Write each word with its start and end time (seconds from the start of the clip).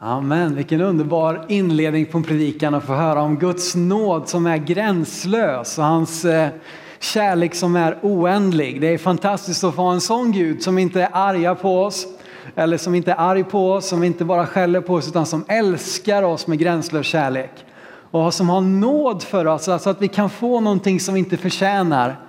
Amen, 0.00 0.54
vilken 0.54 0.80
underbar 0.80 1.44
inledning 1.48 2.06
på 2.06 2.18
en 2.18 2.24
predikan 2.24 2.74
att 2.74 2.84
få 2.84 2.94
höra 2.94 3.22
om 3.22 3.38
Guds 3.38 3.74
nåd 3.74 4.28
som 4.28 4.46
är 4.46 4.56
gränslös 4.56 5.78
och 5.78 5.84
hans 5.84 6.24
eh, 6.24 6.48
kärlek 6.98 7.54
som 7.54 7.76
är 7.76 7.98
oändlig. 8.02 8.80
Det 8.80 8.86
är 8.86 8.98
fantastiskt 8.98 9.64
att 9.64 9.74
få 9.74 9.82
ha 9.82 9.92
en 9.92 10.00
sån 10.00 10.32
Gud 10.32 10.62
som 10.62 10.78
inte 10.78 11.02
är 11.02 11.08
arga 11.12 11.54
på 11.54 11.82
oss, 11.82 12.06
eller 12.54 12.76
som 12.76 12.94
inte 12.94 13.12
är 13.12 13.20
arg 13.20 13.44
på 13.44 13.72
oss, 13.72 13.88
som 13.88 14.04
inte 14.04 14.24
bara 14.24 14.46
skäller 14.46 14.80
på 14.80 14.94
oss 14.94 15.08
utan 15.08 15.26
som 15.26 15.44
älskar 15.48 16.22
oss 16.22 16.46
med 16.46 16.58
gränslös 16.58 17.06
kärlek. 17.06 17.52
Och 18.10 18.34
som 18.34 18.48
har 18.48 18.60
nåd 18.60 19.22
för 19.22 19.46
oss, 19.46 19.68
alltså 19.68 19.90
att 19.90 20.02
vi 20.02 20.08
kan 20.08 20.30
få 20.30 20.60
någonting 20.60 21.00
som 21.00 21.14
vi 21.14 21.20
inte 21.20 21.36
förtjänar. 21.36 22.27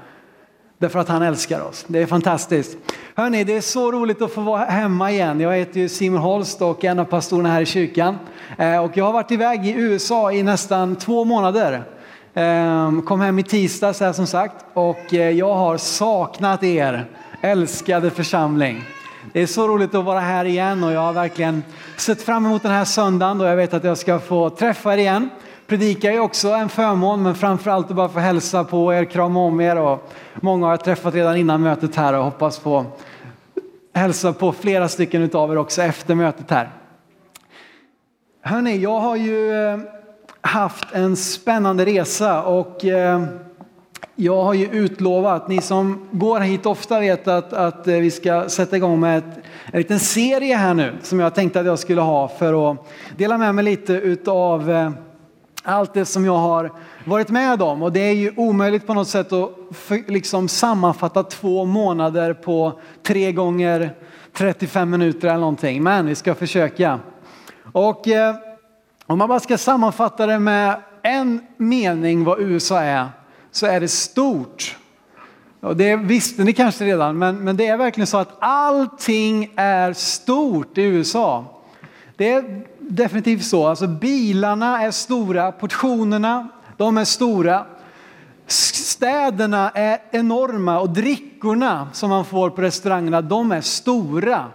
Därför 0.81 0.99
att 0.99 1.07
han 1.07 1.21
älskar 1.21 1.61
oss. 1.61 1.85
Det 1.87 2.01
är 2.01 2.05
fantastiskt. 2.05 2.77
Hörni, 3.15 3.43
det 3.43 3.57
är 3.57 3.61
så 3.61 3.91
roligt 3.91 4.21
att 4.21 4.31
få 4.31 4.41
vara 4.41 4.65
hemma 4.65 5.11
igen. 5.11 5.39
Jag 5.39 5.53
heter 5.53 5.79
ju 5.79 5.89
Simon 5.89 6.21
Holst 6.21 6.61
och 6.61 6.83
är 6.83 6.91
en 6.91 6.99
av 6.99 7.05
pastorerna 7.05 7.49
här 7.49 7.61
i 7.61 7.65
kyrkan. 7.65 8.17
Eh, 8.57 8.83
och 8.83 8.97
jag 8.97 9.05
har 9.05 9.13
varit 9.13 9.31
iväg 9.31 9.67
i 9.67 9.71
USA 9.71 10.31
i 10.31 10.43
nästan 10.43 10.95
två 10.95 11.25
månader. 11.25 11.83
Ehm, 12.33 13.01
kom 13.01 13.21
hem 13.21 13.39
i 13.39 13.43
tisdags 13.43 13.99
här 13.99 14.13
som 14.13 14.27
sagt 14.27 14.65
och 14.73 15.13
eh, 15.13 15.29
jag 15.29 15.53
har 15.53 15.77
saknat 15.77 16.63
er, 16.63 17.05
älskade 17.41 18.09
församling. 18.09 18.83
Det 19.33 19.41
är 19.41 19.47
så 19.47 19.67
roligt 19.67 19.95
att 19.95 20.05
vara 20.05 20.19
här 20.19 20.45
igen 20.45 20.83
och 20.83 20.91
jag 20.91 21.01
har 21.01 21.13
verkligen 21.13 21.63
sett 21.97 22.21
fram 22.21 22.45
emot 22.45 22.63
den 22.63 22.71
här 22.71 22.85
söndagen 22.85 23.37
då 23.37 23.45
jag 23.45 23.55
vet 23.55 23.73
att 23.73 23.83
jag 23.83 23.97
ska 23.97 24.19
få 24.19 24.49
träffa 24.49 24.93
er 24.93 24.97
igen. 24.97 25.29
Predika 25.69 26.11
är 26.13 26.19
också 26.19 26.49
en 26.49 26.69
förmån, 26.69 27.23
men 27.23 27.35
framförallt 27.35 27.89
att 27.89 27.95
bara 27.95 28.09
få 28.09 28.19
hälsa 28.19 28.63
på 28.63 28.93
er, 28.93 29.05
krama 29.05 29.39
om 29.39 29.61
er 29.61 29.77
och 29.77 30.11
många 30.35 30.65
har 30.65 30.73
jag 30.73 30.83
träffat 30.83 31.13
redan 31.13 31.37
innan 31.37 31.61
mötet 31.61 31.95
här 31.95 32.13
och 32.13 32.23
hoppas 32.23 32.59
på 32.59 32.85
hälsa 33.93 34.33
på 34.33 34.51
flera 34.51 34.87
stycken 34.87 35.29
av 35.33 35.51
er 35.51 35.57
också 35.57 35.81
efter 35.81 36.15
mötet 36.15 36.51
här. 36.51 36.69
Hörni, 38.41 38.77
jag 38.77 38.99
har 38.99 39.15
ju 39.15 39.53
eh, 39.53 39.79
haft 40.41 40.93
en 40.93 41.15
spännande 41.15 41.85
resa 41.85 42.43
och 42.43 42.85
eh, 42.85 43.23
jag 44.15 44.43
har 44.43 44.53
ju 44.53 44.65
utlovat, 44.65 45.47
ni 45.47 45.61
som 45.61 46.07
går 46.11 46.39
hit 46.39 46.65
ofta 46.65 46.99
vet 46.99 47.27
att, 47.27 47.53
att 47.53 47.87
eh, 47.87 47.95
vi 47.95 48.11
ska 48.11 48.49
sätta 48.49 48.77
igång 48.77 48.99
med 48.99 49.17
ett, 49.17 49.39
en 49.65 49.77
liten 49.77 49.99
serie 49.99 50.55
här 50.55 50.73
nu 50.73 50.93
som 51.01 51.19
jag 51.19 51.35
tänkte 51.35 51.59
att 51.59 51.65
jag 51.65 51.79
skulle 51.79 52.01
ha 52.01 52.27
för 52.27 52.71
att 52.71 52.77
dela 53.17 53.37
med 53.37 53.55
mig 53.55 53.63
lite 53.63 53.93
utav 53.93 54.93
allt 55.63 55.93
det 55.93 56.05
som 56.05 56.25
jag 56.25 56.37
har 56.37 56.71
varit 57.05 57.29
med 57.29 57.61
om. 57.61 57.83
Och 57.83 57.91
det 57.91 57.99
är 57.99 58.13
ju 58.13 58.33
omöjligt 58.35 58.87
på 58.87 58.93
något 58.93 59.07
sätt 59.07 59.31
att 59.31 59.51
liksom 60.07 60.47
sammanfatta 60.47 61.23
två 61.23 61.65
månader 61.65 62.33
på 62.33 62.79
tre 63.03 63.31
gånger 63.31 63.95
35 64.33 64.89
minuter 64.89 65.27
eller 65.27 65.39
någonting. 65.39 65.83
Men 65.83 66.05
vi 66.05 66.15
ska 66.15 66.35
försöka. 66.35 66.99
Och 67.71 68.07
eh, 68.07 68.35
om 69.05 69.17
man 69.17 69.29
bara 69.29 69.39
ska 69.39 69.57
sammanfatta 69.57 70.25
det 70.25 70.39
med 70.39 70.81
en 71.01 71.41
mening 71.57 72.23
vad 72.23 72.39
USA 72.39 72.79
är, 72.79 73.07
så 73.51 73.65
är 73.65 73.79
det 73.79 73.87
stort. 73.87 74.77
Och 75.59 75.77
det 75.77 75.95
visste 75.95 76.43
ni 76.43 76.53
kanske 76.53 76.85
redan, 76.85 77.17
men, 77.17 77.43
men 77.43 77.57
det 77.57 77.67
är 77.67 77.77
verkligen 77.77 78.07
så 78.07 78.17
att 78.17 78.37
allting 78.39 79.53
är 79.55 79.93
stort 79.93 80.77
i 80.77 80.81
USA. 80.81 81.45
Det 82.15 82.31
är 82.31 82.65
definitivt 82.89 83.45
så. 83.45 83.67
Alltså 83.67 83.87
bilarna 83.87 84.81
är 84.81 84.91
stora, 84.91 85.51
portionerna 85.51 86.47
de 86.77 86.97
är 86.97 87.05
stora. 87.05 87.65
Städerna 88.47 89.69
är 89.69 89.97
enorma 90.11 90.79
och 90.79 90.89
drickorna 90.89 91.87
som 91.93 92.09
man 92.09 92.25
får 92.25 92.49
på 92.49 92.61
restaurangerna 92.61 93.21
de 93.21 93.51
är 93.51 93.61
stora. 93.61 94.45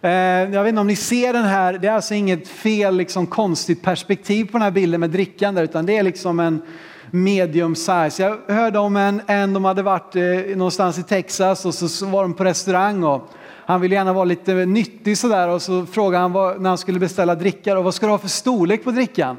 Eh, 0.00 0.10
jag 0.10 0.62
vet 0.62 0.68
inte 0.68 0.80
om 0.80 0.86
ni 0.86 0.96
ser 0.96 1.32
den 1.32 1.44
här, 1.44 1.72
det 1.72 1.88
är 1.88 1.92
alltså 1.92 2.14
inget 2.14 2.48
fel 2.48 2.96
liksom 2.96 3.26
konstigt 3.26 3.82
perspektiv 3.82 4.44
på 4.44 4.52
den 4.52 4.62
här 4.62 4.70
bilden 4.70 5.00
med 5.00 5.10
drickan 5.10 5.54
där 5.54 5.62
utan 5.62 5.86
det 5.86 5.96
är 5.96 6.02
liksom 6.02 6.40
en 6.40 6.62
medium 7.10 7.74
size. 7.74 8.22
Jag 8.22 8.54
hörde 8.54 8.78
om 8.78 8.96
en, 8.96 9.22
en 9.26 9.52
de 9.52 9.64
hade 9.64 9.82
varit 9.82 10.16
eh, 10.16 10.56
någonstans 10.56 10.98
i 10.98 11.02
Texas 11.02 11.64
och 11.64 11.74
så 11.74 12.06
var 12.06 12.22
de 12.22 12.34
på 12.34 12.44
restaurang 12.44 13.04
och 13.04 13.30
han 13.66 13.80
ville 13.80 13.94
gärna 13.94 14.12
vara 14.12 14.24
lite 14.24 14.54
nyttig 14.54 15.18
sådär 15.18 15.48
och 15.48 15.62
så 15.62 15.86
frågade 15.86 16.22
han 16.22 16.32
vad, 16.32 16.60
när 16.60 16.68
han 16.68 16.78
skulle 16.78 16.98
beställa 16.98 17.34
dricka 17.34 17.78
och 17.78 17.84
vad 17.84 17.94
ska 17.94 18.06
du 18.06 18.12
ha 18.12 18.18
för 18.18 18.28
storlek 18.28 18.84
på 18.84 18.90
drickan? 18.90 19.36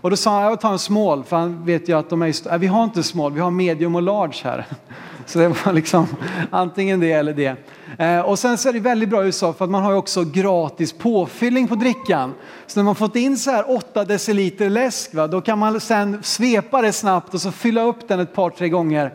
Och 0.00 0.10
då 0.10 0.16
sa 0.16 0.30
han, 0.30 0.42
jag 0.42 0.60
tar 0.60 0.72
en 0.72 0.78
small, 0.78 1.24
för 1.24 1.36
han 1.36 1.64
vet 1.64 1.88
ju 1.88 1.98
att 1.98 2.10
de 2.10 2.22
är, 2.22 2.52
äh, 2.52 2.58
vi 2.58 2.66
har 2.66 2.84
inte 2.84 3.02
small, 3.02 3.32
vi 3.32 3.40
har 3.40 3.50
medium 3.50 3.94
och 3.94 4.02
large 4.02 4.40
här. 4.44 4.66
Så 5.26 5.38
det 5.38 5.48
var 5.48 5.72
liksom 5.72 6.06
antingen 6.50 7.00
det 7.00 7.12
eller 7.12 7.34
det. 7.34 7.56
Eh, 7.98 8.20
och 8.20 8.38
sen 8.38 8.58
så 8.58 8.68
är 8.68 8.72
det 8.72 8.80
väldigt 8.80 9.08
bra 9.08 9.22
i 9.22 9.26
USA 9.26 9.52
för 9.52 9.64
att 9.64 9.70
man 9.70 9.82
har 9.82 9.90
ju 9.90 9.96
också 9.96 10.24
gratis 10.24 10.92
påfyllning 10.92 11.68
på 11.68 11.74
drickan. 11.74 12.34
Så 12.66 12.78
när 12.78 12.84
man 12.84 12.94
fått 12.94 13.16
in 13.16 13.36
så 13.36 13.50
här 13.50 13.76
8 13.76 14.04
deciliter 14.04 14.70
läsk, 14.70 15.14
va, 15.14 15.26
då 15.26 15.40
kan 15.40 15.58
man 15.58 15.80
sen 15.80 16.22
svepa 16.22 16.82
det 16.82 16.92
snabbt 16.92 17.34
och 17.34 17.40
så 17.40 17.52
fylla 17.52 17.82
upp 17.82 18.08
den 18.08 18.20
ett 18.20 18.34
par, 18.34 18.50
tre 18.50 18.68
gånger 18.68 19.12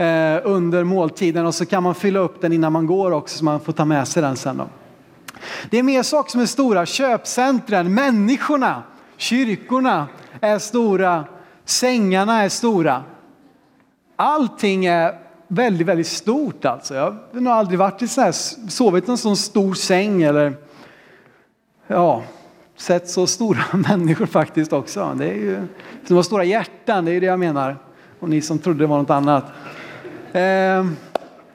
Eh, 0.00 0.40
under 0.44 0.84
måltiden 0.84 1.46
och 1.46 1.54
så 1.54 1.66
kan 1.66 1.82
man 1.82 1.94
fylla 1.94 2.18
upp 2.18 2.40
den 2.40 2.52
innan 2.52 2.72
man 2.72 2.86
går 2.86 3.10
också 3.10 3.38
så 3.38 3.44
man 3.44 3.60
får 3.60 3.72
ta 3.72 3.84
med 3.84 4.08
sig 4.08 4.22
den 4.22 4.36
sen. 4.36 4.56
Då. 4.56 4.68
Det 5.70 5.78
är 5.78 5.82
mer 5.82 6.02
saker 6.02 6.30
som 6.30 6.40
är 6.40 6.46
stora, 6.46 6.86
köpcentren, 6.86 7.94
människorna, 7.94 8.82
kyrkorna 9.16 10.08
är 10.40 10.58
stora, 10.58 11.24
sängarna 11.64 12.42
är 12.42 12.48
stora. 12.48 13.02
Allting 14.16 14.86
är 14.86 15.18
väldigt, 15.48 15.86
väldigt 15.86 16.06
stort 16.06 16.64
alltså. 16.64 16.94
Jag 16.94 17.16
har 17.32 17.40
nog 17.40 17.52
aldrig 17.52 17.78
varit 17.78 18.02
i 18.02 18.08
så 18.08 18.20
här, 18.20 18.32
sovit 18.70 19.08
i 19.08 19.10
en 19.10 19.18
sån 19.18 19.36
stor 19.36 19.74
säng 19.74 20.22
eller 20.22 20.54
ja, 21.86 22.22
sett 22.76 23.08
så 23.10 23.26
stora 23.26 23.62
människor 23.88 24.26
faktiskt 24.26 24.72
också. 24.72 25.14
Det 25.18 25.28
är 25.28 25.34
ju, 25.34 25.66
de 26.08 26.14
har 26.14 26.22
stora 26.22 26.44
hjärtan, 26.44 27.04
det 27.04 27.12
är 27.12 27.20
det 27.20 27.26
jag 27.26 27.38
menar. 27.38 27.76
Och 28.20 28.28
ni 28.28 28.40
som 28.40 28.58
trodde 28.58 28.78
det 28.78 28.86
var 28.86 28.98
något 28.98 29.10
annat. 29.10 29.44
Eh, 30.32 30.86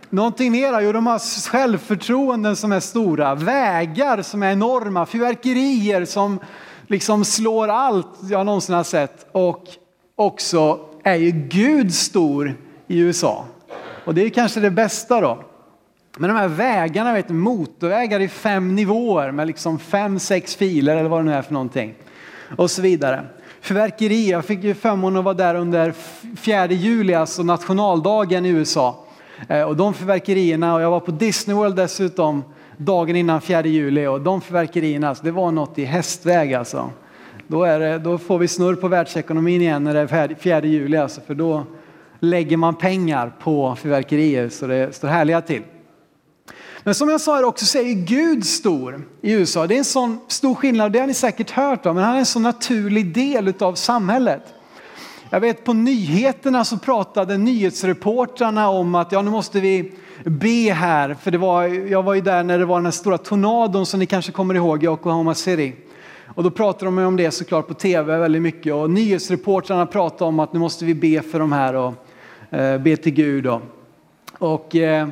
någonting 0.09 0.52
mera, 0.52 0.81
jo 0.81 0.91
de 0.91 1.08
har 1.08 1.50
självförtroenden 1.50 2.56
som 2.56 2.72
är 2.72 2.80
stora, 2.80 3.36
vägar 3.36 4.22
som 4.22 4.44
är 4.44 4.52
enorma, 4.52 5.06
fyrverkerier 5.06 6.06
som 6.06 6.40
liksom 6.88 7.25
slår 7.25 7.68
allt 7.68 8.08
jag 8.30 8.46
någonsin 8.46 8.75
har 8.75 8.84
sett. 8.84 9.28
Och 9.31 9.63
också 10.16 10.80
är 11.03 11.16
ju 11.16 11.31
Gud 11.31 11.94
stor 11.94 12.56
i 12.88 13.00
USA. 13.00 13.46
Och 14.06 14.13
det 14.13 14.22
är 14.22 14.30
kanske 14.30 14.59
det 14.59 14.72
bästa 14.72 15.22
då. 15.22 15.44
Men 16.18 16.30
de 16.30 16.36
här 16.36 16.47
vägarna, 16.47 17.13
vet, 17.13 17.30
motorvägar 17.30 18.19
i 18.19 18.28
fem 18.28 18.75
nivåer 18.75 19.31
med 19.31 19.47
liksom 19.47 19.80
fem, 19.80 20.19
sex 20.19 20.56
filer 20.56 20.97
eller 20.97 21.09
vad 21.09 21.19
det 21.19 21.24
nu 21.24 21.34
är 21.34 21.42
för 21.42 21.53
någonting. 21.53 21.94
Och 22.57 22.72
så 22.72 22.81
vidare. 22.81 23.25
Fyrverkeri, 23.66 24.30
jag 24.30 24.46
fick 24.46 24.64
ju 24.64 24.74
förmånen 24.74 25.20
att 25.20 25.26
vara 25.26 25.34
där 25.34 25.56
under 25.56 25.94
4 26.36 26.68
juli, 26.68 27.14
alltså 27.14 27.44
nationaldagen 27.44 28.46
i 28.46 28.50
USA. 28.50 29.06
Eh, 29.50 29.62
och 29.62 29.76
de 29.76 29.94
fyrverkerierna, 29.94 30.76
och 30.76 30.81
jag 30.81 30.92
var 30.92 31.00
på 31.00 31.12
Disney 31.12 31.56
World 31.56 31.75
dessutom 31.75 32.44
dagen 32.78 33.16
innan 33.16 33.42
4 33.42 33.66
juli 33.66 34.08
och 34.08 34.22
de 34.22 34.42
fyrverkerierna, 34.42 35.09
alltså, 35.09 35.24
det 35.24 35.31
var 35.31 35.52
något 35.52 35.80
i 35.80 35.86
hästväg 35.86 36.54
alltså. 36.54 36.90
Då, 37.48 37.64
är 37.64 37.80
det, 37.80 38.00
då 38.00 38.18
får 38.18 38.38
vi 38.38 38.48
snurr 38.48 38.75
på 38.75 38.88
världsekonomin 38.88 39.62
igen 39.62 39.84
när 39.84 39.94
det 39.94 40.00
är 40.00 40.36
4 40.36 40.64
juli 40.64 40.98
alltså, 40.98 41.22
för 41.22 41.36
då 41.36 41.64
lägger 42.20 42.58
man 42.58 42.75
pengar 42.75 43.34
på 43.40 43.75
fyrverkerier 43.75 44.50
så 44.50 44.68
det 44.68 44.96
står 44.96 45.08
härliga 45.08 45.42
till. 45.42 45.62
Men 46.85 46.96
som 46.96 47.09
jag 47.09 47.22
sa 47.22 47.46
också 47.46 47.66
så 47.66 47.78
är 47.78 47.94
Gud 47.94 48.46
stor 48.46 49.07
i 49.22 49.31
USA. 49.31 49.68
Det 49.68 49.73
är 49.73 49.78
en 49.78 49.85
sån 49.85 50.19
stor 50.28 50.56
skillnad, 50.56 50.91
det 50.91 51.00
har 51.00 51.07
ni 51.07 51.13
säkert 51.13 51.51
hört 51.51 51.85
om, 51.85 51.96
men 51.96 52.03
han 52.03 52.16
är 52.16 52.19
en 52.19 52.25
så 52.25 52.40
naturlig 52.40 53.13
del 53.13 53.53
av 53.59 53.75
samhället. 53.75 54.41
Jag 55.29 55.40
vet 55.40 55.63
på 55.63 55.74
nyheterna 55.74 56.66
så 56.66 56.78
pratade 56.78 57.38
nyhetsreportrarna 57.38 58.69
om 58.69 58.95
att 58.95 59.12
ja, 59.12 59.22
nu 59.22 59.31
måste 59.31 59.59
vi 59.59 59.91
be 60.24 60.74
här, 60.74 61.13
för 61.22 61.31
det 61.31 61.38
var, 61.38 61.63
jag 61.63 62.03
var 62.03 62.13
ju 62.13 62.22
där 62.22 62.44
när 62.44 62.59
det 62.59 62.66
var 62.66 62.78
den 62.78 62.85
här 62.85 62.91
stora 62.91 63.18
tornadon 63.18 63.85
som 63.85 64.00
ni 64.00 64.06
kanske 64.06 64.31
kommer 64.31 64.56
ihåg 64.56 64.84
i 64.84 64.88
Oklahoma 64.88 65.35
City. 65.35 65.75
Och 66.35 66.44
då 66.44 66.50
pratade 66.50 66.85
de 66.85 66.97
om 66.97 67.18
det 67.18 67.31
såklart 67.31 67.68
på 67.68 67.74
tv 67.74 68.18
väldigt 68.18 68.42
mycket 68.42 68.74
och 68.74 68.89
nyhetsreportrarna 68.89 69.86
pratade 69.86 70.25
om 70.25 70.39
att 70.39 70.54
nu 70.54 70.60
måste 70.60 70.86
vi 70.86 70.95
be 70.95 71.21
för 71.21 71.39
de 71.39 71.51
här 71.51 71.74
och 71.74 71.94
eh, 72.50 72.81
be 72.81 72.98
till 72.98 73.13
Gud. 73.13 73.48
Och, 73.48 73.62
Och 74.39 74.75
eh 74.75 75.07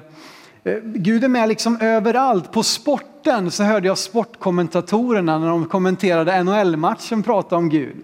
Eh, 0.65 0.77
Gud 0.83 1.23
är 1.23 1.27
med 1.27 1.49
liksom 1.49 1.77
överallt. 1.81 2.51
På 2.51 2.63
sporten 2.63 3.51
så 3.51 3.63
hörde 3.63 3.87
jag 3.87 3.97
sportkommentatorerna 3.97 5.39
när 5.39 5.47
de 5.47 5.65
kommenterade 5.65 6.43
NHL-matchen 6.43 7.23
prata 7.23 7.55
om 7.55 7.69
Gud. 7.69 7.95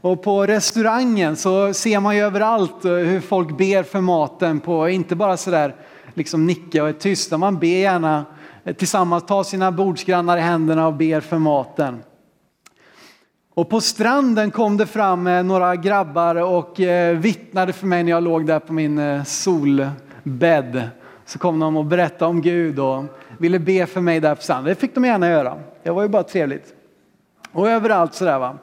Och 0.00 0.22
på 0.22 0.46
restaurangen 0.46 1.36
så 1.36 1.74
ser 1.74 2.00
man 2.00 2.16
ju 2.16 2.22
överallt 2.22 2.84
eh, 2.84 2.92
hur 2.92 3.20
folk 3.20 3.58
ber 3.58 3.82
för 3.82 4.00
maten 4.00 4.60
på, 4.60 4.88
inte 4.88 5.16
bara 5.16 5.36
sådär 5.36 5.74
liksom 6.14 6.46
nicka 6.46 6.82
och 6.82 6.88
är 6.88 6.92
tysta, 6.92 7.38
man 7.38 7.58
ber 7.58 7.66
gärna 7.66 8.24
eh, 8.64 8.74
tillsammans, 8.74 9.26
tar 9.26 9.42
sina 9.42 9.72
bordsgrannar 9.72 10.38
i 10.38 10.40
händerna 10.40 10.86
och 10.86 10.94
ber 10.94 11.20
för 11.20 11.38
maten. 11.38 12.02
Och 13.54 13.70
på 13.70 13.80
stranden 13.80 14.50
kom 14.50 14.76
det 14.76 14.86
fram 14.86 15.24
några 15.24 15.76
grabbar 15.76 16.34
och 16.34 16.80
vittnade 17.14 17.72
för 17.72 17.86
mig 17.86 18.02
när 18.02 18.10
jag 18.10 18.22
låg 18.22 18.46
där 18.46 18.58
på 18.58 18.72
min 18.72 19.24
solbädd. 19.24 20.90
Så 21.30 21.38
kom 21.38 21.60
de 21.60 21.76
och 21.76 21.84
berättade 21.84 22.30
om 22.30 22.40
Gud 22.40 22.78
och 22.78 23.04
ville 23.38 23.58
be 23.58 23.86
för 23.86 24.00
mig 24.00 24.20
där 24.20 24.34
på 24.34 24.42
stranden. 24.42 24.64
Det 24.64 24.74
fick 24.74 24.94
de 24.94 25.04
gärna 25.04 25.28
göra. 25.28 25.58
Det 25.82 25.90
var 25.90 26.02
ju 26.02 26.08
bara 26.08 26.22
trevligt. 26.22 26.74
Och 27.52 27.68
överallt 27.68 28.14
sådär 28.14 28.38
va. 28.38 28.58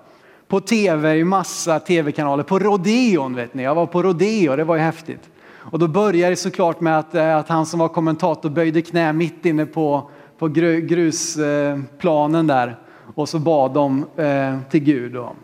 På 0.48 0.60
tv, 0.60 1.18
i 1.18 1.24
massa 1.24 1.80
tv-kanaler. 1.80 2.44
På 2.44 2.60
Rodeon 2.60 3.36
vet 3.36 3.54
ni, 3.54 3.64
jag 3.64 3.76
var 3.76 3.86
på 3.86 4.04
Rodeo, 4.04 4.56
det 4.56 4.64
var 4.64 4.76
ju 4.76 4.82
häftigt. 4.82 5.30
Och 5.50 5.80
då 5.80 5.88
började 5.88 6.32
det 6.32 6.36
såklart 6.36 6.82
med 6.82 7.00
att, 7.00 7.16
eh, 7.16 7.38
att 7.38 7.50
han 7.50 7.66
som 7.66 7.80
var 7.80 7.88
kommentator 7.88 8.50
böjde 8.50 8.82
knä 8.82 9.14
mitt 9.14 9.46
inne 9.46 9.66
på, 9.66 10.10
på 10.38 10.48
grusplanen 10.48 12.48
där. 12.48 12.80
Och 13.16 13.30
så 13.30 13.40
bad 13.40 13.74
de 13.74 14.06
eh, 14.16 14.58
till 14.70 14.84
Gud. 14.84 15.16
Och 15.16 15.36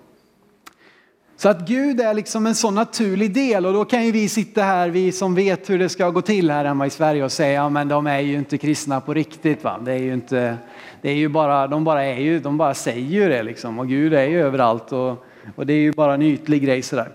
så 1.43 1.49
att 1.49 1.67
Gud 1.67 2.01
är 2.01 2.13
liksom 2.13 2.47
en 2.47 2.55
sån 2.55 2.75
naturlig 2.75 3.33
del 3.33 3.65
och 3.65 3.73
då 3.73 3.85
kan 3.85 4.05
ju 4.05 4.11
vi 4.11 4.29
sitta 4.29 4.63
här, 4.63 4.89
vi 4.89 5.11
som 5.11 5.35
vet 5.35 5.69
hur 5.69 5.79
det 5.79 5.89
ska 5.89 6.09
gå 6.09 6.21
till 6.21 6.51
här 6.51 6.65
hemma 6.65 6.85
i 6.85 6.89
Sverige 6.89 7.23
och 7.23 7.31
säga, 7.31 7.53
ja 7.53 7.69
men 7.69 7.87
de 7.87 8.07
är 8.07 8.19
ju 8.19 8.33
inte 8.33 8.57
kristna 8.57 9.01
på 9.01 9.13
riktigt 9.13 9.63
va. 9.63 9.79
Det 9.85 9.91
är 9.91 9.97
ju 9.97 10.13
inte, 10.13 10.57
det 11.01 11.09
är 11.09 11.15
ju 11.15 11.27
bara, 11.27 11.67
de 11.67 11.83
bara 11.83 12.03
är 12.03 12.19
ju, 12.19 12.39
de 12.39 12.57
bara 12.57 12.73
säger 12.73 13.07
ju 13.07 13.29
det 13.29 13.43
liksom 13.43 13.79
och 13.79 13.87
Gud 13.87 14.13
är 14.13 14.25
ju 14.25 14.41
överallt 14.41 14.91
och, 14.91 15.25
och 15.55 15.65
det 15.65 15.73
är 15.73 15.77
ju 15.77 15.91
bara 15.91 16.13
en 16.13 16.21
ytlig 16.21 16.63
grej 16.63 16.81
sådär. 16.81 17.11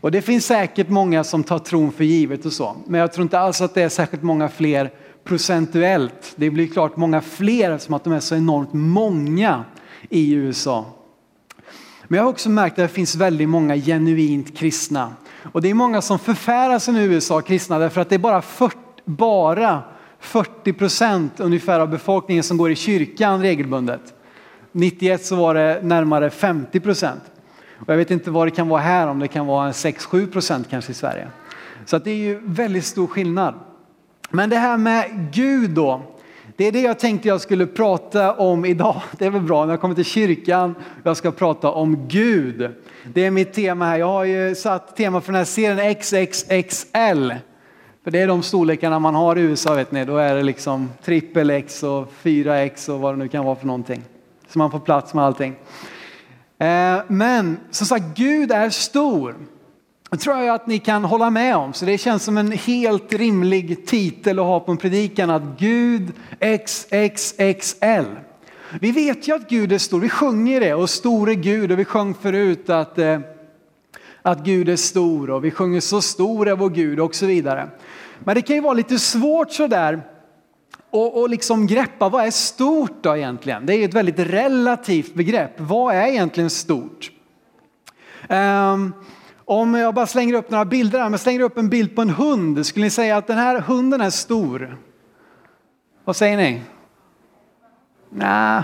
Och 0.00 0.10
det 0.10 0.22
finns 0.22 0.46
säkert 0.46 0.88
många 0.88 1.24
som 1.24 1.44
tar 1.44 1.58
tron 1.58 1.92
för 1.92 2.04
givet 2.04 2.46
och 2.46 2.52
så, 2.52 2.76
men 2.86 3.00
jag 3.00 3.12
tror 3.12 3.22
inte 3.22 3.38
alls 3.38 3.60
att 3.60 3.74
det 3.74 3.82
är 3.82 3.88
särskilt 3.88 4.22
många 4.22 4.48
fler 4.48 4.90
procentuellt. 5.24 6.32
Det 6.36 6.50
blir 6.50 6.66
klart 6.66 6.96
många 6.96 7.20
fler 7.20 7.70
eftersom 7.70 7.94
att 7.94 8.04
de 8.04 8.12
är 8.12 8.20
så 8.20 8.34
enormt 8.34 8.72
många 8.72 9.64
i 10.10 10.32
USA. 10.32 10.86
Men 12.12 12.16
jag 12.16 12.24
har 12.24 12.30
också 12.30 12.50
märkt 12.50 12.72
att 12.72 12.88
det 12.88 12.94
finns 12.94 13.14
väldigt 13.14 13.48
många 13.48 13.76
genuint 13.76 14.56
kristna. 14.56 15.12
Och 15.52 15.62
det 15.62 15.70
är 15.70 15.74
många 15.74 16.02
som 16.02 16.18
förfäras 16.18 16.88
i 16.88 16.92
USA 16.92 17.40
kristna 17.40 17.78
därför 17.78 18.00
att 18.00 18.08
det 18.08 18.14
är 18.14 18.18
bara 18.18 18.42
40, 18.42 18.76
bara 19.04 19.82
40 20.20 20.72
procent 20.72 21.40
ungefär 21.40 21.80
av 21.80 21.90
befolkningen 21.90 22.44
som 22.44 22.56
går 22.56 22.70
i 22.70 22.76
kyrkan 22.76 23.42
regelbundet. 23.42 24.00
91 24.72 25.24
så 25.24 25.36
var 25.36 25.54
det 25.54 25.80
närmare 25.82 26.30
50 26.30 26.80
procent. 26.80 27.22
Och 27.78 27.88
jag 27.88 27.96
vet 27.96 28.10
inte 28.10 28.30
vad 28.30 28.46
det 28.46 28.50
kan 28.50 28.68
vara 28.68 28.80
här, 28.80 29.06
om 29.06 29.18
det 29.18 29.28
kan 29.28 29.46
vara 29.46 29.70
6-7 29.70 30.32
procent 30.32 30.66
kanske 30.70 30.92
i 30.92 30.94
Sverige. 30.94 31.28
Så 31.86 31.96
att 31.96 32.04
det 32.04 32.10
är 32.10 32.16
ju 32.16 32.40
väldigt 32.44 32.84
stor 32.84 33.06
skillnad. 33.06 33.54
Men 34.30 34.50
det 34.50 34.56
här 34.56 34.76
med 34.76 35.28
Gud 35.32 35.70
då, 35.70 36.02
det 36.56 36.64
är 36.64 36.72
det 36.72 36.80
jag 36.80 36.98
tänkte 36.98 37.28
jag 37.28 37.40
skulle 37.40 37.66
prata 37.66 38.32
om 38.32 38.64
idag. 38.64 39.02
Det 39.18 39.26
är 39.26 39.30
väl 39.30 39.42
bra 39.42 39.64
när 39.64 39.72
jag 39.72 39.80
kommer 39.80 39.94
till 39.94 40.04
kyrkan. 40.04 40.74
Jag 41.02 41.16
ska 41.16 41.30
prata 41.30 41.70
om 41.70 42.08
Gud. 42.08 42.70
Det 43.14 43.24
är 43.24 43.30
mitt 43.30 43.52
tema 43.52 43.84
här. 43.84 43.98
Jag 43.98 44.06
har 44.06 44.24
ju 44.24 44.54
satt 44.54 44.96
tema 44.96 45.20
för 45.20 45.32
den 45.32 45.38
här 45.38 45.44
serien 45.44 45.94
XXXL. 45.94 47.32
För 48.04 48.10
det 48.10 48.20
är 48.20 48.26
de 48.26 48.42
storlekarna 48.42 48.98
man 48.98 49.14
har 49.14 49.38
i 49.38 49.40
USA 49.40 49.74
vet 49.74 49.92
ni. 49.92 50.04
Då 50.04 50.16
är 50.16 50.34
det 50.34 50.42
liksom 50.42 50.90
trippel 51.04 51.50
X 51.50 51.82
och 51.82 52.12
4X 52.22 52.90
och 52.90 53.00
vad 53.00 53.14
det 53.14 53.18
nu 53.18 53.28
kan 53.28 53.44
vara 53.44 53.56
för 53.56 53.66
någonting. 53.66 54.02
Så 54.48 54.58
man 54.58 54.70
får 54.70 54.80
plats 54.80 55.14
med 55.14 55.24
allting. 55.24 55.54
Eh, 56.58 57.02
men 57.08 57.56
som 57.70 57.86
sagt, 57.86 58.04
Gud 58.14 58.52
är 58.52 58.70
stor. 58.70 59.34
Det 60.12 60.18
tror 60.18 60.36
jag 60.36 60.54
att 60.54 60.66
ni 60.66 60.78
kan 60.78 61.04
hålla 61.04 61.30
med 61.30 61.56
om. 61.56 61.72
Så 61.72 61.84
det 61.84 61.98
känns 61.98 62.24
som 62.24 62.38
en 62.38 62.52
helt 62.52 63.12
rimlig 63.12 63.86
titel 63.86 64.38
att 64.38 64.44
ha 64.44 64.60
på 64.60 64.70
en 64.70 64.76
predikan 64.76 65.30
att 65.30 65.42
Gud 65.58 66.12
XXXL. 66.40 68.04
Vi 68.80 68.92
vet 68.92 69.28
ju 69.28 69.34
att 69.34 69.48
Gud 69.48 69.72
är 69.72 69.78
stor, 69.78 70.00
vi 70.00 70.08
sjunger 70.08 70.60
det 70.60 70.74
och 70.74 70.90
stor 70.90 71.30
är 71.30 71.34
Gud 71.34 71.72
och 71.72 71.78
vi 71.78 71.84
sjöng 71.84 72.14
förut 72.14 72.70
att, 72.70 72.98
eh, 72.98 73.20
att 74.22 74.44
Gud 74.44 74.68
är 74.68 74.76
stor 74.76 75.30
och 75.30 75.44
vi 75.44 75.50
sjunger 75.50 75.80
så 75.80 76.02
stor 76.02 76.48
är 76.48 76.56
vår 76.56 76.70
Gud 76.70 77.00
och 77.00 77.14
så 77.14 77.26
vidare. 77.26 77.68
Men 78.18 78.34
det 78.34 78.42
kan 78.42 78.56
ju 78.56 78.62
vara 78.62 78.74
lite 78.74 78.98
svårt 78.98 79.52
sådär 79.52 80.02
och, 80.90 81.20
och 81.20 81.28
liksom 81.30 81.66
greppa 81.66 82.08
vad 82.08 82.24
är 82.24 82.30
stort 82.30 83.02
då 83.02 83.16
egentligen? 83.16 83.66
Det 83.66 83.74
är 83.74 83.78
ju 83.78 83.84
ett 83.84 83.94
väldigt 83.94 84.18
relativt 84.18 85.14
begrepp. 85.14 85.52
Vad 85.56 85.94
är 85.94 86.06
egentligen 86.06 86.50
stort? 86.50 87.10
Um, 88.28 88.94
om 89.44 89.74
jag 89.74 89.94
bara 89.94 90.06
slänger 90.06 90.34
upp 90.34 90.50
några 90.50 90.64
bilder 90.64 90.98
här, 90.98 91.08
men 91.08 91.18
slänger 91.18 91.40
upp 91.40 91.58
en 91.58 91.68
bild 91.68 91.94
på 91.94 92.02
en 92.02 92.10
hund, 92.10 92.66
skulle 92.66 92.86
ni 92.86 92.90
säga 92.90 93.16
att 93.16 93.26
den 93.26 93.38
här 93.38 93.60
hunden 93.60 94.00
är 94.00 94.10
stor? 94.10 94.78
Vad 96.04 96.16
säger 96.16 96.36
ni? 96.36 96.62
Nej. 98.10 98.62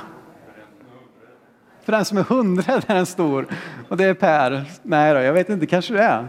För 1.85 1.93
den 1.93 2.05
som 2.05 2.19
är 2.19 2.23
hundrädd 2.23 2.85
är 2.87 2.95
den 2.95 3.07
stor. 3.07 3.47
Och 3.89 3.97
det 3.97 4.05
är 4.05 4.15
Per. 4.15 4.65
Nej 4.83 5.15
då, 5.15 5.21
jag 5.21 5.33
vet 5.33 5.49
inte, 5.49 5.67
kanske 5.67 5.95
det 5.95 6.03
är. 6.03 6.29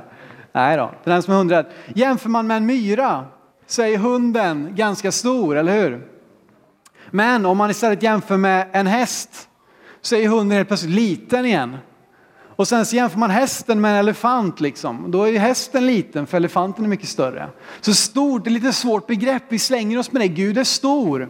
Nej 0.51 0.77
då, 0.77 0.91
för 1.03 1.11
den 1.11 1.23
som 1.23 1.33
är 1.33 1.37
hundrädd. 1.37 1.65
Jämför 1.87 2.29
man 2.29 2.47
med 2.47 2.57
en 2.57 2.65
myra 2.65 3.25
så 3.67 3.81
är 3.81 3.97
hunden 3.97 4.75
ganska 4.75 5.11
stor, 5.11 5.57
eller 5.57 5.81
hur? 5.81 6.07
Men 7.11 7.45
om 7.45 7.57
man 7.57 7.69
istället 7.69 8.03
jämför 8.03 8.37
med 8.37 8.67
en 8.71 8.87
häst 8.87 9.49
så 10.01 10.15
är 10.15 10.27
hunden 10.27 10.57
helt 10.57 10.67
plötsligt 10.67 10.95
liten 10.95 11.45
igen. 11.45 11.77
Och 12.59 12.67
sen 12.67 12.85
så 12.85 12.95
jämför 12.95 13.19
man 13.19 13.29
hästen 13.29 13.81
med 13.81 13.91
en 13.91 13.97
elefant 13.97 14.59
liksom. 14.59 15.11
Då 15.11 15.23
är 15.23 15.31
ju 15.31 15.37
hästen 15.37 15.85
liten 15.85 16.27
för 16.27 16.37
elefanten 16.37 16.85
är 16.85 16.89
mycket 16.89 17.07
större. 17.07 17.49
Så 17.81 17.93
stort 17.93 18.47
är 18.47 18.51
lite 18.51 18.73
svårt 18.73 19.07
begrepp, 19.07 19.43
vi 19.49 19.59
slänger 19.59 19.99
oss 19.99 20.11
med 20.11 20.21
det. 20.21 20.27
Gud 20.27 20.57
är 20.57 20.63
stor. 20.63 21.29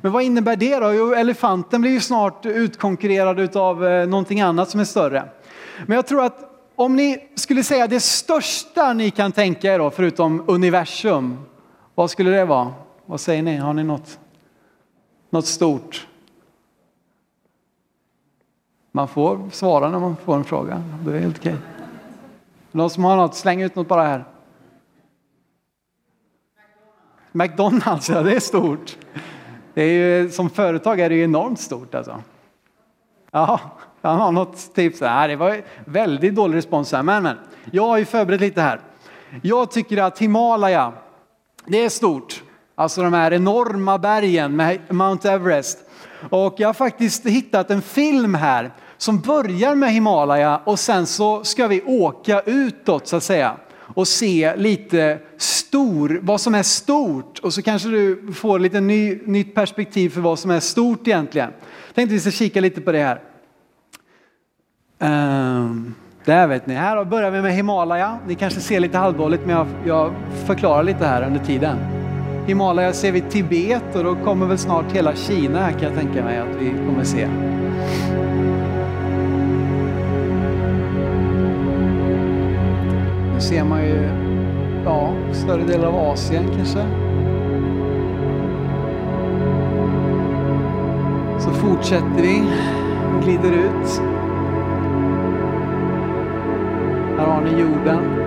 Men 0.00 0.12
vad 0.12 0.22
innebär 0.22 0.56
det 0.56 0.78
då? 0.78 0.92
Jo, 0.92 1.14
elefanten 1.14 1.80
blir 1.80 1.90
ju 1.90 2.00
snart 2.00 2.46
utkonkurrerad 2.46 3.56
av 3.56 3.86
eh, 3.86 4.06
någonting 4.06 4.40
annat 4.40 4.70
som 4.70 4.80
är 4.80 4.84
större. 4.84 5.28
Men 5.86 5.94
jag 5.94 6.06
tror 6.06 6.24
att 6.24 6.38
om 6.76 6.96
ni 6.96 7.18
skulle 7.34 7.62
säga 7.62 7.86
det 7.86 8.00
största 8.00 8.92
ni 8.92 9.10
kan 9.10 9.32
tänka 9.32 9.74
er 9.74 9.78
då, 9.78 9.90
förutom 9.90 10.44
universum, 10.48 11.38
vad 11.94 12.10
skulle 12.10 12.30
det 12.30 12.44
vara? 12.44 12.72
Vad 13.06 13.20
säger 13.20 13.42
ni? 13.42 13.56
Har 13.56 13.74
ni 13.74 13.84
något, 13.84 14.18
något 15.30 15.46
stort? 15.46 16.06
Man 18.96 19.08
får 19.08 19.50
svara 19.50 19.88
när 19.88 19.98
man 19.98 20.16
får 20.16 20.36
en 20.36 20.44
fråga. 20.44 20.82
Det 21.04 21.16
är 21.16 21.20
helt 21.20 21.38
okej. 21.38 21.56
Någon 22.72 22.90
som 22.90 23.04
har 23.04 23.16
något, 23.16 23.34
släng 23.34 23.62
ut 23.62 23.76
något 23.76 23.88
bara 23.88 24.02
här. 24.02 24.24
McDonalds, 27.32 28.10
ja 28.10 28.22
det 28.22 28.36
är 28.36 28.40
stort. 28.40 28.96
Det 29.74 29.82
är 29.82 29.92
ju, 29.92 30.30
som 30.30 30.50
företag 30.50 31.00
är 31.00 31.08
det 31.08 31.14
ju 31.14 31.24
enormt 31.24 31.60
stort 31.60 31.94
alltså. 31.94 32.22
Ja, 33.30 33.60
han 34.02 34.20
har 34.20 34.32
något 34.32 34.74
tips. 34.74 35.00
Nej, 35.00 35.28
det 35.28 35.36
var 35.36 35.62
väldigt 35.84 36.34
dålig 36.34 36.56
respons 36.56 36.92
här. 36.92 37.02
Men, 37.02 37.22
men, 37.22 37.36
jag 37.70 37.86
har 37.86 37.98
ju 37.98 38.04
förberett 38.04 38.40
lite 38.40 38.60
här. 38.60 38.80
Jag 39.42 39.70
tycker 39.70 40.02
att 40.02 40.18
Himalaya, 40.18 40.92
det 41.66 41.84
är 41.84 41.88
stort. 41.88 42.42
Alltså 42.74 43.02
de 43.02 43.12
här 43.12 43.32
enorma 43.32 43.98
bergen 43.98 44.56
med 44.56 44.78
Mount 44.88 45.30
Everest. 45.30 45.78
Och 46.30 46.54
jag 46.56 46.68
har 46.68 46.74
faktiskt 46.74 47.26
hittat 47.26 47.70
en 47.70 47.82
film 47.82 48.34
här 48.34 48.70
som 48.98 49.20
börjar 49.20 49.74
med 49.74 49.92
Himalaya 49.92 50.60
och 50.64 50.78
sen 50.78 51.06
så 51.06 51.44
ska 51.44 51.66
vi 51.68 51.82
åka 51.82 52.40
utåt 52.40 53.06
så 53.06 53.16
att 53.16 53.22
säga 53.22 53.56
och 53.94 54.08
se 54.08 54.56
lite 54.56 55.18
stor, 55.36 56.20
vad 56.22 56.40
som 56.40 56.54
är 56.54 56.62
stort 56.62 57.38
och 57.38 57.54
så 57.54 57.62
kanske 57.62 57.88
du 57.88 58.32
får 58.32 58.58
lite 58.58 58.80
ny, 58.80 59.18
nytt 59.24 59.54
perspektiv 59.54 60.10
för 60.10 60.20
vad 60.20 60.38
som 60.38 60.50
är 60.50 60.60
stort 60.60 61.08
egentligen. 61.08 61.50
Tänkte 61.94 62.14
vi 62.14 62.20
ska 62.20 62.30
kika 62.30 62.60
lite 62.60 62.80
på 62.80 62.92
det 62.92 63.02
här. 63.02 63.20
Um, 64.98 65.94
där 66.24 66.46
vet 66.46 66.66
ni, 66.66 66.74
här 66.74 67.04
börjar 67.04 67.30
vi 67.30 67.42
med 67.42 67.52
Himalaya. 67.52 68.18
Ni 68.26 68.34
kanske 68.34 68.60
ser 68.60 68.80
lite 68.80 68.98
halvdåligt 68.98 69.46
men 69.46 69.56
jag, 69.56 69.66
jag 69.86 70.12
förklarar 70.46 70.82
lite 70.82 71.06
här 71.06 71.26
under 71.26 71.44
tiden. 71.44 71.76
Himalaya 72.46 72.92
ser 72.92 73.12
vi 73.12 73.20
Tibet 73.20 73.94
och 73.94 74.04
då 74.04 74.14
kommer 74.14 74.46
väl 74.46 74.58
snart 74.58 74.92
hela 74.92 75.14
Kina 75.14 75.58
här 75.58 75.72
kan 75.72 75.82
jag 75.82 75.94
tänka 75.94 76.24
mig 76.24 76.38
att 76.38 76.56
vi 76.60 76.70
kommer 76.70 77.04
se. 77.04 77.28
Nu 83.34 83.40
ser 83.40 83.64
man 83.64 83.84
ju 83.84 84.08
ja, 84.84 85.12
större 85.32 85.64
delar 85.64 85.88
av 85.88 85.94
Asien 85.94 86.44
kanske. 86.56 86.86
Så 91.40 91.50
fortsätter 91.50 92.22
vi, 92.22 92.42
glider 93.24 93.52
ut. 93.52 94.02
Här 97.18 97.26
har 97.26 97.40
ni 97.40 97.60
jorden. 97.60 98.23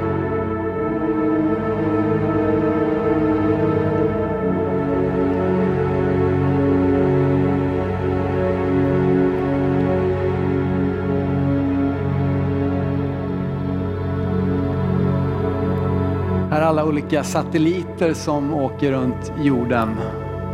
Olika 17.07 17.23
satelliter 17.23 18.13
som 18.13 18.53
åker 18.53 18.91
runt 18.91 19.31
jorden, 19.41 19.95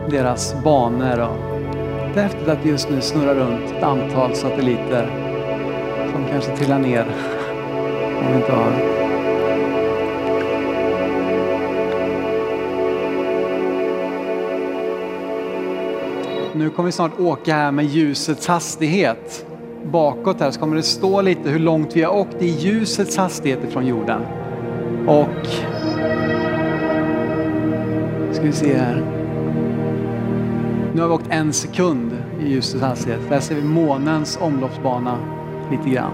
deras 0.10 0.56
banor. 0.64 1.20
Och 1.20 1.38
det 2.14 2.20
är 2.20 2.24
häftigt 2.24 2.48
att 2.48 2.66
just 2.66 2.90
nu 2.90 3.02
snurrar 3.02 3.36
runt 3.36 3.72
ett 3.72 3.84
antal 3.84 4.36
satelliter 4.36 5.10
som 6.12 6.26
kanske 6.32 6.58
trillar 6.58 6.80
ner 6.80 7.02
om 8.20 8.32
vi 8.32 8.36
inte 8.36 8.52
har 8.52 8.72
Nu 16.56 16.70
kommer 16.70 16.86
vi 16.86 16.92
snart 16.92 17.20
åka 17.20 17.54
här 17.54 17.72
med 17.72 17.86
ljusets 17.86 18.48
hastighet. 18.48 19.46
bakåt 19.84 20.40
här 20.40 20.52
så 20.52 20.60
kommer 20.60 20.76
det 20.76 20.84
stå 20.84 21.22
lite 21.22 21.50
hur 21.50 21.60
långt 21.60 21.96
vi 21.96 22.04
har 22.04 22.14
åkt 22.14 22.42
i 22.42 22.48
ljusets 22.48 23.18
hastighet 23.18 23.60
från 23.72 23.88
jorden. 23.88 24.22
Och 25.08 25.63
ska 28.44 28.50
vi 28.50 28.56
se 28.56 28.78
här. 28.78 28.96
Nu 30.94 31.02
har 31.02 31.08
vi 31.08 31.14
åkt 31.14 31.28
en 31.30 31.54
sekund 31.54 32.18
i 32.42 32.50
ljusets 32.50 32.84
hastighet. 32.84 33.20
Där 33.30 33.40
ser 33.40 33.56
vi 33.56 33.62
månens 33.62 34.38
omloppsbana 34.42 35.18
lite 35.72 35.90
grann. 35.90 36.12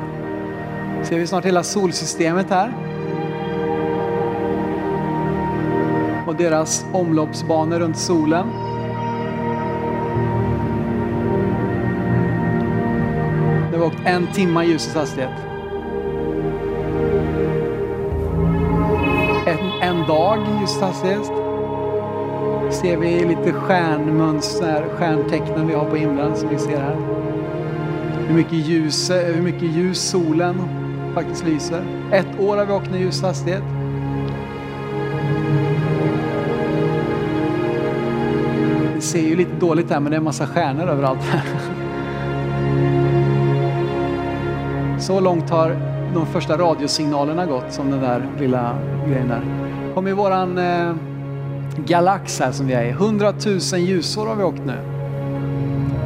Ser 1.04 1.20
vi 1.20 1.28
snart 1.28 1.46
hela 1.46 1.64
solsystemet 1.64 2.50
här. 2.50 2.74
Och 6.28 6.36
deras 6.36 6.86
omloppsbanor 6.94 7.80
runt 7.80 7.98
solen. 7.98 8.48
Nu 13.72 13.78
har 13.78 13.78
vi 13.78 13.86
åkt 13.86 14.02
en 14.06 14.28
timme 14.34 14.64
i 14.64 14.68
ljusets 14.68 14.96
hastighet. 14.96 15.40
En, 19.46 19.82
en 19.82 20.08
dag 20.08 20.40
i 20.40 20.62
ljusets 20.62 20.82
hastighet 20.82 21.49
ser 22.72 22.98
vi 22.98 23.26
lite 23.26 23.52
stjärnmönster, 23.52 24.86
stjärntecknen 24.98 25.68
vi 25.68 25.74
har 25.74 25.86
på 25.86 25.96
himlen 25.96 26.36
som 26.36 26.50
vi 26.50 26.58
ser 26.58 26.80
här. 26.80 26.96
Hur 28.28 28.36
mycket 28.36 28.54
ljus, 28.54 29.12
hur 29.12 29.42
mycket 29.42 29.64
ljus 29.64 30.10
solen 30.10 30.56
faktiskt 31.14 31.46
lyser. 31.46 31.82
Ett 32.12 32.40
år 32.40 32.58
har 32.58 32.66
vi 32.66 32.74
åkt 32.74 32.92
med 32.92 33.00
ljus 33.00 33.22
hastighet. 33.22 33.64
Det 38.96 39.02
ser 39.02 39.22
ju 39.22 39.36
lite 39.36 39.56
dåligt 39.60 39.90
här 39.90 40.00
men 40.00 40.12
det 40.12 40.16
är 40.16 40.20
en 40.20 40.24
massa 40.24 40.48
stjärnor 40.48 40.88
överallt. 40.88 41.20
Så 45.00 45.20
långt 45.20 45.50
har 45.50 45.78
de 46.14 46.26
första 46.26 46.58
radiosignalerna 46.58 47.46
gått 47.46 47.74
som 47.74 47.92
den 47.92 48.02
där 48.02 48.28
lilla 48.40 48.76
grejen 49.08 49.28
där. 49.28 49.42
Kom 49.94 50.08
i 50.08 50.14
våran 50.14 50.58
eh, 50.58 50.96
galax 51.86 52.40
här 52.40 52.52
som 52.52 52.68
vi 52.68 52.74
är 52.74 52.84
i. 52.84 52.90
100 52.90 53.34
000 53.46 53.60
ljusår 53.80 54.28
har 54.28 54.36
vi 54.36 54.44
åkt 54.44 54.66
nu. 54.66 54.78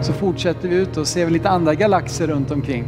Så 0.02 0.14
fortsätter 0.14 0.70
vi 0.70 0.76
ut 0.76 0.98
och 0.98 1.08
ser 1.08 1.26
vi 1.26 1.32
lite 1.32 1.50
andra 1.50 1.74
galaxer 1.76 2.28
runt 2.28 2.52
omkring. 2.52 2.84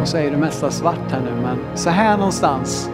Och 0.00 0.08
så 0.08 0.16
är 0.16 0.30
det 0.30 0.36
mesta 0.36 0.70
svart 0.70 1.10
här 1.10 1.20
nu, 1.20 1.42
men 1.42 1.58
så 1.74 1.90
här 1.90 2.16
någonstans. 2.16 2.90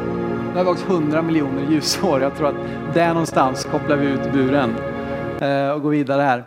Nu 0.52 0.58
har 0.58 0.64
vi 0.64 0.70
åkt 0.70 0.90
100 0.90 1.22
miljoner 1.22 1.70
ljusår. 1.70 2.20
Jag 2.20 2.36
tror 2.36 2.48
att 2.48 2.94
där 2.94 3.08
någonstans 3.08 3.64
kopplar 3.64 3.96
vi 3.96 4.06
ut 4.06 4.32
buren 4.32 4.74
eh, 5.40 5.70
och 5.70 5.82
går 5.82 5.90
vidare 5.90 6.22
här. 6.22 6.38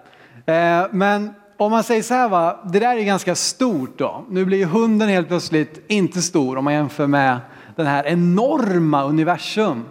Eh, 0.46 0.88
men 0.92 1.34
om 1.58 1.72
man 1.72 1.84
säger 1.84 2.02
så 2.02 2.14
här, 2.14 2.30
va, 2.30 2.60
det 2.64 2.80
där 2.80 2.98
är 2.98 3.04
ganska 3.04 3.36
stort 3.36 3.98
då. 3.98 4.26
Nu 4.30 4.46
blir 4.46 4.58
ju 4.58 4.66
hunden 4.66 5.10
helt 5.10 5.28
plötsligt 5.28 5.86
inte 5.88 6.22
stor 6.22 6.58
om 6.58 6.64
man 6.64 6.74
jämför 6.74 7.08
med 7.08 7.38
den 7.76 7.86
här 7.86 8.08
enorma 8.08 9.04
universum. 9.04 9.86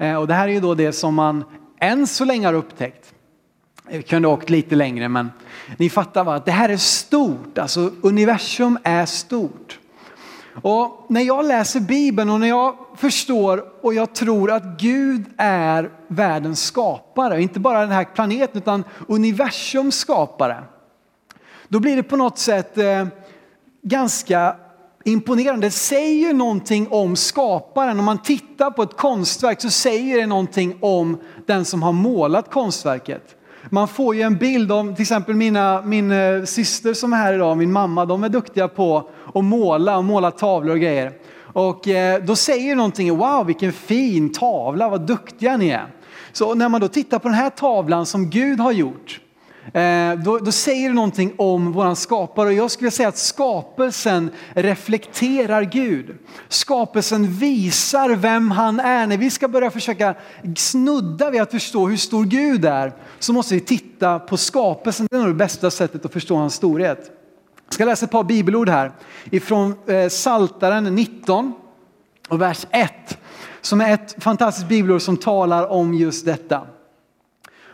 Eh, 0.00 0.14
och 0.14 0.26
det 0.26 0.34
här 0.34 0.48
är 0.48 0.52
ju 0.52 0.60
då 0.60 0.74
det 0.74 0.92
som 0.92 1.14
man 1.14 1.44
än 1.78 2.06
så 2.06 2.24
länge 2.24 2.46
har 2.46 2.54
upptäckt. 2.54 3.14
Eh, 3.88 3.96
vi 3.96 4.02
kunde 4.02 4.28
ha 4.28 4.34
åkt 4.34 4.50
lite 4.50 4.74
längre 4.74 5.08
men 5.08 5.30
ni 5.76 5.90
fattar 5.90 6.24
va, 6.24 6.34
att 6.34 6.44
det 6.44 6.52
här 6.52 6.68
är 6.68 6.76
stort, 6.76 7.58
alltså 7.58 7.90
universum 8.02 8.78
är 8.82 9.06
stort. 9.06 9.78
Och 10.62 11.06
när 11.08 11.20
jag 11.20 11.44
läser 11.44 11.80
Bibeln 11.80 12.30
och 12.30 12.40
när 12.40 12.48
jag 12.48 12.76
förstår 12.96 13.64
och 13.82 13.94
jag 13.94 14.14
tror 14.14 14.50
att 14.50 14.64
Gud 14.80 15.24
är 15.36 15.90
världens 16.08 16.64
skapare, 16.64 17.42
inte 17.42 17.60
bara 17.60 17.80
den 17.80 17.90
här 17.90 18.04
planeten 18.04 18.58
utan 18.58 18.84
universums 19.08 19.98
skapare. 19.98 20.62
Då 21.68 21.80
blir 21.80 21.96
det 21.96 22.02
på 22.02 22.16
något 22.16 22.38
sätt 22.38 22.78
eh, 22.78 23.06
ganska 23.82 24.56
imponerande. 25.04 25.66
Det 25.66 25.70
säger 25.70 26.26
ju 26.26 26.32
någonting 26.32 26.88
om 26.90 27.16
skaparen. 27.16 27.98
Om 27.98 28.04
man 28.04 28.22
tittar 28.22 28.70
på 28.70 28.82
ett 28.82 28.96
konstverk 28.96 29.60
så 29.60 29.70
säger 29.70 30.20
det 30.20 30.26
någonting 30.26 30.78
om 30.80 31.18
den 31.46 31.64
som 31.64 31.82
har 31.82 31.92
målat 31.92 32.50
konstverket. 32.50 33.36
Man 33.70 33.88
får 33.88 34.14
ju 34.14 34.22
en 34.22 34.36
bild 34.36 34.72
om 34.72 34.94
till 34.94 35.02
exempel 35.02 35.34
mina, 35.34 35.82
min 35.82 36.10
eh, 36.10 36.44
syster 36.44 36.94
som 36.94 37.12
är 37.12 37.16
här 37.16 37.34
idag, 37.34 37.56
min 37.56 37.72
mamma, 37.72 38.04
de 38.04 38.24
är 38.24 38.28
duktiga 38.28 38.68
på 38.68 39.10
att 39.34 39.44
måla 39.44 39.98
och 39.98 40.04
måla 40.04 40.30
tavlor 40.30 40.74
och 40.74 40.80
grejer. 40.80 41.12
Och 41.52 41.88
eh, 41.88 42.22
då 42.24 42.36
säger 42.36 42.68
det 42.68 42.74
någonting, 42.74 43.16
wow 43.16 43.46
vilken 43.46 43.72
fin 43.72 44.32
tavla, 44.32 44.88
vad 44.88 45.06
duktiga 45.06 45.56
ni 45.56 45.68
är. 45.68 45.86
Så 46.32 46.54
när 46.54 46.68
man 46.68 46.80
då 46.80 46.88
tittar 46.88 47.18
på 47.18 47.28
den 47.28 47.36
här 47.36 47.50
tavlan 47.50 48.06
som 48.06 48.30
Gud 48.30 48.60
har 48.60 48.72
gjort, 48.72 49.20
Eh, 49.74 50.18
då, 50.24 50.38
då, 50.38 50.52
säger 50.52 50.88
det 50.88 50.94
någonting 50.94 51.34
om 51.38 51.72
våran 51.72 51.96
skapare 51.96 52.46
och 52.46 52.52
jag 52.52 52.70
skulle 52.70 52.90
säga 52.90 53.08
att 53.08 53.18
skapelsen 53.18 54.30
reflekterar 54.50 55.62
Gud. 55.62 56.18
Skapelsen 56.48 57.32
visar 57.32 58.10
vem 58.10 58.50
han 58.50 58.80
är. 58.80 59.06
När 59.06 59.16
vi 59.16 59.30
ska 59.30 59.48
börja 59.48 59.70
försöka 59.70 60.14
snudda 60.56 61.30
vid 61.30 61.42
att 61.42 61.50
förstå 61.50 61.88
hur 61.88 61.96
stor 61.96 62.24
Gud 62.24 62.64
är 62.64 62.92
så 63.18 63.32
måste 63.32 63.54
vi 63.54 63.60
titta 63.60 64.18
på 64.18 64.36
skapelsen. 64.36 65.06
Det 65.10 65.16
är 65.16 65.20
nog 65.20 65.28
det 65.28 65.34
bästa 65.34 65.70
sättet 65.70 66.04
att 66.04 66.12
förstå 66.12 66.36
hans 66.36 66.54
storhet. 66.54 67.10
Jag 67.66 67.74
ska 67.74 67.84
läsa 67.84 68.04
ett 68.04 68.12
par 68.12 68.24
bibelord 68.24 68.68
här 68.68 68.92
ifrån 69.30 69.74
eh, 69.86 70.08
Saltaren 70.08 70.94
19 70.94 71.52
och 72.28 72.40
vers 72.40 72.66
1 72.70 73.18
som 73.60 73.80
är 73.80 73.94
ett 73.94 74.22
fantastiskt 74.22 74.68
bibelord 74.68 75.02
som 75.02 75.16
talar 75.16 75.66
om 75.66 75.94
just 75.94 76.24
detta. 76.24 76.66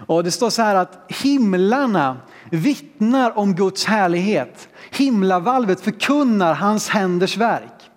Och 0.06 0.24
det 0.24 0.30
står 0.30 0.50
så 0.50 0.62
här 0.62 0.74
att 0.74 1.06
himlarna 1.08 2.16
vittnar 2.50 3.38
om 3.38 3.54
Guds 3.54 3.84
härlighet. 3.84 4.68
Himlavalvet 4.90 5.80
förkunnar 5.80 6.54
hans 6.54 6.88
händers 6.88 7.36
verk. 7.36 7.90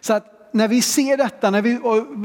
Så 0.00 0.12
att 0.12 0.34
när 0.52 0.68
vi 0.68 0.82
ser 0.82 1.16
detta, 1.16 1.50
när 1.50 1.62
vi, 1.62 1.80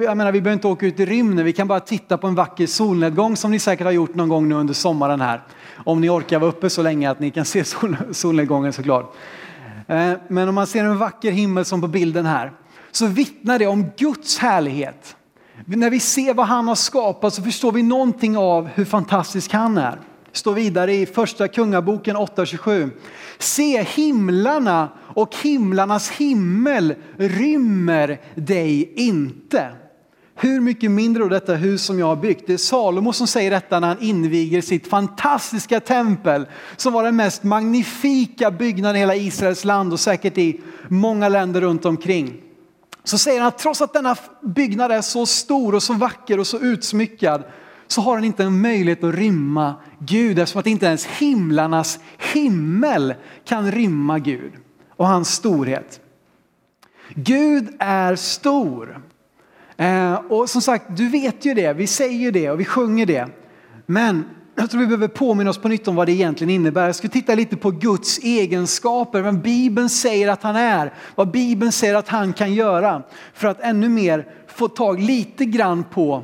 jag 0.06 0.18
menar 0.18 0.32
vi 0.32 0.42
behöver 0.42 0.54
inte 0.54 0.68
åka 0.68 0.86
ut 0.86 1.00
i 1.00 1.06
rymden, 1.06 1.46
vi 1.46 1.54
kan 1.54 1.68
bara 1.68 1.80
titta 1.80 2.18
på 2.18 2.28
en 2.28 2.36
vacker 2.36 2.68
solnedgång 2.68 3.36
som 3.36 3.52
ni 3.52 3.60
säkert 3.60 3.86
har 3.86 3.92
gjort 3.92 4.16
någon 4.16 4.30
gång 4.30 4.50
nu 4.50 4.56
under 4.56 4.74
sommaren 4.74 5.22
här. 5.22 5.42
Om 5.86 6.02
ni 6.02 6.10
orkar 6.10 6.40
vara 6.40 6.50
uppe 6.50 6.70
så 6.70 6.82
länge 6.82 7.10
att 7.10 7.20
ni 7.20 7.32
kan 7.32 7.46
se 7.46 7.64
sol, 7.64 7.98
solnedgången 8.12 8.74
såklart. 8.74 9.16
Eh, 9.88 10.14
men 10.28 10.50
om 10.50 10.56
man 10.56 10.68
ser 10.68 10.84
en 10.84 10.98
vacker 10.98 11.32
himmel 11.32 11.66
som 11.66 11.82
på 11.82 11.88
bilden 11.88 12.26
här 12.26 12.52
så 12.92 13.08
vittnar 13.08 13.60
det 13.60 13.68
om 13.68 13.86
Guds 13.98 14.38
härlighet. 14.38 15.16
När 15.66 15.90
vi 15.90 16.00
ser 16.00 16.34
vad 16.34 16.46
han 16.46 16.68
har 16.68 16.76
skapat 16.76 17.34
så 17.34 17.44
förstår 17.44 17.72
vi 17.72 17.84
någonting 17.84 18.38
av 18.38 18.68
hur 18.68 18.86
fantastisk 18.86 19.54
han 19.54 19.78
är. 19.78 20.00
Står 20.32 20.54
vidare 20.54 20.94
i 20.94 21.06
första 21.06 21.48
kungaboken 21.48 22.18
8.27. 22.18 22.90
Se 23.38 23.84
himlarna 23.84 24.90
och 24.98 25.36
himlarnas 25.36 26.12
himmel 26.12 26.96
rymmer 27.18 28.22
dig 28.36 28.94
inte. 28.96 29.72
Hur 30.36 30.60
mycket 30.60 30.92
mindre 30.92 31.24
då 31.24 31.30
detta 31.30 31.56
hus 31.56 31.84
som 31.84 32.00
jag 32.00 32.06
har 32.06 32.16
byggt. 32.16 32.48
Det 32.48 32.54
är 32.54 32.58
Salomo 32.58 33.14
som 33.14 33.28
säger 33.28 33.52
detta 33.52 33.80
när 33.80 33.88
han 33.88 34.02
inviger 34.02 34.62
sitt 34.62 34.88
fantastiska 34.88 35.80
tempel 35.80 36.48
som 36.78 36.94
var 36.94 37.04
den 37.04 37.16
mest 37.16 37.44
magnifika 37.44 38.52
byggnaden 38.52 38.96
i 38.96 39.00
hela 39.00 39.16
Israels 39.16 39.66
land 39.66 39.94
och 39.94 40.00
säkert 40.00 40.38
i 40.38 40.62
många 40.88 41.30
länder 41.30 41.62
runt 41.62 41.86
omkring 41.86 42.49
så 43.04 43.18
säger 43.18 43.40
han 43.40 43.48
att 43.48 43.58
trots 43.58 43.82
att 43.82 43.94
denna 43.94 44.16
byggnad 44.42 44.92
är 44.92 45.02
så 45.02 45.26
stor 45.26 45.76
och 45.76 45.84
så 45.84 45.94
vacker 45.94 46.40
och 46.40 46.48
så 46.48 46.60
utsmyckad 46.60 47.44
så 47.88 48.02
har 48.02 48.16
den 48.16 48.26
inte 48.26 48.44
en 48.44 48.62
möjlighet 48.62 49.04
att 49.04 49.16
rymma 49.16 49.76
Gud 50.00 50.40
eftersom 50.40 50.60
att 50.60 50.68
inte 50.68 50.86
ens 50.86 51.06
himlarnas 51.06 52.00
himmel 52.34 53.14
kan 53.46 53.72
rymma 53.72 54.20
Gud 54.20 54.52
och 54.96 55.08
hans 55.08 55.34
storhet. 55.34 56.00
Gud 57.16 57.76
är 57.80 58.16
stor. 58.16 59.02
Eh, 59.78 60.14
och 60.14 60.50
som 60.50 60.62
sagt, 60.62 60.86
du 60.98 61.10
vet 61.10 61.46
ju 61.46 61.54
det, 61.54 61.74
vi 61.74 61.88
säger 61.88 62.32
det 62.32 62.50
och 62.50 62.60
vi 62.60 62.66
sjunger 62.66 63.06
det. 63.06 63.28
Men 63.86 64.26
jag 64.60 64.70
tror 64.70 64.82
vi 64.82 64.88
behöver 64.88 65.08
påminna 65.08 65.50
oss 65.50 65.58
på 65.58 65.68
nytt 65.68 65.88
om 65.88 65.96
vad 65.96 66.08
det 66.08 66.12
egentligen 66.12 66.50
innebär. 66.54 66.86
Jag 66.86 66.96
ska 66.96 67.08
titta 67.08 67.36
lite 67.36 67.58
på 67.58 67.72
Guds 67.72 68.20
egenskaper, 68.20 69.22
vem 69.22 69.42
Bibeln 69.42 69.90
säger 69.90 70.28
att 70.28 70.44
han 70.44 70.56
är, 70.56 70.94
vad 71.16 71.32
Bibeln 71.32 71.72
säger 71.72 71.96
att 71.96 72.08
han 72.08 72.34
kan 72.34 72.54
göra. 72.54 73.04
För 73.34 73.48
att 73.48 73.62
ännu 73.62 73.90
mer 73.90 74.28
få 74.48 74.68
tag 74.68 75.00
lite 75.00 75.46
grann 75.46 75.84
på 75.84 76.24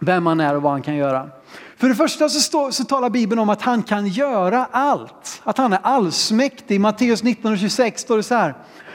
vem 0.00 0.26
han 0.26 0.40
är 0.40 0.56
och 0.56 0.62
vad 0.62 0.72
han 0.72 0.82
kan 0.82 0.96
göra. 0.96 1.30
För 1.76 1.88
det 1.88 1.94
första 1.94 2.28
så, 2.28 2.40
står, 2.40 2.70
så 2.70 2.84
talar 2.84 3.10
Bibeln 3.10 3.38
om 3.38 3.48
att 3.48 3.62
han 3.62 3.82
kan 3.82 4.06
göra 4.06 4.66
allt, 4.70 5.42
att 5.44 5.58
han 5.58 5.72
är 5.72 5.78
allsmäktig. 5.82 6.74
I 6.74 6.78
Matteus 6.78 7.22
19 7.22 7.52
och 7.52 7.58
26 7.58 8.02
står 8.02 8.16
det 8.16 8.22
så 8.22 8.34
här, 8.34 8.54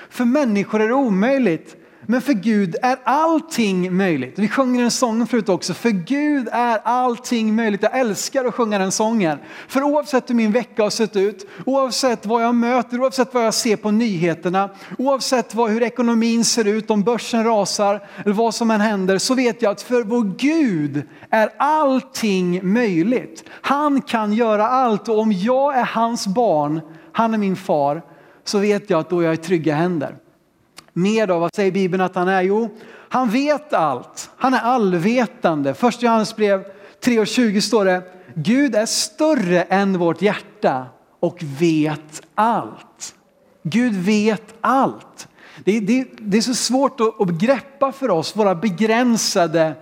för 0.09 0.25
människor 0.25 0.81
är 0.81 0.87
det 0.87 0.93
omöjligt, 0.93 1.75
men 2.11 2.21
för 2.21 2.33
Gud 2.33 2.75
är 2.81 2.97
allting 3.03 3.97
möjligt. 3.97 4.39
Vi 4.39 4.47
sjunger 4.47 4.83
en 4.83 4.91
sång 4.91 5.27
förut 5.27 5.49
också. 5.49 5.73
För 5.73 5.89
Gud 5.89 6.47
är 6.51 6.79
allting 6.83 7.55
möjligt. 7.55 7.83
Jag 7.83 7.99
älskar 7.99 8.45
att 8.45 8.53
sjunga 8.53 8.79
den 8.79 8.91
sången. 8.91 9.37
För 9.67 9.83
oavsett 9.83 10.29
hur 10.29 10.35
min 10.35 10.51
vecka 10.51 10.83
har 10.83 10.89
sett 10.89 11.15
ut, 11.15 11.47
oavsett 11.65 12.25
vad 12.25 12.43
jag 12.43 12.55
möter, 12.55 13.01
oavsett 13.01 13.33
vad 13.33 13.45
jag 13.45 13.53
ser 13.53 13.75
på 13.75 13.91
nyheterna, 13.91 14.69
oavsett 14.97 15.55
vad, 15.55 15.69
hur 15.71 15.83
ekonomin 15.83 16.45
ser 16.45 16.67
ut, 16.67 16.91
om 16.91 17.03
börsen 17.03 17.43
rasar 17.43 18.07
eller 18.25 18.33
vad 18.33 18.55
som 18.55 18.71
än 18.71 18.81
händer, 18.81 19.17
så 19.17 19.33
vet 19.35 19.61
jag 19.61 19.71
att 19.71 19.81
för 19.81 20.03
vår 20.03 20.23
Gud 20.37 21.03
är 21.29 21.49
allting 21.57 22.73
möjligt. 22.73 23.43
Han 23.61 24.01
kan 24.01 24.33
göra 24.33 24.67
allt 24.67 25.09
och 25.09 25.19
om 25.19 25.31
jag 25.31 25.77
är 25.77 25.85
hans 25.85 26.27
barn, 26.27 26.81
han 27.11 27.33
är 27.33 27.37
min 27.37 27.55
far, 27.55 28.01
så 28.43 28.59
vet 28.59 28.89
jag 28.89 28.99
att 28.99 29.09
då 29.09 29.19
är 29.19 29.25
jag 29.25 29.33
i 29.33 29.37
trygga 29.37 29.75
händer. 29.75 30.15
Mer 30.99 31.27
då, 31.27 31.39
vad 31.39 31.55
säger 31.55 31.71
Bibeln 31.71 32.03
att 32.03 32.15
han 32.15 32.27
är? 32.27 32.41
Jo, 32.41 32.77
han 33.09 33.29
vet 33.29 33.73
allt. 33.73 34.29
Han 34.37 34.53
är 34.53 34.59
allvetande. 34.59 35.73
Första 35.73 36.05
Johannesbrev 36.05 36.63
3.20 37.03 37.59
står 37.59 37.85
det, 37.85 38.01
Gud 38.35 38.75
är 38.75 38.85
större 38.85 39.61
än 39.61 39.97
vårt 39.97 40.21
hjärta 40.21 40.85
och 41.19 41.37
vet 41.59 42.21
allt. 42.35 43.15
Gud 43.63 43.93
vet 43.93 44.53
allt. 44.61 45.27
Det, 45.63 45.79
det, 45.79 46.07
det 46.17 46.37
är 46.37 46.41
så 46.41 46.53
svårt 46.53 46.99
att, 46.99 47.21
att 47.21 47.29
greppa 47.29 47.91
för 47.91 48.09
oss, 48.09 48.35
våra 48.35 48.55
begränsade 48.55 49.73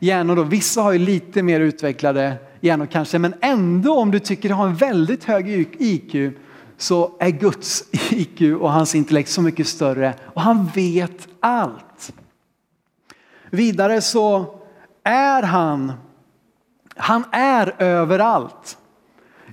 hjärnor. 0.00 0.36
Då. 0.36 0.42
Vissa 0.42 0.82
har 0.82 0.92
ju 0.92 0.98
lite 0.98 1.42
mer 1.42 1.60
utvecklade 1.60 2.34
hjärnor 2.60 2.86
kanske, 2.86 3.18
men 3.18 3.34
ändå 3.40 3.98
om 3.98 4.10
du 4.10 4.18
tycker 4.18 4.48
du 4.48 4.54
har 4.54 4.66
en 4.66 4.76
väldigt 4.76 5.24
hög 5.24 5.48
IQ 5.78 6.36
så 6.76 7.16
är 7.20 7.30
Guds 7.30 7.84
IQ 8.10 8.40
och 8.60 8.72
hans 8.72 8.94
intellekt 8.94 9.30
så 9.30 9.42
mycket 9.42 9.66
större 9.66 10.14
och 10.24 10.42
han 10.42 10.70
vet 10.74 11.28
allt. 11.40 12.12
Vidare 13.50 14.00
så 14.00 14.54
är 15.04 15.42
han, 15.42 15.92
han 16.96 17.24
är 17.32 17.74
överallt. 17.78 18.78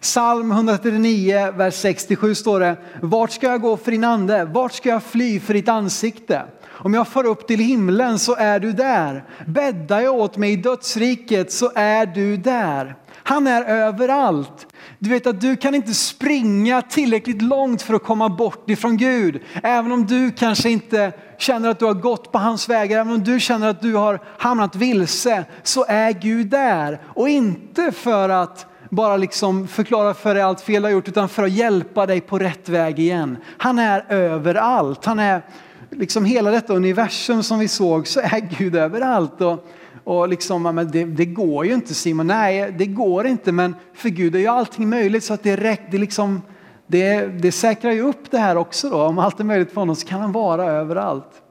Psalm 0.01 0.51
139, 0.51 1.51
vers 1.51 1.73
67 1.73 2.35
står 2.35 2.59
det, 2.59 2.77
vart 3.01 3.31
ska 3.31 3.47
jag 3.47 3.61
gå 3.61 3.77
för 3.77 3.91
din 3.91 4.03
ande? 4.03 4.45
Vart 4.45 4.73
ska 4.73 4.89
jag 4.89 5.03
fly 5.03 5.39
för 5.39 5.53
ditt 5.53 5.69
ansikte? 5.69 6.43
Om 6.83 6.93
jag 6.93 7.07
far 7.07 7.25
upp 7.25 7.47
till 7.47 7.59
himlen 7.59 8.19
så 8.19 8.35
är 8.35 8.59
du 8.59 8.71
där. 8.71 9.23
Bäddar 9.45 9.99
jag 9.99 10.15
åt 10.15 10.37
mig 10.37 10.53
i 10.53 10.55
dödsriket 10.55 11.51
så 11.51 11.71
är 11.75 12.05
du 12.05 12.37
där. 12.37 12.95
Han 13.13 13.47
är 13.47 13.63
överallt. 13.63 14.67
Du 15.03 15.09
vet 15.09 15.27
att 15.27 15.41
du 15.41 15.55
kan 15.55 15.75
inte 15.75 15.93
springa 15.93 16.81
tillräckligt 16.81 17.41
långt 17.41 17.81
för 17.81 17.93
att 17.93 18.03
komma 18.03 18.29
bort 18.29 18.69
ifrån 18.69 18.97
Gud. 18.97 19.41
Även 19.63 19.91
om 19.91 20.05
du 20.05 20.31
kanske 20.31 20.69
inte 20.69 21.11
känner 21.37 21.69
att 21.69 21.79
du 21.79 21.85
har 21.85 21.93
gått 21.93 22.31
på 22.31 22.37
hans 22.37 22.69
vägar, 22.69 22.99
även 22.99 23.13
om 23.13 23.23
du 23.23 23.39
känner 23.39 23.67
att 23.67 23.81
du 23.81 23.93
har 23.95 24.19
hamnat 24.37 24.75
vilse, 24.75 25.45
så 25.63 25.85
är 25.87 26.11
Gud 26.11 26.47
där. 26.47 27.01
Och 27.05 27.29
inte 27.29 27.91
för 27.91 28.29
att 28.29 28.65
bara 28.89 29.17
liksom 29.17 29.67
förklara 29.67 30.13
för 30.13 30.33
dig 30.33 30.43
allt 30.43 30.61
fel 30.61 30.81
du 30.81 30.87
har 30.87 30.93
gjort, 30.93 31.07
utan 31.07 31.29
för 31.29 31.43
att 31.43 31.51
hjälpa 31.51 32.05
dig 32.05 32.21
på 32.21 32.39
rätt 32.39 32.69
väg 32.69 32.99
igen. 32.99 33.37
Han 33.57 33.79
är 33.79 34.05
överallt. 34.09 35.05
Han 35.05 35.19
är 35.19 35.41
liksom 35.89 36.25
hela 36.25 36.51
detta 36.51 36.73
universum 36.73 37.43
som 37.43 37.59
vi 37.59 37.67
såg, 37.67 38.07
så 38.07 38.19
är 38.19 38.57
Gud 38.57 38.75
överallt. 38.75 39.41
Och 39.41 39.67
och 40.03 40.29
liksom, 40.29 40.63
men 40.63 40.91
det, 40.91 41.05
det, 41.05 41.25
går 41.25 41.65
ju 41.65 41.73
inte 41.73 41.93
Simon, 41.93 42.27
nej 42.27 42.75
det 42.77 42.85
går 42.85 43.27
inte 43.27 43.51
men 43.51 43.75
för 43.93 44.09
Gud 44.09 44.35
är 44.35 44.39
ju 44.39 44.47
allting 44.47 44.89
möjligt 44.89 45.23
så 45.23 45.33
att 45.33 45.43
det 45.43 45.55
räcker, 45.55 45.91
det, 45.91 45.97
liksom, 45.97 46.41
det, 46.87 47.25
det 47.41 47.51
säkrar 47.51 47.91
ju 47.91 48.01
upp 48.01 48.31
det 48.31 48.37
här 48.37 48.57
också 48.57 48.89
då. 48.89 49.01
Om 49.01 49.19
allt 49.19 49.39
är 49.39 49.43
möjligt 49.43 49.71
för 49.71 49.81
honom 49.81 49.95
så 49.95 50.07
kan 50.07 50.21
han 50.21 50.31
vara 50.31 50.65
överallt. 50.65 51.41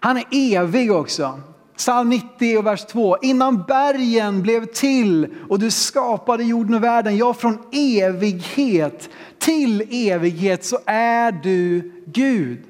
Han 0.00 0.16
är 0.16 0.24
evig 0.30 0.92
också. 0.92 1.40
Psalm 1.76 2.08
90 2.08 2.58
och 2.58 2.66
vers 2.66 2.84
2. 2.84 3.16
Innan 3.22 3.62
bergen 3.62 4.42
blev 4.42 4.64
till 4.64 5.34
och 5.48 5.58
du 5.58 5.70
skapade 5.70 6.44
jorden 6.44 6.74
och 6.74 6.84
världen, 6.84 7.16
ja 7.16 7.34
från 7.34 7.58
evighet 7.72 9.08
till 9.38 9.86
evighet 9.90 10.64
så 10.64 10.78
är 10.86 11.32
du 11.32 11.92
Gud. 12.06 12.69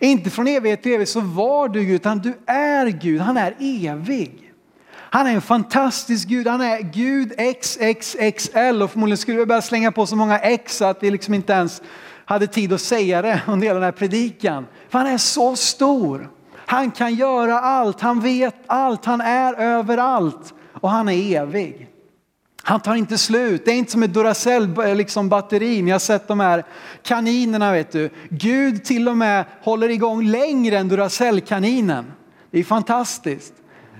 Inte 0.00 0.30
från 0.30 0.48
evighet 0.48 0.82
till 0.82 0.92
evighet 0.92 1.08
så 1.08 1.20
var 1.20 1.68
du 1.68 1.84
Gud, 1.84 1.94
utan 1.94 2.18
du 2.18 2.34
är 2.46 2.86
Gud. 2.86 3.20
Han 3.20 3.36
är 3.36 3.54
evig. 3.60 4.52
Han 4.94 5.26
är 5.26 5.34
en 5.34 5.42
fantastisk 5.42 6.28
Gud. 6.28 6.46
Han 6.46 6.60
är 6.60 6.80
Gud 6.80 7.32
XXXL 7.60 8.82
och 8.82 8.90
förmodligen 8.90 9.18
skulle 9.18 9.38
vi 9.38 9.46
börja 9.46 9.62
slänga 9.62 9.92
på 9.92 10.06
så 10.06 10.16
många 10.16 10.38
X 10.38 10.82
att 10.82 11.02
vi 11.02 11.10
liksom 11.10 11.34
inte 11.34 11.52
ens 11.52 11.82
hade 12.24 12.46
tid 12.46 12.72
att 12.72 12.80
säga 12.80 13.22
det 13.22 13.42
under 13.46 13.66
hela 13.66 13.80
den 13.80 13.84
här 13.84 13.92
predikan. 13.92 14.66
För 14.88 14.98
han 14.98 15.08
är 15.08 15.18
så 15.18 15.56
stor. 15.56 16.30
Han 16.56 16.90
kan 16.90 17.14
göra 17.14 17.60
allt, 17.60 18.00
han 18.00 18.20
vet 18.20 18.54
allt, 18.66 19.04
han 19.04 19.20
är 19.20 19.54
överallt 19.54 20.54
och 20.72 20.90
han 20.90 21.08
är 21.08 21.36
evig. 21.36 21.88
Han 22.62 22.80
tar 22.80 22.94
inte 22.94 23.18
slut. 23.18 23.64
Det 23.64 23.70
är 23.70 23.74
inte 23.74 23.92
som 23.92 24.02
ett 24.02 24.14
Duracell 24.14 24.78
eh, 24.78 24.94
liksom 24.94 25.28
batteri. 25.28 25.82
Ni 25.82 25.90
har 25.90 25.98
sett 25.98 26.28
de 26.28 26.40
här 26.40 26.64
kaninerna 27.02 27.72
vet 27.72 27.92
du. 27.92 28.10
Gud 28.28 28.84
till 28.84 29.08
och 29.08 29.16
med 29.16 29.44
håller 29.62 29.88
igång 29.88 30.26
längre 30.26 30.78
än 30.78 30.88
Duracell-kaninen. 30.88 32.04
Det 32.50 32.58
är 32.58 32.64
fantastiskt. 32.64 33.54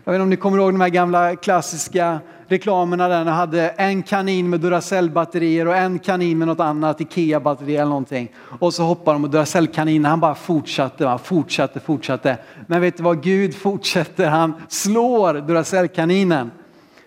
Jag 0.05 0.13
vet 0.13 0.17
inte 0.17 0.23
om 0.23 0.31
ni 0.31 0.37
kommer 0.37 0.59
ihåg 0.59 0.73
de 0.73 0.81
här 0.81 0.89
gamla 0.89 1.37
klassiska 1.37 2.21
reklamerna 2.49 3.09
där 3.09 3.25
ni 3.25 3.31
hade 3.31 3.69
en 3.69 4.03
kanin 4.03 4.51
med 4.51 4.61
Duracell-batterier 4.61 5.69
och 5.69 5.77
en 5.77 5.99
kanin 5.99 6.39
med 6.39 6.49
något 6.49 6.61
annat, 6.61 7.01
Ikea-batteri 7.01 7.77
eller 7.77 7.89
någonting. 7.89 8.33
Och 8.59 8.75
så 8.75 8.83
hoppar 8.83 9.13
de 9.13 9.25
och 9.25 9.31
Duracell-kaninen 9.31 10.05
han 10.05 10.21
bara 10.21 10.35
fortsatte, 10.35 11.05
va? 11.05 11.19
fortsatte, 11.19 11.81
fortsatte. 11.81 12.39
Men 12.67 12.81
vet 12.81 12.97
du 12.97 13.03
vad 13.03 13.23
Gud 13.23 13.55
fortsätter? 13.55 14.29
Han 14.29 14.55
slår 14.69 15.35
Duracell-kaninen. 15.35 16.51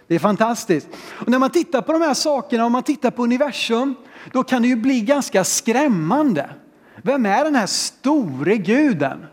Det 0.07 0.15
är 0.15 0.19
fantastiskt. 0.19 0.87
Och 1.13 1.27
när 1.27 1.39
man 1.39 1.49
tittar 1.49 1.81
på 1.81 1.93
de 1.93 2.01
här 2.01 2.13
sakerna, 2.13 2.65
om 2.65 2.71
man 2.71 2.83
tittar 2.83 3.11
på 3.11 3.23
universum, 3.23 3.95
då 4.31 4.43
kan 4.43 4.61
det 4.61 4.67
ju 4.67 4.75
bli 4.75 5.01
ganska 5.01 5.43
skrämmande. 5.43 6.49
Vem 7.01 7.25
är 7.25 7.43
den 7.43 7.55
här 7.55 7.65
store 7.65 8.57
guden? 8.57 9.25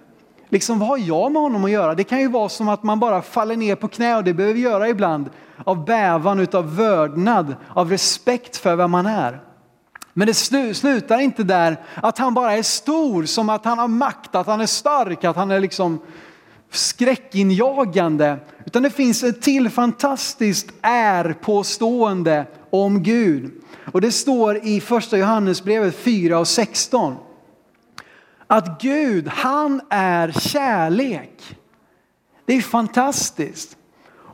Liksom, 0.49 0.79
vad 0.79 0.89
har 0.89 0.99
jag 0.99 1.33
med 1.33 1.43
honom 1.43 1.65
att 1.65 1.71
göra? 1.71 1.95
Det 1.95 2.05
kan 2.05 2.21
ju 2.21 2.29
vara 2.29 2.49
som 2.49 2.69
att 2.69 2.83
man 2.83 3.01
bara 3.01 3.23
faller 3.23 3.57
ner 3.57 3.75
på 3.75 3.89
knä 3.89 4.17
och 4.17 4.25
det 4.25 4.35
behöver 4.35 4.55
vi 4.55 4.61
göra 4.61 4.89
ibland 4.89 5.31
av 5.65 5.85
bävan, 5.85 6.41
utav 6.41 6.77
vördnad, 6.77 7.57
av 7.69 7.91
respekt 7.91 8.57
för 8.57 8.77
vem 8.77 8.91
man 8.91 9.07
är. 9.07 9.41
Men 10.13 10.27
det 10.27 10.35
slutar 10.75 11.19
inte 11.19 11.43
där 11.43 11.77
att 11.95 12.19
han 12.19 12.35
bara 12.35 12.53
är 12.53 12.63
stor, 12.63 13.25
som 13.25 13.49
att 13.49 13.65
han 13.65 13.79
har 13.79 13.89
makt, 13.89 14.35
att 14.35 14.47
han 14.47 14.61
är 14.61 14.67
stark, 14.67 15.25
att 15.25 15.37
han 15.37 15.51
är 15.51 15.61
liksom 15.61 16.01
skräckinjagande. 16.73 18.39
Utan 18.67 18.83
det 18.83 18.91
finns 18.91 19.23
ett 19.23 19.43
till 19.43 19.71
fantastiskt 19.71 20.73
är-påstående 20.83 22.47
om 22.71 23.03
Gud. 23.03 23.51
Och 23.93 24.01
det 24.01 24.13
står 24.13 24.67
i 24.67 24.81
första 24.81 25.19
Johannesbrevet 25.19 25.97
4 25.97 26.39
och 26.39 26.49
16. 26.49 27.17
Att 28.47 28.83
Gud, 28.83 29.29
han 29.29 29.81
är 29.91 30.33
kärlek. 30.33 31.57
Det 32.47 32.57
är 32.57 32.61
fantastiskt. 32.61 33.77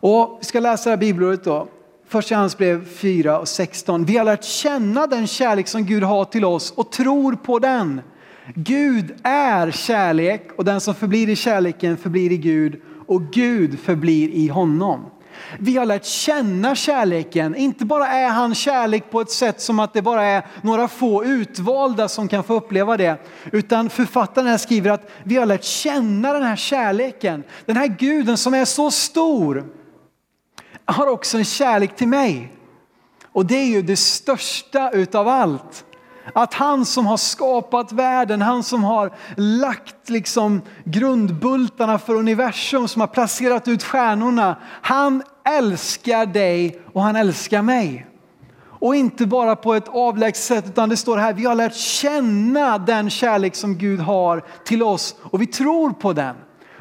Och 0.01 0.39
vi 0.41 0.45
ska 0.45 0.61
läsa 0.61 0.85
det 0.85 0.91
här 0.91 0.97
bibelordet 0.97 1.45
då. 1.45 1.69
Första 2.09 2.35
Johannesbrev 2.35 2.89
4 2.89 3.39
och 3.39 3.49
16. 3.49 4.05
Vi 4.05 4.17
har 4.17 4.25
lärt 4.25 4.45
känna 4.45 5.07
den 5.07 5.27
kärlek 5.27 5.69
som 5.69 5.85
Gud 5.85 6.03
har 6.03 6.25
till 6.25 6.45
oss 6.45 6.71
och 6.71 6.93
tror 6.93 7.33
på 7.33 7.59
den. 7.59 8.01
Gud 8.55 9.15
är 9.23 9.71
kärlek 9.71 10.49
och 10.57 10.65
den 10.65 10.81
som 10.81 10.95
förblir 10.95 11.29
i 11.29 11.37
kärleken 11.37 11.97
förblir 11.97 12.33
i 12.33 12.37
Gud 12.37 12.81
och 13.07 13.23
Gud 13.33 13.79
förblir 13.79 14.29
i 14.29 14.49
honom. 14.49 15.11
Vi 15.59 15.77
har 15.77 15.87
lärt 15.87 16.05
känna 16.05 16.75
kärleken. 16.75 17.57
Inte 17.57 17.85
bara 17.85 18.09
är 18.09 18.29
han 18.29 18.55
kärlek 18.55 19.11
på 19.11 19.21
ett 19.21 19.31
sätt 19.31 19.61
som 19.61 19.81
att 19.81 19.95
det 19.95 20.03
bara 20.03 20.25
är 20.25 20.47
några 20.63 20.89
få 20.89 21.25
utvalda 21.25 22.09
som 22.09 22.29
kan 22.29 22.45
få 22.45 22.55
uppleva 22.55 22.97
det. 22.97 23.17
Utan 23.53 23.91
författaren 23.91 24.49
här 24.49 24.59
skriver 24.59 24.91
att 24.91 25.11
vi 25.25 25.37
har 25.37 25.47
lärt 25.47 25.65
känna 25.65 26.33
den 26.33 26.43
här 26.43 26.57
kärleken. 26.57 27.43
Den 27.67 27.77
här 27.77 27.87
guden 27.87 28.37
som 28.37 28.55
är 28.55 28.65
så 28.65 28.91
stor 28.91 29.65
har 30.85 31.07
också 31.07 31.39
en 31.39 31.45
kärlek 31.45 31.97
till 31.97 32.09
mig. 32.09 32.53
Och 33.33 33.47
det 33.47 33.57
är 33.57 33.67
ju 33.67 33.83
det 33.83 33.97
största 33.97 34.91
utav 34.91 35.29
allt. 35.29 35.85
Att 36.33 36.55
han 36.55 36.85
som 36.85 37.07
har 37.07 37.17
skapat 37.17 37.93
världen, 37.93 38.43
han 38.43 38.63
som 38.63 38.85
har 38.85 39.11
lagt 39.37 40.11
liksom 40.11 40.63
grundbultarna 40.85 41.99
för 41.99 42.15
universum, 42.15 42.89
som 42.89 43.01
har 43.01 43.09
placerat 43.09 43.69
ut 43.69 43.83
stjärnorna. 43.83 44.57
Han 44.83 45.23
älskar 45.45 46.27
dig 46.27 46.81
och 46.93 47.03
han 47.03 47.17
älskar 47.17 47.63
mig. 47.63 48.07
Och 48.81 48.97
inte 48.97 49.27
bara 49.27 49.57
på 49.57 49.75
ett 49.75 49.89
avlägset 49.89 50.45
sätt 50.45 50.67
utan 50.69 50.89
det 50.89 50.97
står 50.97 51.17
här, 51.17 51.33
vi 51.33 51.45
har 51.45 51.55
lärt 51.55 51.75
känna 51.75 52.79
den 52.79 53.11
kärlek 53.11 53.55
som 53.55 53.79
Gud 53.79 54.01
har 54.01 54.45
till 54.65 54.83
oss 54.83 55.15
och 55.23 55.43
vi 55.43 55.47
tror 55.47 55.91
på 55.91 56.13
den. 56.13 56.37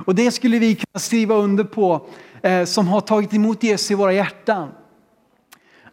Och 0.05 0.15
det 0.15 0.31
skulle 0.31 0.59
vi 0.59 0.75
kunna 0.75 0.99
skriva 0.99 1.35
under 1.35 1.63
på 1.63 2.07
eh, 2.41 2.63
som 2.63 2.87
har 2.87 3.01
tagit 3.01 3.33
emot 3.33 3.63
Jesus 3.63 3.91
i 3.91 3.95
våra 3.95 4.13
hjärtan. 4.13 4.69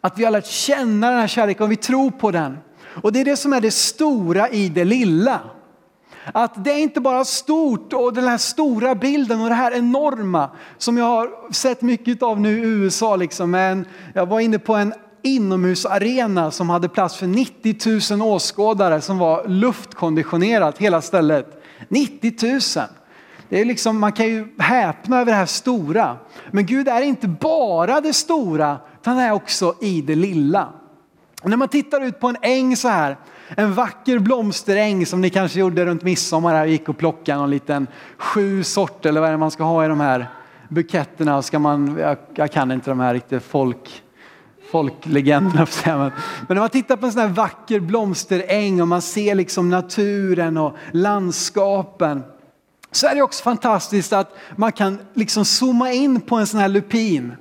Att 0.01 0.19
vi 0.19 0.23
har 0.23 0.31
lärt 0.31 0.45
känna 0.45 1.09
den 1.09 1.19
här 1.19 1.27
kärleken 1.27 1.63
och 1.63 1.71
vi 1.71 1.75
tror 1.75 2.11
på 2.11 2.31
den. 2.31 2.57
Och 3.01 3.11
det 3.11 3.19
är 3.19 3.25
det 3.25 3.37
som 3.37 3.53
är 3.53 3.61
det 3.61 3.71
stora 3.71 4.49
i 4.49 4.69
det 4.69 4.85
lilla. 4.85 5.39
Att 6.33 6.63
det 6.63 6.71
är 6.71 6.79
inte 6.79 7.01
bara 7.01 7.25
stort 7.25 7.93
och 7.93 8.13
den 8.13 8.27
här 8.27 8.37
stora 8.37 8.95
bilden 8.95 9.41
och 9.41 9.49
det 9.49 9.55
här 9.55 9.71
enorma 9.71 10.49
som 10.77 10.97
jag 10.97 11.05
har 11.05 11.51
sett 11.53 11.81
mycket 11.81 12.23
av 12.23 12.41
nu 12.41 12.59
i 12.59 12.67
USA. 12.67 13.15
Liksom. 13.15 13.51
Men 13.51 13.85
jag 14.13 14.25
var 14.25 14.39
inne 14.39 14.59
på 14.59 14.75
en 14.75 14.93
inomhusarena 15.23 16.51
som 16.51 16.69
hade 16.69 16.89
plats 16.89 17.15
för 17.15 17.27
90 17.27 18.17
000 18.17 18.21
åskådare 18.21 19.01
som 19.01 19.17
var 19.17 19.47
luftkonditionerat 19.47 20.77
hela 20.77 21.01
stället. 21.01 21.63
90 21.87 22.33
000! 22.51 22.61
Det 23.49 23.61
är 23.61 23.65
liksom, 23.65 23.99
man 23.99 24.11
kan 24.11 24.27
ju 24.27 24.47
häpna 24.59 25.21
över 25.21 25.31
det 25.31 25.37
här 25.37 25.45
stora. 25.45 26.17
Men 26.51 26.65
Gud 26.65 26.87
är 26.87 27.01
inte 27.01 27.27
bara 27.27 28.01
det 28.01 28.13
stora, 28.13 28.77
utan 29.01 29.17
han 29.17 29.25
är 29.25 29.31
också 29.31 29.75
i 29.81 30.01
det 30.01 30.15
lilla. 30.15 30.69
Och 31.45 31.51
när 31.51 31.57
man 31.57 31.67
tittar 31.67 32.01
ut 32.01 32.19
på 32.19 32.27
en 32.27 32.37
äng 32.41 32.77
så 32.77 32.87
här, 32.87 33.17
en 33.49 33.73
vacker 33.73 34.19
blomsteräng 34.19 35.05
som 35.05 35.21
ni 35.21 35.29
kanske 35.29 35.59
gjorde 35.59 35.85
runt 35.85 36.03
midsommar 36.03 36.55
här, 36.55 36.65
gick 36.65 36.89
och 36.89 36.97
plockade 36.97 37.39
någon 37.39 37.49
liten 37.49 37.87
sju 38.17 38.63
sort 38.63 39.05
eller 39.05 39.21
vad 39.21 39.29
är 39.29 39.31
det 39.31 39.37
man 39.37 39.51
ska 39.51 39.63
ha 39.63 39.85
i 39.85 39.87
de 39.87 39.99
här 39.99 40.27
buketterna. 40.69 41.41
Ska 41.41 41.59
man, 41.59 41.97
jag, 41.99 42.17
jag 42.35 42.51
kan 42.51 42.71
inte 42.71 42.91
de 42.91 42.99
här 42.99 43.13
riktigt 43.13 43.43
folk, 43.43 44.03
folklegenderna. 44.71 45.67
Men, 45.85 45.99
men 45.99 46.11
när 46.47 46.55
man 46.55 46.69
tittar 46.69 46.95
på 46.97 47.05
en 47.05 47.11
sån 47.11 47.21
här 47.21 47.29
vacker 47.29 47.79
blomsteräng 47.79 48.81
och 48.81 48.87
man 48.87 49.01
ser 49.01 49.35
liksom 49.35 49.69
naturen 49.69 50.57
och 50.57 50.75
landskapen 50.91 52.23
så 52.91 53.07
är 53.07 53.15
det 53.15 53.21
också 53.21 53.43
fantastiskt 53.43 54.13
att 54.13 54.35
man 54.55 54.71
kan 54.71 54.99
liksom 55.13 55.45
zooma 55.45 55.91
in 55.91 56.21
på 56.21 56.35
en 56.35 56.47
sån 56.47 56.59
här 56.59 56.69
lupin. 56.69 57.35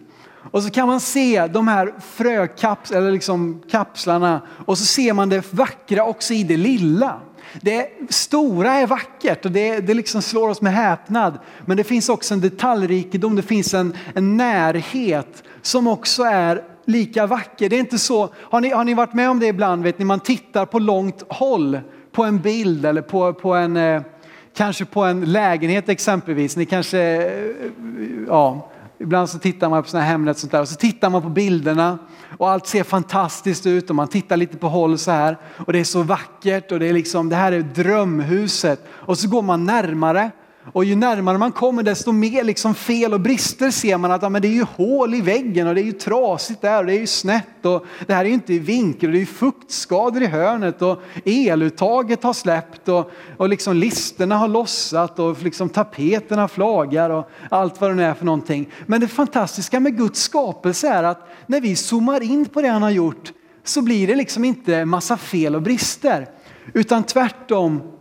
Och 0.51 0.63
så 0.63 0.71
kan 0.71 0.89
man 0.89 1.01
se 1.01 1.47
de 1.47 1.69
här 1.69 1.95
frökaps, 2.01 2.91
eller 2.91 3.13
liksom 3.13 3.63
kapslarna 3.71 4.43
och 4.67 4.79
så 4.79 4.85
ser 4.85 5.13
man 5.13 5.29
det 5.29 5.53
vackra 5.53 6.05
också 6.05 6.35
i 6.35 6.43
det 6.43 6.57
lilla. 6.57 7.21
Det 7.61 7.89
stora 8.09 8.73
är 8.73 8.87
vackert 8.87 9.45
och 9.45 9.51
det, 9.51 9.81
det 9.81 9.95
liksom 9.95 10.23
slår 10.23 10.49
oss 10.49 10.61
med 10.61 10.75
häpnad. 10.75 11.39
Men 11.67 11.77
det 11.77 11.85
finns 11.85 12.09
också 12.09 12.35
en 12.35 12.41
detaljrikedom, 12.41 13.37
det 13.37 13.43
finns 13.43 13.75
en, 13.75 13.97
en 14.15 14.37
närhet 14.37 15.43
som 15.63 15.87
också 15.87 16.23
är 16.23 16.65
lika 16.85 17.27
vacker. 17.27 17.69
Det 17.69 17.77
är 17.77 17.81
inte 17.81 17.99
så, 17.99 18.29
har 18.37 18.61
ni, 18.61 18.71
har 18.71 18.85
ni 18.85 18.95
varit 18.95 19.15
med 19.15 19.31
om 19.31 19.41
det 19.41 19.47
ibland, 19.47 19.83
vet 19.83 19.99
ni, 19.99 20.05
man 20.05 20.21
tittar 20.21 20.67
på 20.67 20.79
långt 20.79 21.23
håll 21.29 21.81
på 22.13 22.25
en 22.25 22.39
bild 22.39 22.87
eller 22.87 23.03
på, 23.03 23.33
på 23.33 23.55
en, 23.55 23.77
eh, 23.77 24.03
kanske 24.57 24.85
på 24.85 25.03
en 25.05 25.25
lägenhet 25.25 25.89
exempelvis. 25.89 26.57
Ni 26.57 26.67
kanske, 26.67 27.01
eh, 27.01 27.71
ja, 28.29 28.71
Ibland 28.99 29.31
så 29.31 29.39
tittar 29.39 29.69
man 29.69 29.83
på 29.83 29.89
sådana 29.89 30.05
här 30.05 30.13
Hemnet 30.13 30.39
sånt 30.39 30.53
där, 30.53 30.61
och 30.61 30.69
så 30.69 30.77
tittar 30.77 31.11
man 31.11 31.23
på 31.23 31.29
bilderna 31.29 31.99
och 32.39 32.51
allt 32.51 32.67
ser 32.67 32.85
fantastiskt 32.85 33.67
ut 33.67 33.91
och 33.91 33.97
man 33.97 34.09
tittar 34.09 34.37
lite 34.37 34.57
på 34.57 34.69
håll 34.69 34.99
så 34.99 35.11
här 35.11 35.39
och 35.67 35.73
det 35.73 35.79
är 35.79 35.85
så 35.85 36.03
vackert 36.03 36.73
och 36.73 36.81
det 36.81 36.87
är 36.87 36.93
liksom 36.93 37.29
det 37.29 37.37
här 37.37 37.53
är 37.53 37.61
drömhuset. 37.63 38.87
Och 38.91 39.19
så 39.19 39.29
går 39.29 39.43
man 39.43 39.65
närmare 39.65 40.31
och 40.73 40.85
ju 40.85 40.97
närmare 40.97 41.39
man 41.39 41.53
kommer 41.53 41.83
desto 41.83 42.13
mer 42.13 42.45
liksom 42.45 42.75
fel 42.75 43.15
och 43.15 43.21
brister 43.21 43.71
ser 43.71 43.99
man 43.99 44.13
att 44.13 44.23
ja, 44.23 44.29
men 44.29 44.43
det 44.43 44.49
är 44.49 44.53
ju 44.53 44.67
hål 44.77 45.15
i 45.15 45.21
väggen 45.21 45.67
och 45.67 45.75
det 45.75 45.81
är 45.81 45.85
ju 45.85 45.93
trasigt 45.93 46.61
där 46.61 46.79
och 46.79 46.87
det 46.87 46.95
är 46.97 47.01
ju 47.01 47.07
snett 47.07 47.67
och 47.67 47.87
det 48.07 48.15
här 48.15 48.25
är 48.25 48.29
ju 48.29 48.35
inte 48.35 48.55
i 48.55 48.59
vinkel 48.59 49.09
och 49.09 49.13
det 49.13 49.19
är 49.19 49.21
ju 49.21 49.27
fuktskador 49.27 50.23
i 50.23 50.27
hörnet 50.27 50.83
och 50.83 51.03
eluttaget 51.25 52.23
har 52.23 52.33
släppt 52.33 52.89
och, 52.89 53.11
och 53.37 53.49
liksom 53.49 53.77
listerna 53.77 54.37
har 54.37 54.49
lossat 54.49 55.19
och 55.19 55.43
liksom 55.43 55.69
tapeterna 55.69 56.49
flagar 56.49 57.11
och 57.11 57.31
allt 57.51 57.81
vad 57.81 57.91
det 57.91 57.95
nu 57.95 58.05
är 58.05 58.15
för 58.15 58.25
någonting. 58.25 58.71
Men 58.87 59.01
det 59.01 59.09
fantastiska 59.09 59.81
med 59.81 59.97
Guds 59.97 60.21
skapelse 60.21 60.89
är 60.89 61.03
att 61.03 61.29
när 61.47 61.61
vi 61.61 61.77
zoomar 61.77 62.23
in 62.23 62.47
på 62.47 62.63
det 62.63 62.69
han 62.69 62.83
har 62.83 62.91
gjort 62.91 63.33
så 63.65 63.83
blir 63.83 64.07
det 64.07 64.15
liksom 64.15 64.45
inte 64.45 64.85
massa 64.85 65.17
fel 65.17 65.55
och 65.55 65.63
brister 65.63 66.29
utan 66.73 67.03
tvärtom 67.03 67.94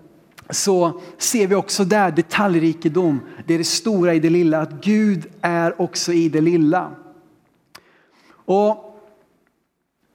så 0.50 1.02
ser 1.18 1.48
vi 1.48 1.56
också 1.56 1.86
där 1.86 2.12
detaljrikedom. 2.12 3.22
Det 3.48 3.54
är 3.54 3.58
det 3.58 3.64
stora 3.64 4.14
i 4.14 4.20
det 4.20 4.30
lilla, 4.30 4.62
att 4.62 4.84
Gud 4.84 5.26
är 5.42 5.82
också 5.82 6.14
i 6.14 6.30
det 6.30 6.42
lilla. 6.42 6.92
Och 8.46 8.90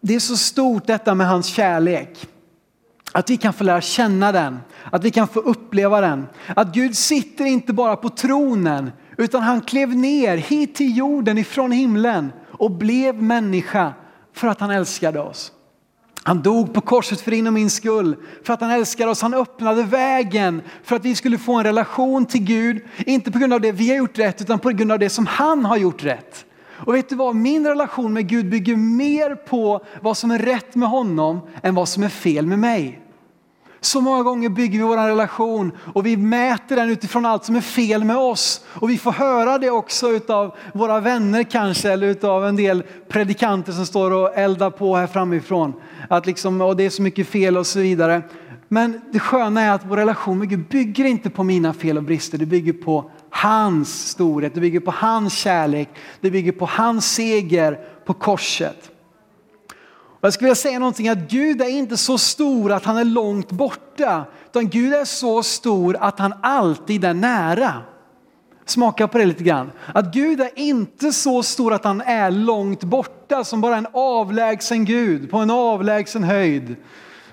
Det 0.00 0.14
är 0.14 0.20
så 0.20 0.36
stort 0.36 0.86
detta 0.86 1.14
med 1.14 1.28
hans 1.28 1.46
kärlek. 1.46 2.28
Att 3.12 3.30
vi 3.30 3.36
kan 3.36 3.52
få 3.52 3.64
lära 3.64 3.80
känna 3.80 4.32
den, 4.32 4.58
att 4.84 5.04
vi 5.04 5.10
kan 5.10 5.28
få 5.28 5.40
uppleva 5.40 6.00
den. 6.00 6.26
Att 6.56 6.74
Gud 6.74 6.96
sitter 6.96 7.44
inte 7.44 7.72
bara 7.72 7.96
på 7.96 8.08
tronen 8.08 8.90
utan 9.16 9.42
han 9.42 9.60
klev 9.60 9.96
ner 9.96 10.36
hit 10.36 10.74
till 10.74 10.96
jorden 10.96 11.38
ifrån 11.38 11.72
himlen 11.72 12.32
och 12.50 12.70
blev 12.70 13.22
människa 13.22 13.94
för 14.32 14.48
att 14.48 14.60
han 14.60 14.70
älskade 14.70 15.20
oss. 15.20 15.52
Han 16.28 16.42
dog 16.42 16.74
på 16.74 16.80
korset 16.80 17.20
för 17.20 17.30
din 17.30 17.46
och 17.46 17.52
min 17.52 17.70
skull, 17.70 18.16
för 18.42 18.54
att 18.54 18.60
han 18.60 18.70
älskar 18.70 19.06
oss. 19.06 19.22
Han 19.22 19.34
öppnade 19.34 19.82
vägen 19.82 20.62
för 20.82 20.96
att 20.96 21.04
vi 21.04 21.14
skulle 21.14 21.38
få 21.38 21.54
en 21.54 21.64
relation 21.64 22.26
till 22.26 22.44
Gud. 22.44 22.80
Inte 23.06 23.30
på 23.30 23.38
grund 23.38 23.52
av 23.52 23.60
det 23.60 23.72
vi 23.72 23.88
har 23.88 23.96
gjort 23.96 24.18
rätt, 24.18 24.40
utan 24.40 24.58
på 24.58 24.70
grund 24.70 24.92
av 24.92 24.98
det 24.98 25.10
som 25.10 25.26
han 25.26 25.64
har 25.64 25.76
gjort 25.76 26.04
rätt. 26.04 26.44
Och 26.68 26.94
vet 26.94 27.08
du 27.08 27.16
vad, 27.16 27.36
min 27.36 27.66
relation 27.66 28.12
med 28.12 28.28
Gud 28.28 28.50
bygger 28.50 28.76
mer 28.76 29.34
på 29.34 29.84
vad 30.02 30.16
som 30.16 30.30
är 30.30 30.38
rätt 30.38 30.74
med 30.74 30.88
honom 30.88 31.40
än 31.62 31.74
vad 31.74 31.88
som 31.88 32.02
är 32.02 32.08
fel 32.08 32.46
med 32.46 32.58
mig. 32.58 33.00
Så 33.80 34.00
många 34.00 34.22
gånger 34.22 34.48
bygger 34.48 34.78
vi 34.78 34.84
vår 34.84 34.96
relation 34.96 35.72
och 35.94 36.06
vi 36.06 36.16
mäter 36.16 36.76
den 36.76 36.90
utifrån 36.90 37.26
allt 37.26 37.44
som 37.44 37.56
är 37.56 37.60
fel 37.60 38.04
med 38.04 38.16
oss. 38.16 38.64
Och 38.68 38.90
vi 38.90 38.98
får 38.98 39.12
höra 39.12 39.58
det 39.58 39.70
också 39.70 40.08
utav 40.08 40.56
våra 40.74 41.00
vänner 41.00 41.42
kanske 41.42 41.92
eller 41.92 42.06
utav 42.06 42.46
en 42.46 42.56
del 42.56 42.82
predikanter 43.08 43.72
som 43.72 43.86
står 43.86 44.10
och 44.10 44.34
eldar 44.34 44.70
på 44.70 44.96
här 44.96 45.06
framifrån. 45.06 45.72
Att 46.08 46.26
liksom, 46.26 46.60
och 46.60 46.76
det 46.76 46.86
är 46.86 46.90
så 46.90 47.02
mycket 47.02 47.28
fel 47.28 47.56
och 47.56 47.66
så 47.66 47.78
vidare. 47.78 48.22
Men 48.68 49.00
det 49.12 49.18
sköna 49.18 49.60
är 49.60 49.72
att 49.72 49.86
vår 49.86 49.96
relation 49.96 50.38
med 50.38 50.48
Gud 50.48 50.68
bygger 50.68 51.04
inte 51.04 51.30
på 51.30 51.44
mina 51.44 51.72
fel 51.72 51.96
och 51.96 52.02
brister. 52.02 52.38
Det 52.38 52.46
bygger 52.46 52.72
på 52.72 53.10
hans 53.30 54.08
storhet, 54.08 54.54
det 54.54 54.60
bygger 54.60 54.80
på 54.80 54.90
hans 54.90 55.34
kärlek, 55.34 55.88
det 56.20 56.30
bygger 56.30 56.52
på 56.52 56.66
hans 56.66 57.14
seger 57.14 57.78
på 58.06 58.14
korset. 58.14 58.90
Jag 60.20 60.32
skulle 60.32 60.46
vilja 60.46 60.54
säga 60.54 60.78
någonting 60.78 61.08
att 61.08 61.30
Gud 61.30 61.62
är 61.62 61.68
inte 61.68 61.96
så 61.96 62.18
stor 62.18 62.72
att 62.72 62.84
han 62.84 62.96
är 62.96 63.04
långt 63.04 63.52
borta. 63.52 64.24
Utan 64.46 64.68
Gud 64.68 64.94
är 64.94 65.04
så 65.04 65.42
stor 65.42 65.96
att 66.00 66.18
han 66.18 66.34
alltid 66.42 67.04
är 67.04 67.14
nära. 67.14 67.72
Smaka 68.64 69.08
på 69.08 69.18
det 69.18 69.24
lite 69.24 69.44
grann. 69.44 69.70
Att 69.94 70.14
Gud 70.14 70.40
är 70.40 70.50
inte 70.54 71.12
så 71.12 71.42
stor 71.42 71.72
att 71.72 71.84
han 71.84 72.00
är 72.00 72.30
långt 72.30 72.84
borta 72.84 73.44
som 73.44 73.60
bara 73.60 73.76
en 73.76 73.86
avlägsen 73.92 74.84
Gud 74.84 75.30
på 75.30 75.38
en 75.38 75.50
avlägsen 75.50 76.24
höjd. 76.24 76.76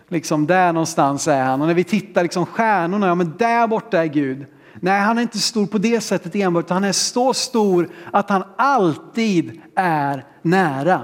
Liksom 0.08 0.48
där 0.48 0.74
någonstans 0.74 1.28
är 1.28 1.43
han. 1.43 1.62
Och 1.62 1.67
när 1.67 1.74
vi 1.74 1.84
tittar 1.84 2.24
liksom 2.24 2.45
stjärnorna, 2.45 3.08
ja 3.08 3.15
men 3.15 3.34
där 3.38 3.67
borta 3.67 4.04
är 4.04 4.06
Gud. 4.08 4.45
Nej, 4.80 5.02
han 5.02 5.17
är 5.17 5.21
inte 5.21 5.39
stor 5.39 5.65
på 5.65 5.78
det 5.78 6.02
sättet 6.02 6.36
enbart, 6.36 6.69
han 6.69 6.84
är 6.84 6.91
så 6.91 7.34
stor 7.34 7.89
att 8.13 8.30
han 8.30 8.43
alltid 8.58 9.62
är 9.76 10.26
nära. 10.41 11.02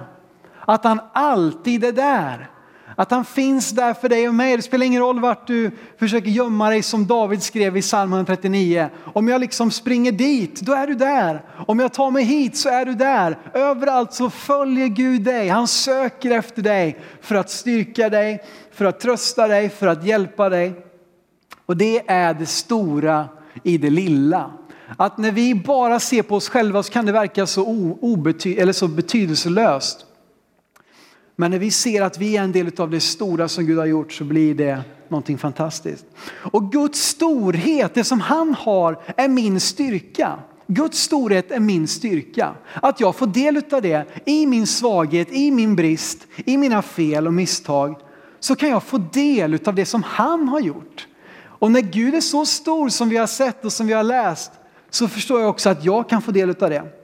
Att 0.71 0.83
han 0.83 0.99
alltid 1.13 1.83
är 1.83 1.91
där. 1.91 2.49
Att 2.95 3.11
han 3.11 3.25
finns 3.25 3.71
där 3.71 3.93
för 3.93 4.09
dig 4.09 4.27
och 4.27 4.35
mig. 4.35 4.57
Det 4.57 4.61
spelar 4.61 4.85
ingen 4.85 5.01
roll 5.01 5.19
vart 5.19 5.47
du 5.47 5.71
försöker 5.99 6.29
gömma 6.29 6.69
dig 6.69 6.81
som 6.81 7.07
David 7.07 7.43
skrev 7.43 7.77
i 7.77 7.81
psalm 7.81 8.13
139. 8.13 8.89
Om 9.13 9.27
jag 9.27 9.41
liksom 9.41 9.71
springer 9.71 10.11
dit, 10.11 10.61
då 10.61 10.73
är 10.73 10.87
du 10.87 10.93
där. 10.93 11.43
Om 11.67 11.79
jag 11.79 11.93
tar 11.93 12.11
mig 12.11 12.23
hit 12.23 12.57
så 12.57 12.69
är 12.69 12.85
du 12.85 12.93
där. 12.93 13.37
Överallt 13.53 14.13
så 14.13 14.29
följer 14.29 14.87
Gud 14.87 15.21
dig. 15.21 15.47
Han 15.47 15.67
söker 15.67 16.31
efter 16.31 16.61
dig 16.61 16.99
för 17.21 17.35
att 17.35 17.49
styrka 17.49 18.09
dig, 18.09 18.43
för 18.73 18.85
att 18.85 18.99
trösta 18.99 19.47
dig, 19.47 19.69
för 19.69 19.87
att 19.87 20.05
hjälpa 20.05 20.49
dig. 20.49 20.73
Och 21.65 21.77
det 21.77 22.09
är 22.09 22.33
det 22.33 22.45
stora 22.45 23.29
i 23.63 23.77
det 23.77 23.89
lilla. 23.89 24.51
Att 24.97 25.17
när 25.17 25.31
vi 25.31 25.55
bara 25.55 25.99
ser 25.99 26.21
på 26.21 26.35
oss 26.35 26.49
själva 26.49 26.83
så 26.83 26.91
kan 26.91 27.05
det 27.05 27.11
verka 27.11 27.45
så, 27.45 27.65
obety 28.01 28.55
eller 28.55 28.73
så 28.73 28.87
betydelselöst. 28.87 30.05
Men 31.35 31.51
när 31.51 31.59
vi 31.59 31.71
ser 31.71 32.01
att 32.01 32.17
vi 32.17 32.37
är 32.37 32.43
en 32.43 32.51
del 32.51 32.71
av 32.77 32.89
det 32.89 32.99
stora 32.99 33.47
som 33.47 33.65
Gud 33.65 33.77
har 33.77 33.85
gjort 33.85 34.13
så 34.13 34.23
blir 34.23 34.55
det 34.55 34.81
någonting 35.07 35.37
fantastiskt. 35.37 36.05
Och 36.29 36.71
Guds 36.71 36.99
storhet, 36.99 37.93
det 37.93 38.03
som 38.03 38.21
han 38.21 38.53
har, 38.53 39.01
är 39.17 39.27
min 39.27 39.59
styrka. 39.59 40.39
Guds 40.67 40.99
storhet 40.99 41.51
är 41.51 41.59
min 41.59 41.87
styrka. 41.87 42.55
Att 42.73 42.99
jag 42.99 43.15
får 43.15 43.27
del 43.27 43.61
av 43.71 43.81
det 43.81 44.05
i 44.25 44.45
min 44.45 44.67
svaghet, 44.67 45.31
i 45.31 45.51
min 45.51 45.75
brist, 45.75 46.27
i 46.45 46.57
mina 46.57 46.81
fel 46.81 47.27
och 47.27 47.33
misstag. 47.33 47.95
Så 48.39 48.55
kan 48.55 48.69
jag 48.69 48.83
få 48.83 48.97
del 48.97 49.59
av 49.65 49.75
det 49.75 49.85
som 49.85 50.03
han 50.03 50.47
har 50.47 50.59
gjort. 50.59 51.07
Och 51.43 51.71
när 51.71 51.81
Gud 51.81 52.15
är 52.15 52.21
så 52.21 52.45
stor 52.45 52.89
som 52.89 53.09
vi 53.09 53.17
har 53.17 53.27
sett 53.27 53.65
och 53.65 53.73
som 53.73 53.87
vi 53.87 53.93
har 53.93 54.03
läst 54.03 54.51
så 54.89 55.07
förstår 55.07 55.39
jag 55.41 55.49
också 55.49 55.69
att 55.69 55.85
jag 55.85 56.09
kan 56.09 56.21
få 56.21 56.31
del 56.31 56.49
av 56.49 56.69
det. 56.69 57.00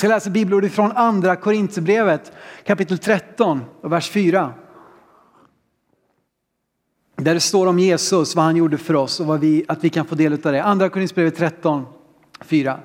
Jag 0.00 0.02
ska 0.02 0.14
läsa 0.14 0.30
bibelord 0.30 0.70
från 0.70 0.92
andra 0.92 1.36
Korintierbrevet 1.36 2.32
kapitel 2.64 2.98
13 2.98 3.64
och 3.82 3.92
vers 3.92 4.10
4. 4.10 4.52
Där 7.16 7.34
det 7.34 7.40
står 7.40 7.66
om 7.66 7.78
Jesus, 7.78 8.36
vad 8.36 8.44
han 8.44 8.56
gjorde 8.56 8.78
för 8.78 8.96
oss 8.96 9.20
och 9.20 9.26
vad 9.26 9.40
vi, 9.40 9.64
att 9.68 9.84
vi 9.84 9.90
kan 9.90 10.06
få 10.06 10.14
del 10.14 10.32
av 10.32 10.38
det. 10.38 10.62
Andra 10.62 10.88
Korintierbrevet 10.88 11.36
13, 11.36 11.86
4. 12.40 12.80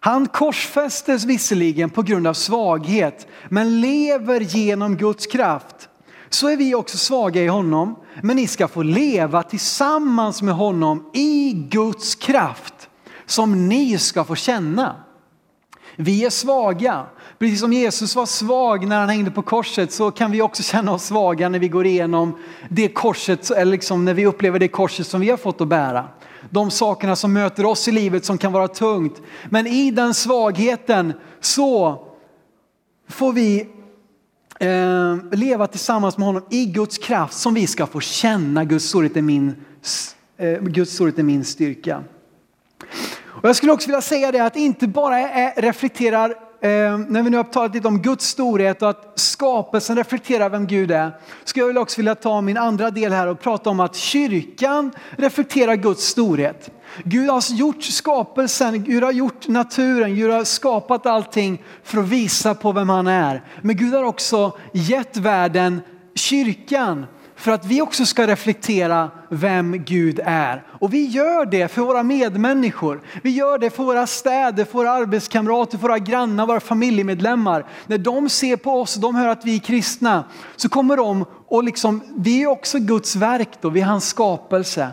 Han 0.00 0.26
korsfästes 0.26 1.24
visserligen 1.24 1.90
på 1.90 2.02
grund 2.02 2.26
av 2.26 2.34
svaghet, 2.34 3.26
men 3.48 3.80
lever 3.80 4.40
genom 4.40 4.96
Guds 4.96 5.26
kraft. 5.26 5.88
så 6.28 6.48
är 6.48 6.56
vi 6.56 6.74
också 6.74 6.96
svaga 6.98 7.42
i 7.42 7.46
honom. 7.46 7.96
Men 8.22 8.36
ni 8.36 8.46
ska 8.46 8.68
få 8.68 8.82
leva 8.82 9.42
tillsammans 9.42 10.42
med 10.42 10.54
honom 10.54 11.10
i 11.14 11.52
Guds 11.70 12.14
kraft 12.14 12.88
som 13.26 13.68
ni 13.68 13.98
ska 13.98 14.24
få 14.24 14.34
känna. 14.34 14.96
Vi 16.02 16.24
är 16.24 16.30
svaga. 16.30 17.06
Precis 17.38 17.60
som 17.60 17.72
Jesus 17.72 18.16
var 18.16 18.26
svag 18.26 18.86
när 18.86 19.00
han 19.00 19.08
hängde 19.08 19.30
på 19.30 19.42
korset 19.42 19.92
så 19.92 20.10
kan 20.10 20.30
vi 20.30 20.42
också 20.42 20.62
känna 20.62 20.92
oss 20.92 21.04
svaga 21.04 21.48
när 21.48 21.58
vi 21.58 21.68
går 21.68 21.86
igenom 21.86 22.38
det 22.68 22.88
korset, 22.88 23.50
eller 23.50 23.72
liksom 23.72 24.04
när 24.04 24.14
vi 24.14 24.26
upplever 24.26 24.58
det 24.58 24.68
korset 24.68 25.06
som 25.06 25.20
vi 25.20 25.30
har 25.30 25.36
fått 25.36 25.60
att 25.60 25.68
bära. 25.68 26.08
De 26.50 26.70
sakerna 26.70 27.16
som 27.16 27.32
möter 27.32 27.66
oss 27.66 27.88
i 27.88 27.92
livet 27.92 28.24
som 28.24 28.38
kan 28.38 28.52
vara 28.52 28.68
tungt. 28.68 29.22
Men 29.50 29.66
i 29.66 29.90
den 29.90 30.14
svagheten 30.14 31.12
så 31.40 31.98
får 33.08 33.32
vi 33.32 33.68
eh, 34.60 35.16
leva 35.32 35.66
tillsammans 35.66 36.18
med 36.18 36.26
honom 36.26 36.42
i 36.50 36.66
Guds 36.66 36.98
kraft 36.98 37.34
som 37.34 37.54
vi 37.54 37.66
ska 37.66 37.86
få 37.86 38.00
känna. 38.00 38.64
Guds 38.64 38.84
storhet 38.84 39.16
är 39.16 39.22
min, 39.22 39.54
eh, 40.36 40.60
Guds 40.60 40.92
storhet 40.92 41.18
är 41.18 41.22
min 41.22 41.44
styrka. 41.44 42.04
Och 43.32 43.48
jag 43.48 43.56
skulle 43.56 43.72
också 43.72 43.88
vilja 43.88 44.00
säga 44.00 44.32
det 44.32 44.40
att 44.40 44.56
inte 44.56 44.88
bara 44.88 45.18
är, 45.18 45.62
reflekterar, 45.62 46.30
eh, 46.60 46.98
när 47.08 47.22
vi 47.22 47.30
nu 47.30 47.36
har 47.36 47.44
talat 47.44 47.74
lite 47.74 47.88
om 47.88 48.02
Guds 48.02 48.26
storhet 48.26 48.82
och 48.82 48.90
att 48.90 49.12
skapelsen 49.14 49.96
reflekterar 49.96 50.50
vem 50.50 50.66
Gud 50.66 50.90
är, 50.90 51.16
skulle 51.44 51.66
jag 51.66 51.76
också 51.76 51.96
vilja 51.96 52.14
ta 52.14 52.40
min 52.40 52.56
andra 52.56 52.90
del 52.90 53.12
här 53.12 53.26
och 53.26 53.40
prata 53.40 53.70
om 53.70 53.80
att 53.80 53.96
kyrkan 53.96 54.92
reflekterar 55.10 55.74
Guds 55.74 56.04
storhet. 56.04 56.70
Gud 57.04 57.30
har 57.30 57.52
gjort 57.52 57.82
skapelsen, 57.82 58.84
Gud 58.84 59.02
har 59.02 59.12
gjort 59.12 59.48
naturen, 59.48 60.14
Gud 60.14 60.32
har 60.32 60.44
skapat 60.44 61.06
allting 61.06 61.62
för 61.84 61.98
att 61.98 62.08
visa 62.08 62.54
på 62.54 62.72
vem 62.72 62.88
han 62.88 63.06
är. 63.06 63.44
Men 63.62 63.76
Gud 63.76 63.94
har 63.94 64.04
också 64.04 64.58
gett 64.72 65.16
världen 65.16 65.80
kyrkan 66.14 67.06
för 67.36 67.52
att 67.52 67.66
vi 67.66 67.82
också 67.82 68.06
ska 68.06 68.26
reflektera 68.26 69.10
vem 69.32 69.84
Gud 69.84 70.20
är. 70.24 70.64
Och 70.68 70.94
vi 70.94 71.06
gör 71.06 71.46
det 71.46 71.68
för 71.68 71.82
våra 71.82 72.02
medmänniskor. 72.02 73.00
Vi 73.22 73.30
gör 73.30 73.58
det 73.58 73.70
för 73.70 73.82
våra 73.82 74.06
städer, 74.06 74.64
för 74.64 74.72
våra 74.72 74.90
arbetskamrater, 74.90 75.78
för 75.78 75.82
våra 75.82 75.98
grannar, 75.98 76.46
våra 76.46 76.60
familjemedlemmar. 76.60 77.66
När 77.86 77.98
de 77.98 78.28
ser 78.28 78.56
på 78.56 78.80
oss 78.80 78.96
och 78.96 79.02
de 79.02 79.14
hör 79.14 79.28
att 79.28 79.44
vi 79.44 79.54
är 79.54 79.58
kristna 79.58 80.24
så 80.56 80.68
kommer 80.68 80.96
de 80.96 81.24
och 81.48 81.64
liksom, 81.64 82.02
vi 82.16 82.42
är 82.42 82.46
också 82.46 82.78
Guds 82.78 83.16
verk 83.16 83.48
då, 83.60 83.68
vi 83.70 83.80
är 83.80 83.84
hans 83.84 84.08
skapelse. 84.08 84.88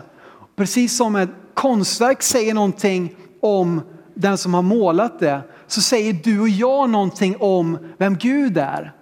Precis 0.56 0.96
som 0.96 1.16
ett 1.16 1.30
konstverk 1.54 2.22
säger 2.22 2.54
någonting 2.54 3.16
om 3.40 3.80
den 4.14 4.38
som 4.38 4.54
har 4.54 4.62
målat 4.62 5.20
det 5.20 5.40
så 5.66 5.80
säger 5.80 6.12
du 6.12 6.40
och 6.40 6.48
jag 6.48 6.90
någonting 6.90 7.36
om 7.40 7.78
vem 7.98 8.16
Gud 8.16 8.58
är. 8.58 8.92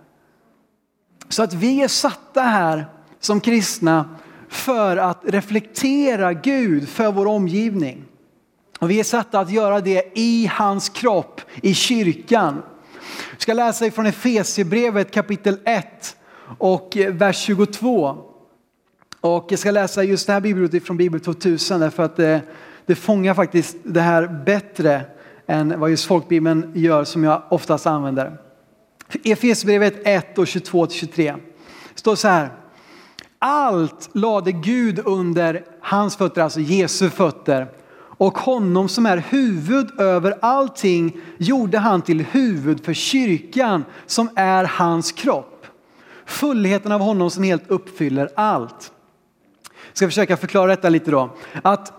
Så 1.29 1.43
att 1.43 1.55
vi 1.55 1.83
är 1.83 1.89
satta 1.89 2.43
här 2.43 2.87
som 3.21 3.41
kristna 3.41 4.05
för 4.57 4.97
att 4.97 5.21
reflektera 5.25 6.33
Gud 6.33 6.89
för 6.89 7.13
vår 7.13 7.27
omgivning. 7.27 8.05
Och 8.79 8.91
vi 8.91 9.01
är 9.01 9.05
satta 9.05 9.41
att 9.41 9.51
göra 9.51 9.81
det 9.81 10.13
i 10.15 10.51
hans 10.53 10.89
kropp, 10.89 11.41
i 11.63 11.75
kyrkan. 11.75 12.63
Vi 13.31 13.41
ska 13.41 13.53
läsa 13.53 13.87
ifrån 13.87 14.07
Efesierbrevet 14.07 15.11
kapitel 15.11 15.59
1 15.65 16.17
och 16.59 16.97
vers 17.09 17.37
22. 17.37 18.17
Och 19.21 19.47
jag 19.49 19.59
ska 19.59 19.71
läsa 19.71 20.03
just 20.03 20.27
det 20.27 20.33
här 20.33 20.41
bibelordet 20.41 20.87
från 20.87 20.97
Bibel 20.97 21.21
2000 21.21 21.81
därför 21.81 22.03
att 22.03 22.17
det, 22.17 22.41
det 22.87 22.95
fångar 22.95 23.35
faktiskt 23.35 23.77
det 23.83 24.01
här 24.01 24.43
bättre 24.47 25.05
än 25.47 25.81
vad 25.81 25.91
just 25.91 26.05
folkbibeln 26.05 26.73
gör 26.75 27.05
som 27.05 27.25
jag 27.25 27.43
oftast 27.51 27.87
använder. 27.87 28.39
Efesierbrevet 29.25 29.95
1 30.05 30.39
och 30.39 30.47
22 30.47 30.89
23. 30.89 31.35
Det 31.95 32.01
står 32.01 32.15
så 32.15 32.29
här. 32.29 32.66
Allt 33.39 34.09
lade 34.13 34.53
Gud 34.53 35.01
under 35.05 35.65
hans 35.81 36.17
fötter, 36.17 36.43
alltså 36.43 36.61
Jesu 36.61 37.11
fötter. 37.11 37.69
Och 38.19 38.39
honom 38.39 38.89
som 38.89 39.07
är 39.07 39.17
huvud 39.17 40.01
över 40.01 40.39
allting 40.43 41.21
gjorde 41.39 41.79
han 41.79 42.03
till 42.03 42.21
huvud 42.21 42.85
för 42.85 42.95
kyrkan 42.95 43.85
som 44.07 44.31
är 44.37 44.65
hans 44.65 45.13
kropp. 45.13 45.67
Fullheten 46.27 46.93
av 46.93 47.01
honom 47.01 47.31
som 47.31 47.43
helt 47.43 47.71
uppfyller 47.71 48.31
allt. 48.37 48.93
Jag 49.89 49.97
ska 49.97 50.07
försöka 50.07 50.37
förklara 50.37 50.67
detta 50.67 50.89
lite 50.89 51.11
då. 51.11 51.31
Att 51.63 51.93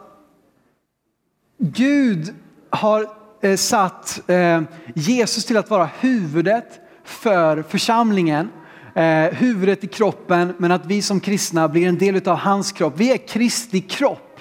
Gud 1.57 2.35
har 2.69 3.07
eh, 3.41 3.55
satt 3.55 4.29
eh, 4.29 4.61
Jesus 4.95 5.45
till 5.45 5.57
att 5.57 5.69
vara 5.69 5.89
huvudet 5.99 6.79
för 7.03 7.61
församlingen 7.61 8.49
eh, 8.97 9.33
huvudet 9.33 9.83
i 9.83 9.87
kroppen, 9.87 10.53
men 10.57 10.71
att 10.71 10.85
vi 10.85 11.01
som 11.01 11.19
kristna 11.19 11.67
blir 11.67 11.87
en 11.87 11.97
del 11.97 12.27
av 12.27 12.37
hans 12.37 12.71
kropp. 12.71 12.93
Vi 12.97 13.11
är 13.11 13.17
Kristi 13.17 13.81
kropp. 13.81 14.39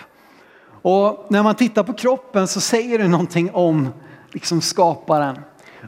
Och 0.83 1.27
när 1.29 1.43
man 1.43 1.55
tittar 1.55 1.83
på 1.83 1.93
kroppen 1.93 2.49
så 2.49 2.61
säger 2.61 2.99
det 2.99 3.09
någonting 3.09 3.51
om 3.51 3.89
liksom 4.33 4.61
skaparen. 4.61 5.39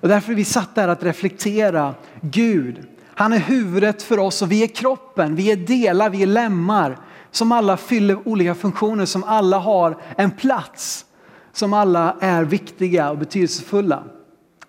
Och 0.03 0.09
därför 0.09 0.33
är 0.33 0.37
vi 0.37 0.45
satta 0.45 0.81
här 0.81 0.89
att 0.89 1.03
reflektera 1.03 1.95
Gud. 2.21 2.87
Han 3.15 3.33
är 3.33 3.39
huvudet 3.39 4.03
för 4.03 4.19
oss 4.19 4.43
och 4.43 4.53
vi 4.53 4.63
är 4.63 4.67
kroppen, 4.67 5.35
vi 5.35 5.53
är 5.53 5.57
delar, 5.57 6.11
vi 6.11 6.23
är 6.23 6.27
lemmar 6.27 6.99
som 7.31 7.53
alla 7.53 7.77
fyller 7.77 8.29
olika 8.29 8.55
funktioner, 8.55 9.05
som 9.05 9.25
alla 9.25 9.59
har 9.59 9.97
en 10.17 10.31
plats, 10.31 11.05
som 11.53 11.73
alla 11.73 12.17
är 12.21 12.45
viktiga 12.45 13.11
och 13.11 13.19
betydelsefulla. 13.19 14.05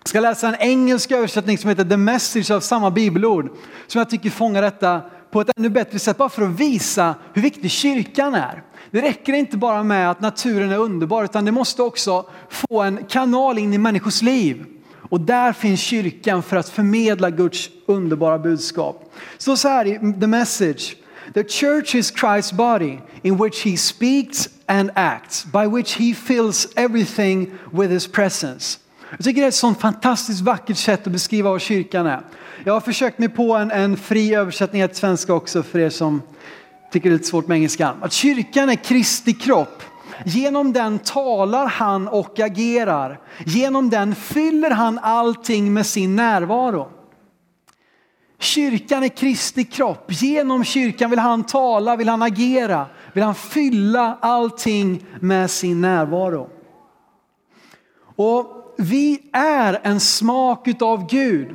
Jag 0.02 0.08
ska 0.08 0.20
läsa 0.20 0.48
en 0.48 0.54
engelsk 0.54 1.10
översättning 1.10 1.58
som 1.58 1.68
heter 1.70 1.84
The 1.84 1.96
Message 1.96 2.50
av 2.50 2.60
samma 2.60 2.90
bibelord 2.90 3.50
som 3.86 3.98
jag 3.98 4.10
tycker 4.10 4.30
fångar 4.30 4.62
detta 4.62 5.00
på 5.30 5.40
ett 5.40 5.50
ännu 5.56 5.68
bättre 5.68 5.98
sätt 5.98 6.16
bara 6.16 6.28
för 6.28 6.42
att 6.42 6.60
visa 6.60 7.14
hur 7.32 7.42
viktig 7.42 7.70
kyrkan 7.70 8.34
är. 8.34 8.62
Det 8.90 9.00
räcker 9.02 9.32
inte 9.32 9.56
bara 9.56 9.82
med 9.82 10.10
att 10.10 10.20
naturen 10.20 10.70
är 10.70 10.78
underbar 10.78 11.24
utan 11.24 11.44
det 11.44 11.52
måste 11.52 11.82
också 11.82 12.26
få 12.48 12.82
en 12.82 13.04
kanal 13.04 13.58
in 13.58 13.74
i 13.74 13.78
människors 13.78 14.22
liv. 14.22 14.66
Och 15.10 15.20
där 15.20 15.52
finns 15.52 15.80
kyrkan 15.80 16.42
för 16.42 16.56
att 16.56 16.68
förmedla 16.68 17.30
Guds 17.30 17.68
underbara 17.86 18.38
budskap. 18.38 19.12
Så 19.38 19.56
så 19.56 19.68
här 19.68 19.86
i 19.86 20.20
The 20.20 20.26
Message. 20.26 20.96
The 21.34 21.44
church 21.44 21.94
is 21.94 22.12
Christ's 22.12 22.54
body 22.54 22.98
in 23.22 23.44
which 23.44 23.64
he 23.64 23.76
speaks 23.76 24.48
and 24.66 24.90
acts, 24.94 25.44
by 25.44 25.66
which 25.76 25.96
he 25.96 26.14
fills 26.14 26.68
everything 26.76 27.52
with 27.72 27.92
his 27.92 28.08
presence. 28.08 28.78
Jag 29.10 29.24
tycker 29.24 29.40
det 29.40 29.46
är 29.46 29.48
ett 29.48 29.54
sånt 29.54 29.80
fantastiskt 29.80 30.40
vackert 30.40 30.76
sätt 30.76 31.06
att 31.06 31.12
beskriva 31.12 31.50
vad 31.50 31.60
kyrkan 31.60 32.06
är. 32.06 32.20
Jag 32.64 32.72
har 32.72 32.80
försökt 32.80 33.18
mig 33.18 33.28
på 33.28 33.54
en, 33.54 33.70
en 33.70 33.96
fri 33.96 34.34
översättning 34.34 34.88
till 34.88 34.96
svenska 34.96 35.34
också 35.34 35.62
för 35.62 35.78
er 35.78 35.90
som 35.90 36.22
tycker 36.92 37.10
det 37.10 37.14
är 37.14 37.18
lite 37.18 37.28
svårt 37.28 37.46
med 37.46 37.54
engelskan. 37.56 37.96
Att 38.02 38.12
kyrkan 38.12 38.70
är 38.70 38.74
Kristi 38.74 39.32
kropp. 39.32 39.82
Genom 40.24 40.72
den 40.72 40.98
talar 40.98 41.66
han 41.66 42.08
och 42.08 42.40
agerar. 42.40 43.20
Genom 43.46 43.90
den 43.90 44.14
fyller 44.14 44.70
han 44.70 44.98
allting 44.98 45.72
med 45.72 45.86
sin 45.86 46.16
närvaro. 46.16 46.88
Kyrkan 48.38 49.04
är 49.04 49.08
Kristi 49.08 49.64
kropp. 49.64 50.04
Genom 50.08 50.64
kyrkan 50.64 51.10
vill 51.10 51.18
han 51.18 51.44
tala, 51.44 51.96
vill 51.96 52.08
han 52.08 52.22
agera, 52.22 52.86
vill 53.12 53.24
han 53.24 53.34
fylla 53.34 54.18
allting 54.20 55.06
med 55.20 55.50
sin 55.50 55.80
närvaro. 55.80 56.50
Och 58.16 58.59
vi 58.80 59.20
är 59.32 59.80
en 59.82 60.00
smak 60.00 60.82
av 60.82 61.06
Gud. 61.06 61.48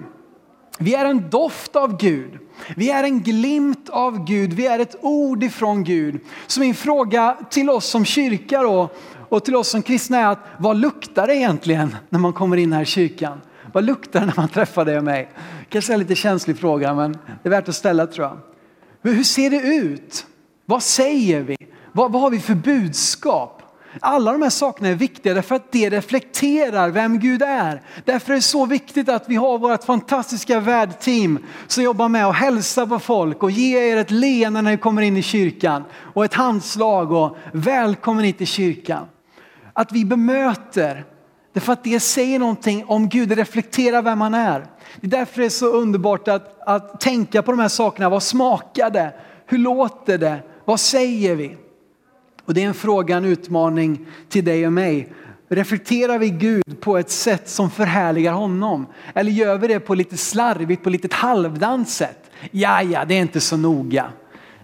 Vi 0.80 0.96
är 0.96 1.06
en 1.06 1.30
doft 1.30 1.76
av 1.76 1.98
Gud. 1.98 2.40
Vi 2.76 2.90
är 2.90 3.04
en 3.04 3.22
glimt 3.22 3.90
av 3.90 4.26
Gud. 4.26 4.54
Vi 4.54 4.68
är 4.68 4.80
ett 4.80 4.96
ord 5.02 5.44
ifrån 5.44 5.84
Gud. 5.84 6.20
Så 6.48 6.60
min 6.60 6.76
fråga 6.76 7.38
till 7.50 7.70
oss 7.70 7.86
som 7.86 8.06
kyrka 8.06 8.62
då, 8.62 8.90
och 9.30 9.46
till 9.46 9.56
oss 9.56 9.70
som 9.70 9.82
kristna 9.82 10.18
är 10.18 10.28
att 10.28 10.40
vad 10.58 10.78
luktar 10.78 11.28
det 11.28 11.36
egentligen 11.36 11.96
när 12.10 12.20
man 12.20 12.34
kommer 12.34 12.58
in 12.58 12.74
här 12.74 12.82
i 12.82 12.86
kyrkan? 12.86 13.42
Vad 13.74 13.84
luktar 13.84 14.20
det 14.20 14.26
när 14.26 14.34
man 14.38 14.50
träffar 14.50 14.86
dig 14.86 14.98
och 14.98 15.04
mig? 15.04 15.30
Kanske 15.70 15.92
är 15.92 15.94
en 15.94 16.00
lite 16.00 16.16
känslig 16.16 16.58
fråga 16.58 16.94
men 16.94 17.12
det 17.12 17.50
är 17.50 17.50
värt 17.50 17.70
att 17.70 17.76
ställa 17.76 18.08
tror 18.08 18.28
jag. 18.28 18.38
Men 19.02 19.14
hur 19.16 19.24
ser 19.24 19.50
det 19.50 19.62
ut? 19.62 20.26
Vad 20.66 20.84
säger 20.84 21.42
vi? 21.42 21.58
Vad, 21.92 22.12
vad 22.12 22.22
har 22.22 22.30
vi 22.30 22.40
för 22.40 22.56
budskap? 22.56 23.55
Alla 23.99 24.31
de 24.31 24.41
här 24.41 24.49
sakerna 24.49 24.89
är 24.89 24.95
viktiga 24.95 25.34
därför 25.34 25.55
att 25.55 25.71
det 25.71 25.89
reflekterar 25.89 26.89
vem 26.89 27.19
Gud 27.19 27.41
är. 27.41 27.81
Därför 28.05 28.31
är 28.31 28.36
det 28.36 28.41
så 28.41 28.65
viktigt 28.65 29.10
att 29.10 29.29
vi 29.29 29.36
har 29.36 29.60
vårt 29.60 29.84
fantastiska 29.84 30.60
värdteam 30.60 31.39
som 31.67 31.84
jobbar 31.84 32.10
med 32.10 32.25
att 32.27 32.36
hälsa 32.36 32.88
på 32.88 32.99
folk 32.99 33.43
och 33.43 33.51
ge 33.51 33.91
er 33.91 33.97
ett 33.97 34.12
leende 34.12 34.62
när 34.62 34.71
ni 34.71 34.77
kommer 34.77 35.01
in 35.01 35.17
i 35.17 35.21
kyrkan 35.21 35.84
och 36.13 36.25
ett 36.25 36.34
handslag 36.34 37.12
och 37.12 37.38
välkommen 37.51 38.23
hit 38.23 38.38
till 38.38 38.47
kyrkan. 38.47 39.05
Att 39.73 39.91
vi 39.91 40.05
bemöter, 40.05 41.05
därför 41.53 41.73
att 41.73 41.84
det 41.84 41.99
säger 41.99 42.39
någonting 42.39 42.86
om 42.86 43.10
Gud, 43.10 43.29
det 43.29 43.36
reflekterar 43.36 44.01
vem 44.01 44.21
han 44.21 44.34
är. 44.34 44.65
Det 45.01 45.08
är 45.08 45.12
därför 45.12 45.41
det 45.41 45.45
är 45.45 45.49
så 45.49 45.67
underbart 45.67 46.27
att, 46.27 46.60
att 46.67 47.01
tänka 47.01 47.41
på 47.41 47.51
de 47.51 47.60
här 47.60 47.67
sakerna. 47.67 48.10
Vad 48.10 48.23
smakar 48.23 48.89
det? 48.89 49.13
Hur 49.45 49.58
låter 49.58 50.17
det? 50.17 50.39
Vad 50.65 50.79
säger 50.79 51.36
vi? 51.36 51.58
Och 52.45 52.53
det 52.53 52.63
är 52.63 52.67
en 52.67 52.73
fråga, 52.73 53.17
en 53.17 53.25
utmaning 53.25 54.05
till 54.29 54.45
dig 54.45 54.65
och 54.65 54.73
mig. 54.73 55.13
Reflekterar 55.49 56.19
vi 56.19 56.29
Gud 56.29 56.79
på 56.79 56.97
ett 56.97 57.10
sätt 57.10 57.49
som 57.49 57.71
förhärligar 57.71 58.34
honom? 58.34 58.88
Eller 59.13 59.31
gör 59.31 59.58
vi 59.58 59.67
det 59.67 59.79
på 59.79 59.95
lite 59.95 60.17
slarvigt, 60.17 60.84
på 60.84 60.89
lite 60.89 61.15
halvdant 61.15 61.89
sätt? 61.89 62.31
Ja, 62.51 62.81
ja, 62.81 63.05
det 63.05 63.13
är 63.13 63.21
inte 63.21 63.41
så 63.41 63.58
noga. 63.58 64.05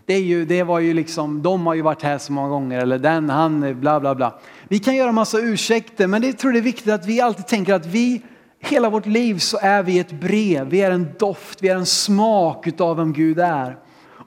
Det, 0.06 0.14
är 0.14 0.22
ju, 0.22 0.46
det 0.46 0.64
var 0.64 0.80
ju 0.80 0.94
liksom, 0.94 1.42
de 1.42 1.68
har 1.68 1.74
ju 1.74 1.82
varit 1.82 2.02
här 2.02 2.18
så 2.18 2.34
många 2.34 2.50
gånger 2.50 2.80
eller 2.80 3.00
den, 3.00 3.30
han, 3.30 3.80
bla 3.80 4.00
bla 4.00 4.16
bla. 4.16 4.40
Vi 4.68 4.80
kan 4.80 4.96
göra 4.96 5.12
massa 5.12 5.40
ursäkter 5.40 6.08
men 6.08 6.22
det 6.22 6.34
tror 6.34 6.54
jag 6.54 6.64
det 6.64 6.64
är 6.64 6.72
viktigt 6.72 6.94
att 6.94 7.06
vi 7.06 7.22
alltid 7.22 7.48
tänker 7.48 7.74
att 7.74 7.86
vi, 7.86 8.22
hela 8.60 8.90
vårt 8.90 9.06
liv 9.06 9.38
så 9.38 9.58
är 9.62 9.84
vi 9.84 10.00
ett 10.00 10.12
brev, 10.12 10.70
vi 10.70 10.82
är 10.82 10.92
en 10.92 11.08
doft, 11.20 11.64
vi 11.64 11.68
är 11.68 11.76
en 11.76 11.86
smak 11.86 12.68
utav 12.68 12.98
vem 12.98 13.14
Gud 13.14 13.40
är. 13.40 13.78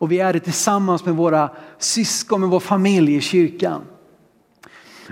Och 0.05 0.13
vi 0.13 0.21
är 0.21 0.33
det 0.33 0.41
tillsammans 0.41 1.05
med 1.05 1.15
våra 1.15 1.51
syskon, 1.79 2.41
med 2.41 2.51
vår 2.51 2.61
familj 2.61 3.15
i 3.15 3.21
kyrkan. 3.21 3.83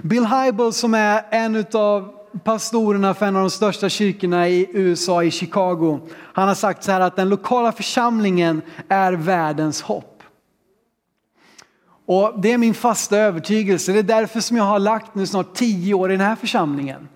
Bill 0.02 0.26
Hybels 0.26 0.76
som 0.76 0.94
är 0.94 1.24
en 1.31 1.64
av 1.72 2.09
pastorerna 2.44 3.14
för 3.14 3.26
en 3.26 3.37
av 3.37 3.42
de 3.42 3.50
största 3.50 3.88
kyrkorna 3.88 4.48
i 4.48 4.66
USA, 4.72 5.22
i 5.22 5.31
Chicago. 5.31 6.00
Han 6.33 6.48
har 6.48 6.55
sagt 6.55 6.85
så 6.85 6.92
här 6.92 7.00
att 7.00 7.16
den 7.16 7.28
lokala 7.28 7.72
församlingen 7.72 8.62
är 8.88 9.12
världens 9.12 9.83
hopp. 9.83 10.22
Och 12.07 12.40
det 12.40 12.52
är 12.52 12.59
min 12.59 12.74
fasta 12.74 13.18
övertygelse. 13.18 13.92
Det 13.92 13.98
är 13.98 14.02
därför 14.02 14.40
som 14.40 14.57
jag 14.57 14.64
har 14.64 14.78
lagt 14.78 15.14
nu 15.14 15.26
snart 15.26 15.55
tio 15.55 15.94
år 15.94 16.12
i 16.12 16.16
den 16.16 16.26
här 16.26 16.37
församlingen. 16.37 17.09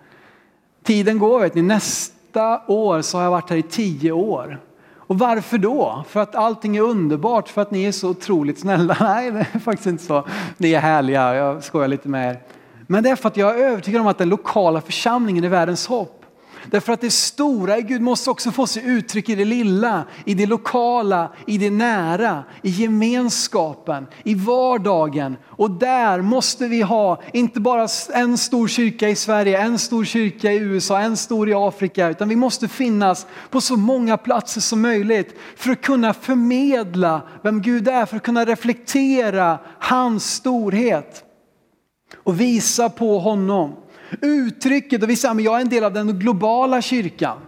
Tiden 0.83 1.19
går 1.19 1.41
vet 1.41 1.55
ni, 1.55 1.63
nästa 1.63 2.63
år 2.67 3.03
så 3.03 3.19
har 3.19 3.25
jag 3.25 3.31
varit 3.31 3.51
här 3.51 3.57
i 3.57 3.63
tio 3.63 4.13
år. 4.13 4.66
Och 5.07 5.19
varför 5.19 5.59
då? 5.59 6.05
För 6.09 6.21
att 6.21 6.35
allting 6.35 6.77
är 6.77 6.81
underbart, 6.81 7.49
för 7.49 7.63
att 7.63 7.71
ni 7.71 7.85
är 7.85 7.93
så 7.93 8.09
otroligt 8.09 8.59
snälla? 8.59 8.97
Nej, 9.01 9.31
det 9.31 9.47
är 9.53 9.59
faktiskt 9.59 9.87
inte 9.87 10.05
så. 10.05 10.27
Ni 10.57 10.73
är 10.73 10.81
härliga, 10.81 11.35
jag 11.35 11.65
skojar 11.65 11.89
lite 11.89 12.09
med 12.09 12.31
er. 12.31 12.41
Men 12.87 13.03
det 13.03 13.11
är 13.11 13.17
för 13.17 13.29
att 13.29 13.37
jag 13.37 13.61
är 13.61 13.65
övertygad 13.65 14.01
om 14.01 14.07
att 14.07 14.19
den 14.19 14.29
lokala 14.29 14.81
församlingen 14.81 15.45
är 15.45 15.49
världens 15.49 15.87
hopp. 15.87 16.26
Därför 16.71 16.93
att 16.93 17.01
det 17.01 17.11
stora 17.11 17.79
i 17.79 17.83
Gud 17.83 18.03
måste 18.03 18.31
också 18.31 18.51
få 18.51 18.67
sig 18.67 18.83
uttryck 18.87 19.29
i 19.29 19.35
det 19.35 19.45
lilla, 19.45 20.05
i 20.25 20.35
det 20.35 20.47
lokala, 20.47 21.33
i 21.47 21.59
det 21.59 21.71
nära, 21.71 22.45
i 22.63 22.71
gemenskapen, 22.71 24.07
i 24.25 24.35
vardagen. 24.35 25.37
Och 25.47 25.71
där 25.71 26.21
måste 26.21 26.69
vi 26.69 26.83
ha, 26.83 27.23
inte 27.33 27.61
bara 27.61 27.89
en 28.15 28.39
stor 28.39 28.69
kyrka 28.69 29.09
i 29.09 29.17
Sverige, 29.17 29.59
en 29.59 29.79
stor 29.79 30.05
kyrka 30.05 30.53
i 30.53 30.57
USA, 30.57 31.01
en 31.01 31.17
stor 31.17 31.49
i 31.49 31.55
Afrika, 31.55 32.09
utan 32.09 32.29
vi 32.29 32.37
måste 32.37 32.69
finnas 32.69 33.27
på 33.51 33.61
så 33.61 33.77
många 33.77 34.17
platser 34.17 34.61
som 34.61 34.81
möjligt 34.81 35.35
för 35.57 35.71
att 35.71 35.83
kunna 35.83 36.15
förmedla 36.15 37.23
vem 37.43 37.63
Gud 37.63 37.89
är, 37.89 38.07
för 38.07 38.17
att 38.17 38.23
kunna 38.23 38.45
reflektera 38.45 39.59
hans 39.79 40.35
storhet 40.35 41.25
och 42.25 42.41
visa 42.41 42.89
på 42.89 43.19
honom. 43.19 43.77
Uttrycket 44.21 45.03
och 45.03 45.11
vi 45.11 45.17
säger 45.17 45.35
att 45.35 45.43
jag 45.43 45.57
är 45.57 45.61
en 45.61 45.69
del 45.69 45.85
av 45.85 45.93
den 45.93 46.19
globala 46.19 46.83
kyrkan. 46.83 47.39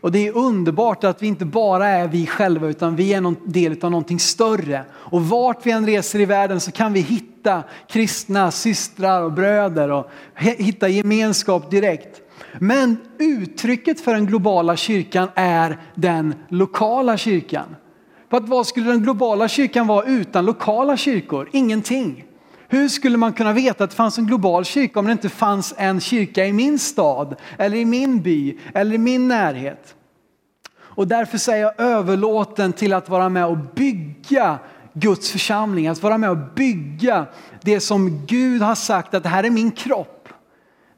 Och 0.00 0.12
det 0.12 0.28
är 0.28 0.36
underbart 0.36 1.04
att 1.04 1.22
vi 1.22 1.26
inte 1.26 1.44
bara 1.44 1.88
är 1.88 2.08
vi 2.08 2.26
själva 2.26 2.68
utan 2.68 2.96
vi 2.96 3.12
är 3.12 3.16
en 3.16 3.36
del 3.44 3.84
av 3.84 3.90
någonting 3.90 4.20
större. 4.20 4.84
Och 4.92 5.22
vart 5.22 5.66
vi 5.66 5.70
än 5.70 5.86
reser 5.86 6.20
i 6.20 6.24
världen 6.24 6.60
så 6.60 6.72
kan 6.72 6.92
vi 6.92 7.00
hitta 7.00 7.62
kristna 7.88 8.50
systrar 8.50 9.22
och 9.22 9.32
bröder 9.32 9.90
och 9.90 10.10
hitta 10.34 10.88
gemenskap 10.88 11.70
direkt. 11.70 12.20
Men 12.58 12.96
uttrycket 13.18 14.00
för 14.00 14.14
den 14.14 14.26
globala 14.26 14.76
kyrkan 14.76 15.28
är 15.34 15.78
den 15.94 16.34
lokala 16.48 17.16
kyrkan. 17.16 17.76
För 18.30 18.36
att 18.36 18.48
vad 18.48 18.66
skulle 18.66 18.90
den 18.90 19.02
globala 19.02 19.48
kyrkan 19.48 19.86
vara 19.86 20.06
utan 20.06 20.44
lokala 20.44 20.96
kyrkor? 20.96 21.48
Ingenting. 21.52 22.24
Hur 22.72 22.88
skulle 22.88 23.16
man 23.16 23.32
kunna 23.32 23.52
veta 23.52 23.84
att 23.84 23.90
det 23.90 23.96
fanns 23.96 24.18
en 24.18 24.26
global 24.26 24.64
kyrka 24.64 24.98
om 24.98 25.06
det 25.06 25.12
inte 25.12 25.28
fanns 25.28 25.74
en 25.76 26.00
kyrka 26.00 26.46
i 26.46 26.52
min 26.52 26.78
stad 26.78 27.36
eller 27.58 27.76
i 27.76 27.84
min 27.84 28.22
by 28.22 28.58
eller 28.74 28.94
i 28.94 28.98
min 28.98 29.28
närhet? 29.28 29.94
Och 30.78 31.08
därför 31.08 31.38
säger 31.38 31.62
jag 31.62 31.80
överlåten 31.80 32.72
till 32.72 32.92
att 32.92 33.08
vara 33.08 33.28
med 33.28 33.46
och 33.46 33.56
bygga 33.74 34.58
Guds 34.92 35.30
församling, 35.30 35.88
att 35.88 36.02
vara 36.02 36.18
med 36.18 36.30
och 36.30 36.36
bygga 36.54 37.26
det 37.62 37.80
som 37.80 38.26
Gud 38.26 38.62
har 38.62 38.74
sagt 38.74 39.14
att 39.14 39.22
det 39.22 39.28
här 39.28 39.44
är 39.44 39.50
min 39.50 39.70
kropp. 39.70 40.28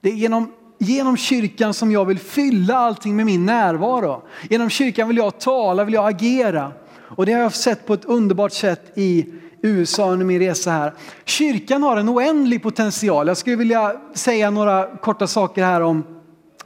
Det 0.00 0.08
är 0.08 0.14
genom, 0.14 0.52
genom 0.78 1.16
kyrkan 1.16 1.74
som 1.74 1.92
jag 1.92 2.04
vill 2.04 2.18
fylla 2.18 2.76
allting 2.76 3.16
med 3.16 3.26
min 3.26 3.46
närvaro. 3.46 4.22
Genom 4.50 4.70
kyrkan 4.70 5.08
vill 5.08 5.16
jag 5.16 5.40
tala, 5.40 5.85
vill 5.85 5.94
jag 5.94 6.08
agera. 6.08 6.72
Och 6.98 7.26
det 7.26 7.32
har 7.32 7.40
jag 7.40 7.54
sett 7.54 7.87
på 7.87 7.94
ett 7.94 8.04
underbart 8.04 8.52
sätt 8.52 8.98
i 8.98 9.26
USA 9.62 10.11
under 10.11 10.27
min 10.27 10.38
resa 10.38 10.70
här. 10.70 10.92
Kyrkan 11.25 11.83
har 11.83 11.96
en 11.96 12.09
oändlig 12.09 12.62
potential. 12.62 13.29
Jag 13.29 13.37
skulle 13.37 13.57
vilja 13.57 13.96
säga 14.14 14.51
några 14.51 14.96
korta 14.96 15.27
saker 15.27 15.64
här 15.64 15.81
om 15.81 16.05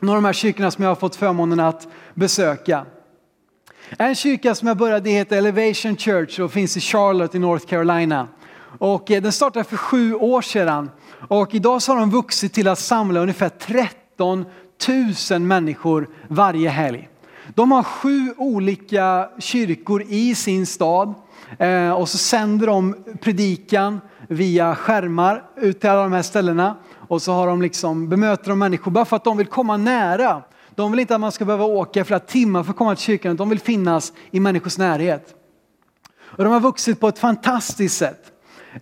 några 0.01 0.17
av 0.17 0.23
de 0.23 0.27
här 0.27 0.33
kyrkorna 0.33 0.71
som 0.71 0.85
jag 0.85 0.91
har 0.91 0.95
fått 0.95 1.17
förmånen 1.17 1.61
att 1.61 1.89
besöka. 2.15 2.87
En 3.99 4.15
kyrka 4.15 4.55
som 4.55 4.69
jag 4.69 4.77
började 4.77 5.11
i 5.11 5.13
heter 5.13 5.39
Elevation 5.39 5.97
Church 5.97 6.41
och 6.41 6.53
finns 6.53 6.77
i 6.77 6.81
Charlotte 6.81 7.35
i 7.35 7.39
North 7.39 7.67
Carolina. 7.67 8.29
Och 8.79 9.11
eh, 9.11 9.23
den 9.23 9.33
startade 9.33 9.65
för 9.65 9.77
sju 9.77 10.15
år 10.15 10.43
sedan 10.43 10.91
och 11.29 11.55
idag 11.55 11.83
så 11.83 11.93
har 11.93 12.01
de 12.01 12.11
vuxit 12.11 12.53
till 12.53 12.69
att 12.69 12.79
samla 12.79 13.21
ungefär 13.21 13.49
13 13.49 14.45
000 15.31 15.41
människor 15.41 16.09
varje 16.29 16.69
helg. 16.69 17.09
De 17.55 17.73
har 17.73 17.83
sju 17.83 18.35
olika 18.37 19.29
kyrkor 19.39 20.03
i 20.09 20.35
sin 20.35 20.67
stad. 20.67 21.15
Eh, 21.59 21.91
och 21.91 22.09
så 22.09 22.19
sänder 22.19 22.67
de 22.67 22.97
predikan 23.21 24.01
via 24.29 24.75
skärmar 24.75 25.43
ut 25.57 25.81
till 25.81 25.91
alla 25.91 26.03
de 26.03 26.13
här 26.13 26.23
ställena. 26.23 26.77
Och 27.09 27.23
så 27.23 27.33
har 27.33 27.47
de 27.47 27.63
liksom, 27.63 28.09
bemöter 28.09 28.49
de 28.49 28.59
människor 28.59 28.91
bara 28.91 29.05
för 29.05 29.17
att 29.17 29.25
de 29.25 29.37
vill 29.37 29.47
komma 29.47 29.77
nära. 29.77 30.43
De 30.75 30.91
vill 30.91 31.01
inte 31.01 31.15
att 31.15 31.21
man 31.21 31.33
ska 31.33 31.45
behöva 31.45 31.65
åka 31.65 32.05
flera 32.05 32.21
timmar 32.21 32.63
för 32.63 32.71
att 32.71 32.77
komma 32.77 32.95
till 32.95 33.05
kyrkan, 33.05 33.37
de 33.37 33.49
vill 33.49 33.61
finnas 33.61 34.13
i 34.31 34.41
människors 34.41 34.79
närhet. 34.79 35.35
Och 36.19 36.45
de 36.45 36.53
har 36.53 36.61
vuxit 36.61 37.01
på 37.01 37.09
ett 37.09 37.19
fantastiskt 37.19 37.97
sätt. 37.97 38.33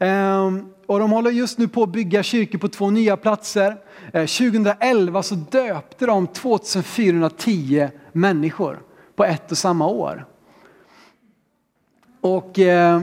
Ehm, 0.00 0.66
och 0.86 0.98
de 0.98 1.10
håller 1.10 1.30
just 1.30 1.58
nu 1.58 1.68
på 1.68 1.82
att 1.82 1.88
bygga 1.88 2.22
kyrkor 2.22 2.58
på 2.58 2.68
två 2.68 2.90
nya 2.90 3.16
platser. 3.16 3.76
Eh, 4.12 4.26
2011 4.26 5.22
så 5.22 5.34
döpte 5.34 6.06
de 6.06 6.26
2410 6.26 7.88
människor 8.12 8.82
på 9.16 9.24
ett 9.24 9.50
och 9.50 9.58
samma 9.58 9.86
år. 9.86 10.26
Och 12.24 12.58
eh, 12.58 13.02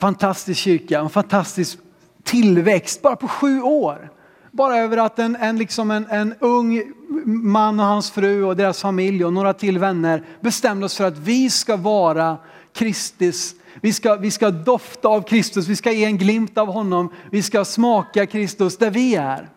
fantastisk 0.00 0.60
kyrka, 0.60 1.00
en 1.00 1.08
fantastisk 1.08 1.78
tillväxt 2.22 3.02
bara 3.02 3.16
på 3.16 3.28
sju 3.28 3.62
år. 3.62 4.10
Bara 4.52 4.76
över 4.76 4.96
att 4.96 5.18
en, 5.18 5.36
en, 5.36 5.58
liksom 5.58 5.90
en, 5.90 6.06
en 6.10 6.34
ung 6.40 6.82
man 7.26 7.80
och 7.80 7.86
hans 7.86 8.10
fru 8.10 8.44
och 8.44 8.56
deras 8.56 8.80
familj 8.80 9.24
och 9.24 9.32
några 9.32 9.52
till 9.52 9.78
vänner 9.78 10.24
bestämde 10.40 10.86
oss 10.86 10.96
för 10.96 11.04
att 11.04 11.18
vi 11.18 11.50
ska 11.50 11.76
vara 11.76 12.36
Kristus. 12.72 13.54
Vi 13.80 13.92
ska, 13.92 14.16
vi 14.16 14.30
ska 14.30 14.50
dofta 14.50 15.08
av 15.08 15.22
Kristus, 15.22 15.68
vi 15.68 15.76
ska 15.76 15.92
ge 15.92 16.04
en 16.04 16.18
glimt 16.18 16.58
av 16.58 16.66
honom, 16.66 17.12
vi 17.30 17.42
ska 17.42 17.64
smaka 17.64 18.26
Kristus 18.26 18.76
där 18.78 18.90
vi 18.90 19.14
är. 19.14 19.48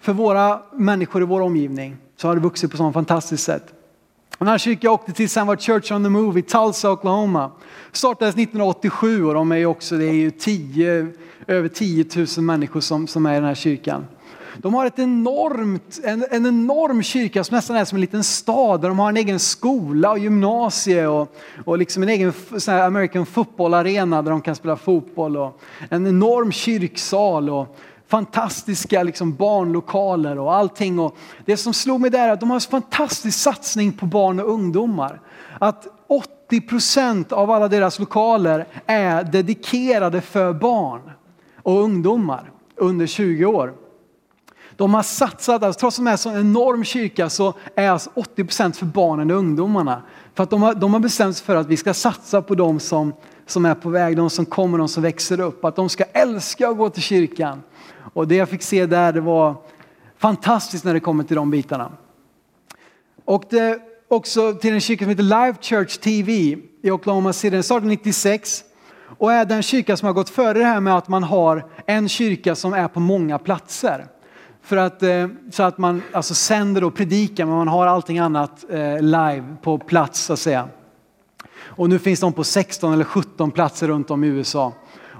För 0.00 0.12
våra 0.12 0.62
människor 0.72 1.22
i 1.22 1.24
vår 1.24 1.40
omgivning 1.40 1.96
så 2.16 2.28
har 2.28 2.34
det 2.34 2.40
vuxit 2.40 2.70
på 2.70 2.76
sådant 2.76 2.94
fantastiskt 2.94 3.44
sätt. 3.44 3.75
Den 4.38 4.48
här 4.48 4.58
kyrkan 4.58 4.80
jag 4.82 4.94
åkte 4.94 5.12
till 5.12 5.30
sen 5.30 5.46
var 5.46 5.56
Church 5.56 5.92
on 5.92 6.04
the 6.04 6.10
Move 6.10 6.40
i 6.40 6.42
Tulsa, 6.42 6.90
Oklahoma. 6.90 7.50
Startades 7.92 8.34
1987 8.34 9.24
och 9.24 9.34
de 9.34 9.52
är 9.52 9.66
också, 9.66 9.96
det 9.96 10.04
är 10.04 10.12
ju 10.12 10.30
10, 10.30 11.12
över 11.46 11.68
10 11.68 12.04
000 12.16 12.26
människor 12.44 12.80
som, 12.80 13.06
som 13.06 13.26
är 13.26 13.32
i 13.32 13.34
den 13.34 13.44
här 13.44 13.54
kyrkan. 13.54 14.06
De 14.58 14.74
har 14.74 14.86
ett 14.86 14.98
enormt, 14.98 16.00
en, 16.04 16.24
en 16.30 16.46
enorm 16.46 17.02
kyrka 17.02 17.44
som 17.44 17.54
nästan 17.54 17.76
är 17.76 17.84
som 17.84 17.96
en 17.96 18.00
liten 18.00 18.24
stad 18.24 18.80
där 18.80 18.88
de 18.88 18.98
har 18.98 19.08
en 19.08 19.16
egen 19.16 19.38
skola 19.38 20.10
och 20.10 20.18
gymnasie 20.18 21.06
och, 21.06 21.36
och 21.64 21.78
liksom 21.78 22.02
en 22.02 22.08
egen 22.08 22.32
American 22.66 23.26
football 23.26 23.74
arena 23.74 24.22
där 24.22 24.30
de 24.30 24.40
kan 24.40 24.54
spela 24.54 24.76
fotboll 24.76 25.36
och 25.36 25.60
en 25.88 26.06
enorm 26.06 26.52
kyrksal 26.52 27.50
och 27.50 27.78
fantastiska 28.08 29.02
liksom 29.02 29.34
barnlokaler 29.34 30.38
och 30.38 30.54
allting. 30.54 30.98
Och 30.98 31.16
det 31.44 31.56
som 31.56 31.74
slog 31.74 32.00
mig 32.00 32.10
där 32.10 32.28
är 32.28 32.32
att 32.32 32.40
de 32.40 32.50
har 32.50 32.56
en 32.56 32.60
fantastisk 32.60 33.38
satsning 33.38 33.92
på 33.92 34.06
barn 34.06 34.40
och 34.40 34.50
ungdomar. 34.50 35.20
Att 35.58 35.86
80 36.08 36.60
procent 36.60 37.32
av 37.32 37.50
alla 37.50 37.68
deras 37.68 37.98
lokaler 37.98 38.66
är 38.86 39.24
dedikerade 39.24 40.20
för 40.20 40.52
barn 40.52 41.10
och 41.62 41.82
ungdomar 41.82 42.50
under 42.76 43.06
20 43.06 43.44
år. 43.44 43.74
De 44.76 44.94
har 44.94 45.02
satsat, 45.02 45.62
alltså, 45.62 45.80
trots 45.80 45.98
att 45.98 46.04
de 46.04 46.06
är 46.06 46.12
en 46.12 46.18
så 46.18 46.30
enorm 46.30 46.84
kyrka 46.84 47.30
så 47.30 47.54
är 47.74 47.90
alltså 47.90 48.10
80 48.14 48.44
procent 48.44 48.76
för 48.76 48.86
barnen 48.86 49.30
och 49.30 49.36
ungdomarna. 49.36 50.02
För 50.34 50.42
att 50.42 50.50
de 50.50 50.62
har, 50.62 50.74
de 50.74 50.92
har 50.92 51.00
bestämt 51.00 51.36
sig 51.36 51.46
för 51.46 51.56
att 51.56 51.66
vi 51.66 51.76
ska 51.76 51.94
satsa 51.94 52.42
på 52.42 52.54
dem 52.54 52.80
som, 52.80 53.12
som 53.46 53.64
är 53.64 53.74
på 53.74 53.88
väg, 53.88 54.16
de 54.16 54.30
som 54.30 54.46
kommer, 54.46 54.78
de 54.78 54.88
som 54.88 55.02
växer 55.02 55.40
upp. 55.40 55.64
Att 55.64 55.76
de 55.76 55.88
ska 55.88 56.04
älska 56.04 56.68
att 56.68 56.76
gå 56.76 56.90
till 56.90 57.02
kyrkan. 57.02 57.62
Och 58.12 58.28
det 58.28 58.36
jag 58.36 58.48
fick 58.48 58.62
se 58.62 58.86
där 58.86 59.12
det 59.12 59.20
var 59.20 59.54
fantastiskt 60.18 60.84
när 60.84 60.94
det 60.94 61.00
kommer 61.00 61.24
till 61.24 61.36
de 61.36 61.50
bitarna. 61.50 61.92
Och 63.24 63.44
det 63.50 63.78
också 64.08 64.54
till 64.54 64.74
en 64.74 64.80
kyrka 64.80 65.04
som 65.04 65.10
heter 65.10 65.22
Live 65.22 65.54
Church 65.60 65.98
TV 65.98 66.32
i 66.82 66.90
Oklahoma 66.90 67.32
City. 67.32 67.50
Den 67.50 67.62
startade 67.62 67.86
96 67.86 68.64
och 69.18 69.32
är 69.32 69.44
den 69.44 69.62
kyrka 69.62 69.96
som 69.96 70.06
har 70.06 70.12
gått 70.12 70.28
före 70.28 70.58
det 70.58 70.64
här 70.64 70.80
med 70.80 70.96
att 70.96 71.08
man 71.08 71.22
har 71.22 71.66
en 71.86 72.08
kyrka 72.08 72.54
som 72.54 72.72
är 72.72 72.88
på 72.88 73.00
många 73.00 73.38
platser. 73.38 74.06
För 74.62 74.76
att, 74.76 75.02
eh, 75.02 75.28
så 75.52 75.62
att 75.62 75.78
man 75.78 76.02
alltså 76.12 76.34
sänder 76.34 76.84
och 76.84 76.94
predikar 76.94 77.46
men 77.46 77.54
man 77.56 77.68
har 77.68 77.86
allting 77.86 78.18
annat 78.18 78.64
eh, 78.70 79.00
live 79.00 79.44
på 79.62 79.78
plats 79.78 80.20
så 80.20 80.32
att 80.32 80.38
säga. 80.38 80.68
Och 81.66 81.88
nu 81.88 81.98
finns 81.98 82.20
de 82.20 82.32
på 82.32 82.44
16 82.44 82.92
eller 82.92 83.04
17 83.04 83.50
platser 83.50 83.88
runt 83.88 84.10
om 84.10 84.24
i 84.24 84.26
USA. 84.26 84.72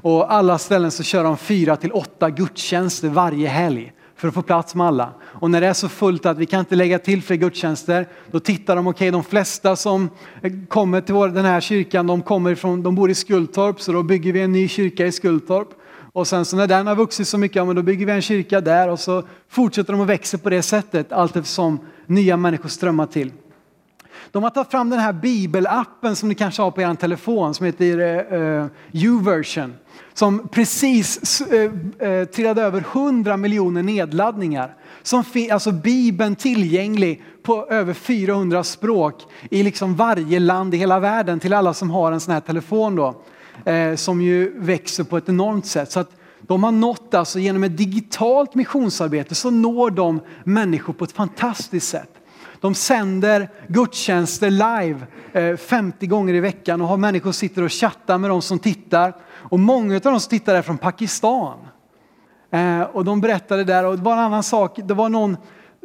Och 0.02 0.32
alla 0.32 0.58
ställen 0.58 0.90
så 0.90 1.02
kör 1.02 1.24
de 1.24 1.36
fyra 1.36 1.76
till 1.76 1.92
åtta 1.92 2.30
gudstjänster 2.30 3.08
varje 3.08 3.48
helg 3.48 3.92
för 4.16 4.28
att 4.28 4.34
få 4.34 4.42
plats 4.42 4.74
med 4.74 4.86
alla. 4.86 5.12
Och 5.22 5.50
när 5.50 5.60
det 5.60 5.66
är 5.66 5.72
så 5.72 5.88
fullt 5.88 6.26
att 6.26 6.38
vi 6.38 6.46
kan 6.46 6.60
inte 6.60 6.76
lägga 6.76 6.98
till 6.98 7.22
fler 7.22 7.36
gudstjänster, 7.36 8.08
då 8.30 8.40
tittar 8.40 8.76
de, 8.76 8.86
okej 8.86 8.96
okay, 8.96 9.10
de 9.10 9.24
flesta 9.24 9.76
som 9.76 10.10
kommer 10.68 11.00
till 11.00 11.14
den 11.14 11.44
här 11.44 11.60
kyrkan, 11.60 12.06
de, 12.06 12.22
kommer 12.22 12.50
ifrån, 12.50 12.82
de 12.82 12.94
bor 12.94 13.10
i 13.10 13.14
Skultorp, 13.14 13.80
så 13.80 13.92
då 13.92 14.02
bygger 14.02 14.32
vi 14.32 14.40
en 14.40 14.52
ny 14.52 14.68
kyrka 14.68 15.06
i 15.06 15.12
Skultorp. 15.12 15.68
Och 16.12 16.26
sen 16.26 16.44
så 16.44 16.56
när 16.56 16.66
den 16.66 16.86
har 16.86 16.96
vuxit 16.96 17.28
så 17.28 17.38
mycket, 17.38 17.56
ja, 17.56 17.64
men 17.64 17.76
då 17.76 17.82
bygger 17.82 18.06
vi 18.06 18.12
en 18.12 18.22
kyrka 18.22 18.60
där 18.60 18.88
och 18.88 19.00
så 19.00 19.22
fortsätter 19.48 19.92
de 19.92 20.02
att 20.02 20.08
växa 20.08 20.38
på 20.38 20.50
det 20.50 20.62
sättet 20.62 21.12
allt 21.12 21.36
eftersom 21.36 21.80
nya 22.06 22.36
människor 22.36 22.68
strömmar 22.68 23.06
till. 23.06 23.32
De 24.32 24.42
har 24.42 24.50
tagit 24.50 24.70
fram 24.70 24.90
den 24.90 25.00
här 25.00 25.12
bibelappen 25.12 26.16
som 26.16 26.28
ni 26.28 26.34
kanske 26.34 26.62
har 26.62 26.70
på 26.70 26.82
er 26.82 26.94
telefon 26.94 27.54
som 27.54 27.66
heter 27.66 27.98
uh, 28.34 28.66
U-version. 28.92 29.74
Som 30.14 30.48
precis 30.48 31.42
uh, 31.52 31.72
uh, 32.08 32.24
trillade 32.24 32.62
över 32.62 32.84
100 32.92 33.36
miljoner 33.36 33.82
nedladdningar. 33.82 34.74
Som 35.02 35.24
alltså 35.52 35.72
Bibeln 35.72 36.36
tillgänglig 36.36 37.24
på 37.42 37.66
över 37.70 37.94
400 37.94 38.64
språk 38.64 39.22
i 39.50 39.62
liksom 39.62 39.96
varje 39.96 40.38
land 40.38 40.74
i 40.74 40.76
hela 40.76 40.98
världen 40.98 41.40
till 41.40 41.52
alla 41.52 41.74
som 41.74 41.90
har 41.90 42.12
en 42.12 42.20
sån 42.20 42.34
här 42.34 42.40
telefon 42.40 42.96
då. 42.96 43.22
som 43.96 44.22
ju 44.22 44.60
växer 44.60 45.04
på 45.04 45.16
ett 45.16 45.28
enormt 45.28 45.66
sätt. 45.66 45.92
Så 45.92 46.00
att 46.00 46.10
de 46.40 46.64
har 46.64 46.72
nått 46.72 47.14
alltså 47.14 47.38
genom 47.38 47.64
ett 47.64 47.76
digitalt 47.76 48.54
missionsarbete 48.54 49.34
så 49.34 49.50
når 49.50 49.90
de 49.90 50.20
människor 50.44 50.92
på 50.92 51.04
ett 51.04 51.12
fantastiskt 51.12 51.88
sätt. 51.88 52.15
De 52.66 52.74
sänder 52.74 53.48
gudstjänster 53.68 54.50
live 54.50 55.06
eh, 55.32 55.56
50 55.56 56.06
gånger 56.06 56.34
i 56.34 56.40
veckan 56.40 56.80
och 56.80 56.88
har 56.88 56.96
människor 56.96 57.32
sitter 57.32 57.62
och 57.62 57.72
chattar 57.72 58.18
med 58.18 58.30
de 58.30 58.42
som 58.42 58.58
tittar. 58.58 59.14
Och 59.28 59.60
många 59.60 59.94
av 59.94 60.00
de 60.00 60.20
som 60.20 60.30
tittar 60.30 60.54
är 60.54 60.62
från 60.62 60.78
Pakistan. 60.78 61.58
Eh, 62.50 62.80
och 62.80 63.04
de 63.04 63.20
berättade 63.20 63.64
där, 63.64 63.86
och 63.86 63.96
det 63.96 64.02
var 64.02 64.12
en 64.12 64.18
annan 64.18 64.42
sak, 64.42 64.78
det 64.84 64.94
var 64.94 65.08
någon, 65.08 65.36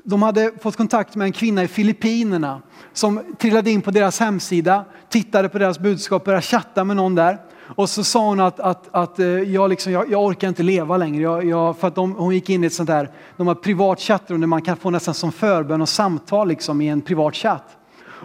de 0.03 0.21
hade 0.21 0.51
fått 0.61 0.77
kontakt 0.77 1.15
med 1.15 1.25
en 1.25 1.31
kvinna 1.31 1.63
i 1.63 1.67
Filippinerna 1.67 2.61
som 2.93 3.35
trillade 3.39 3.71
in 3.71 3.81
på 3.81 3.91
deras 3.91 4.19
hemsida, 4.19 4.85
tittade 5.09 5.49
på 5.49 5.59
deras 5.59 5.79
budskap, 5.79 6.25
började 6.25 6.41
chatta 6.41 6.83
med 6.83 6.95
någon 6.95 7.15
där. 7.15 7.37
Och 7.75 7.89
så 7.89 8.03
sa 8.03 8.27
hon 8.27 8.39
att, 8.39 8.59
att, 8.59 8.89
att 8.91 9.19
eh, 9.19 9.27
jag, 9.27 9.69
liksom, 9.69 9.91
jag, 9.91 10.11
jag 10.11 10.23
orkar 10.23 10.47
inte 10.47 10.63
leva 10.63 10.97
längre. 10.97 11.21
Jag, 11.21 11.45
jag, 11.45 11.77
för 11.77 11.87
att 11.87 11.95
de, 11.95 12.15
hon 12.15 12.33
gick 12.33 12.49
in 12.49 12.63
i 12.63 12.67
ett 12.67 12.73
sånt 12.73 12.89
där, 12.89 13.09
de 13.37 13.47
har 13.47 13.55
privat 13.55 13.99
chattrum 13.99 14.39
där 14.41 14.47
man 14.47 14.61
kan 14.61 14.77
få 14.77 14.89
nästan 14.89 15.13
som 15.13 15.31
förbön 15.31 15.81
och 15.81 15.89
samtal 15.89 16.47
liksom 16.47 16.81
i 16.81 16.87
en 16.87 17.01
privat 17.01 17.35
chatt. 17.35 17.77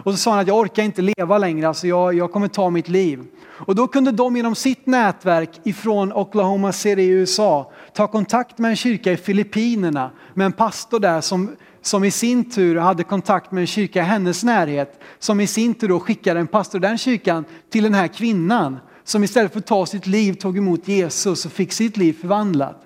Och 0.03 0.11
så 0.11 0.17
sa 0.17 0.31
hon 0.31 0.39
att 0.39 0.47
jag 0.47 0.57
orkar 0.57 0.83
inte 0.83 1.01
leva 1.01 1.37
längre, 1.37 1.67
alltså 1.67 1.87
jag, 1.87 2.13
jag 2.13 2.31
kommer 2.31 2.47
ta 2.47 2.69
mitt 2.69 2.89
liv. 2.89 3.23
Och 3.43 3.75
då 3.75 3.87
kunde 3.87 4.11
de 4.11 4.35
genom 4.35 4.55
sitt 4.55 4.85
nätverk 4.85 5.59
ifrån 5.63 6.13
Oklahoma 6.13 6.71
City 6.71 7.01
i 7.01 7.07
USA 7.07 7.71
ta 7.93 8.07
kontakt 8.07 8.57
med 8.57 8.69
en 8.69 8.75
kyrka 8.75 9.11
i 9.11 9.17
Filippinerna 9.17 10.11
med 10.33 10.45
en 10.45 10.51
pastor 10.51 10.99
där 10.99 11.21
som, 11.21 11.55
som 11.81 12.03
i 12.03 12.11
sin 12.11 12.49
tur 12.49 12.75
hade 12.75 13.03
kontakt 13.03 13.51
med 13.51 13.61
en 13.61 13.67
kyrka 13.67 13.99
i 13.99 14.03
hennes 14.03 14.43
närhet 14.43 14.99
som 15.19 15.39
i 15.39 15.47
sin 15.47 15.73
tur 15.73 15.87
då 15.87 15.99
skickade 15.99 16.39
en 16.39 16.47
pastor 16.47 16.79
den 16.79 16.97
kyrkan 16.97 17.45
till 17.69 17.83
den 17.83 17.93
här 17.93 18.07
kvinnan 18.07 18.79
som 19.07 19.23
istället 19.23 19.51
för 19.51 19.59
att 19.59 19.65
ta 19.65 19.85
sitt 19.85 20.07
liv 20.07 20.33
tog 20.33 20.57
emot 20.57 20.87
Jesus 20.87 21.45
och 21.45 21.51
fick 21.51 21.73
sitt 21.73 21.97
liv 21.97 22.13
förvandlat. 22.21 22.81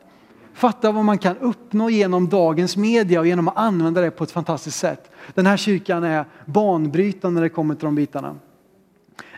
Fatta 0.54 0.92
vad 0.92 1.06
man 1.06 1.18
kan 1.18 1.38
uppnå 1.38 1.90
genom 1.90 2.30
dagens 2.30 2.78
media 2.78 3.20
och 3.20 3.28
genom 3.28 3.48
att 3.48 3.58
använda 3.58 4.02
det 4.02 4.12
på 4.12 4.24
ett 4.24 4.32
fantastiskt 4.32 4.80
sätt. 4.80 5.12
Den 5.34 5.46
här 5.46 5.58
kyrkan 5.58 6.04
är 6.04 6.26
banbrytande 6.46 7.36
när 7.36 7.42
det 7.42 7.50
kommer 7.50 7.76
till 7.76 7.86
de 7.86 7.96
bitarna. 7.96 8.36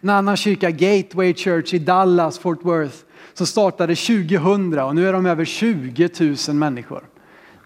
En 0.02 0.10
annan 0.10 0.38
kyrka, 0.38 0.72
Gateway 0.72 1.34
Church 1.34 1.74
i 1.74 1.80
Dallas, 1.80 2.40
Fort 2.40 2.66
Worth, 2.66 2.98
som 3.34 3.48
startade 3.48 3.96
2000 3.96 4.80
och 4.80 4.96
nu 4.96 5.08
är 5.08 5.14
de 5.14 5.26
över 5.26 5.46
20 5.46 6.10
000 6.48 6.56
människor. 6.56 7.04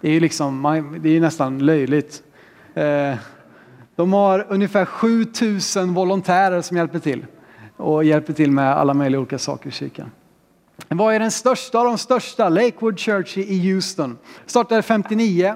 Det 0.01 0.09
är, 0.09 0.20
liksom, 0.20 0.97
det 1.01 1.09
är 1.09 1.22
nästan 1.22 1.59
löjligt. 1.59 2.24
Eh, 2.74 3.15
de 3.95 4.13
har 4.13 4.45
ungefär 4.49 4.86
7 4.86 5.26
000 5.76 5.93
volontärer 5.93 6.61
som 6.61 6.78
hjälper 6.78 6.99
till 6.99 7.26
och 7.78 8.03
hjälper 8.03 8.34
till 8.34 8.51
med 8.51 8.78
alla 8.78 8.93
möjliga 8.93 9.19
olika 9.19 9.39
saker 9.39 9.69
i 9.69 9.71
kyrkan. 9.71 10.11
Vad 10.88 11.15
är 11.15 11.19
den 11.19 11.32
största 11.32 11.80
av 11.80 11.86
de 11.86 11.97
största? 11.97 12.49
Lakewood 12.49 12.99
Church 12.99 13.38
i 13.38 13.71
Houston. 13.71 14.17
Startade 14.45 14.82
59. 14.82 15.55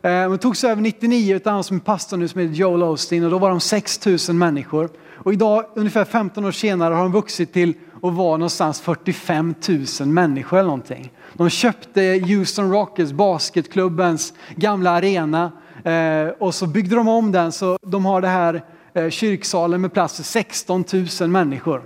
De 0.00 0.38
togs 0.38 0.64
över 0.64 0.82
99 0.82 1.40
av 1.44 1.62
som 1.62 1.76
är 1.76 1.80
pastor 1.80 2.16
nu 2.16 2.28
som 2.28 2.40
heter 2.40 2.54
Joel 2.54 2.82
Osteen 2.82 3.24
och 3.24 3.30
då 3.30 3.38
var 3.38 3.50
de 3.50 3.60
6 3.60 4.06
000 4.06 4.36
människor. 4.36 4.90
Och 5.26 5.32
idag, 5.32 5.64
ungefär 5.74 6.04
15 6.04 6.44
år 6.44 6.52
senare, 6.52 6.94
har 6.94 7.02
de 7.02 7.12
vuxit 7.12 7.52
till 7.52 7.74
att 8.02 8.14
vara 8.14 8.36
någonstans 8.36 8.80
45 8.80 9.54
000 10.00 10.08
människor 10.08 10.58
eller 10.58 10.66
någonting. 10.66 11.12
De 11.32 11.50
köpte 11.50 12.00
Houston 12.02 12.72
Rockets, 12.72 13.12
basketklubbens 13.12 14.32
gamla 14.56 14.90
arena 14.90 15.52
eh, 15.84 16.28
och 16.38 16.54
så 16.54 16.66
byggde 16.66 16.96
de 16.96 17.08
om 17.08 17.32
den 17.32 17.52
så 17.52 17.78
de 17.82 18.04
har 18.04 18.20
det 18.20 18.28
här 18.28 18.64
Eh, 18.96 19.10
kyrksalen 19.10 19.80
med 19.80 19.92
plats 19.92 20.16
för 20.16 20.22
16 20.22 20.84
000 21.20 21.28
människor. 21.30 21.82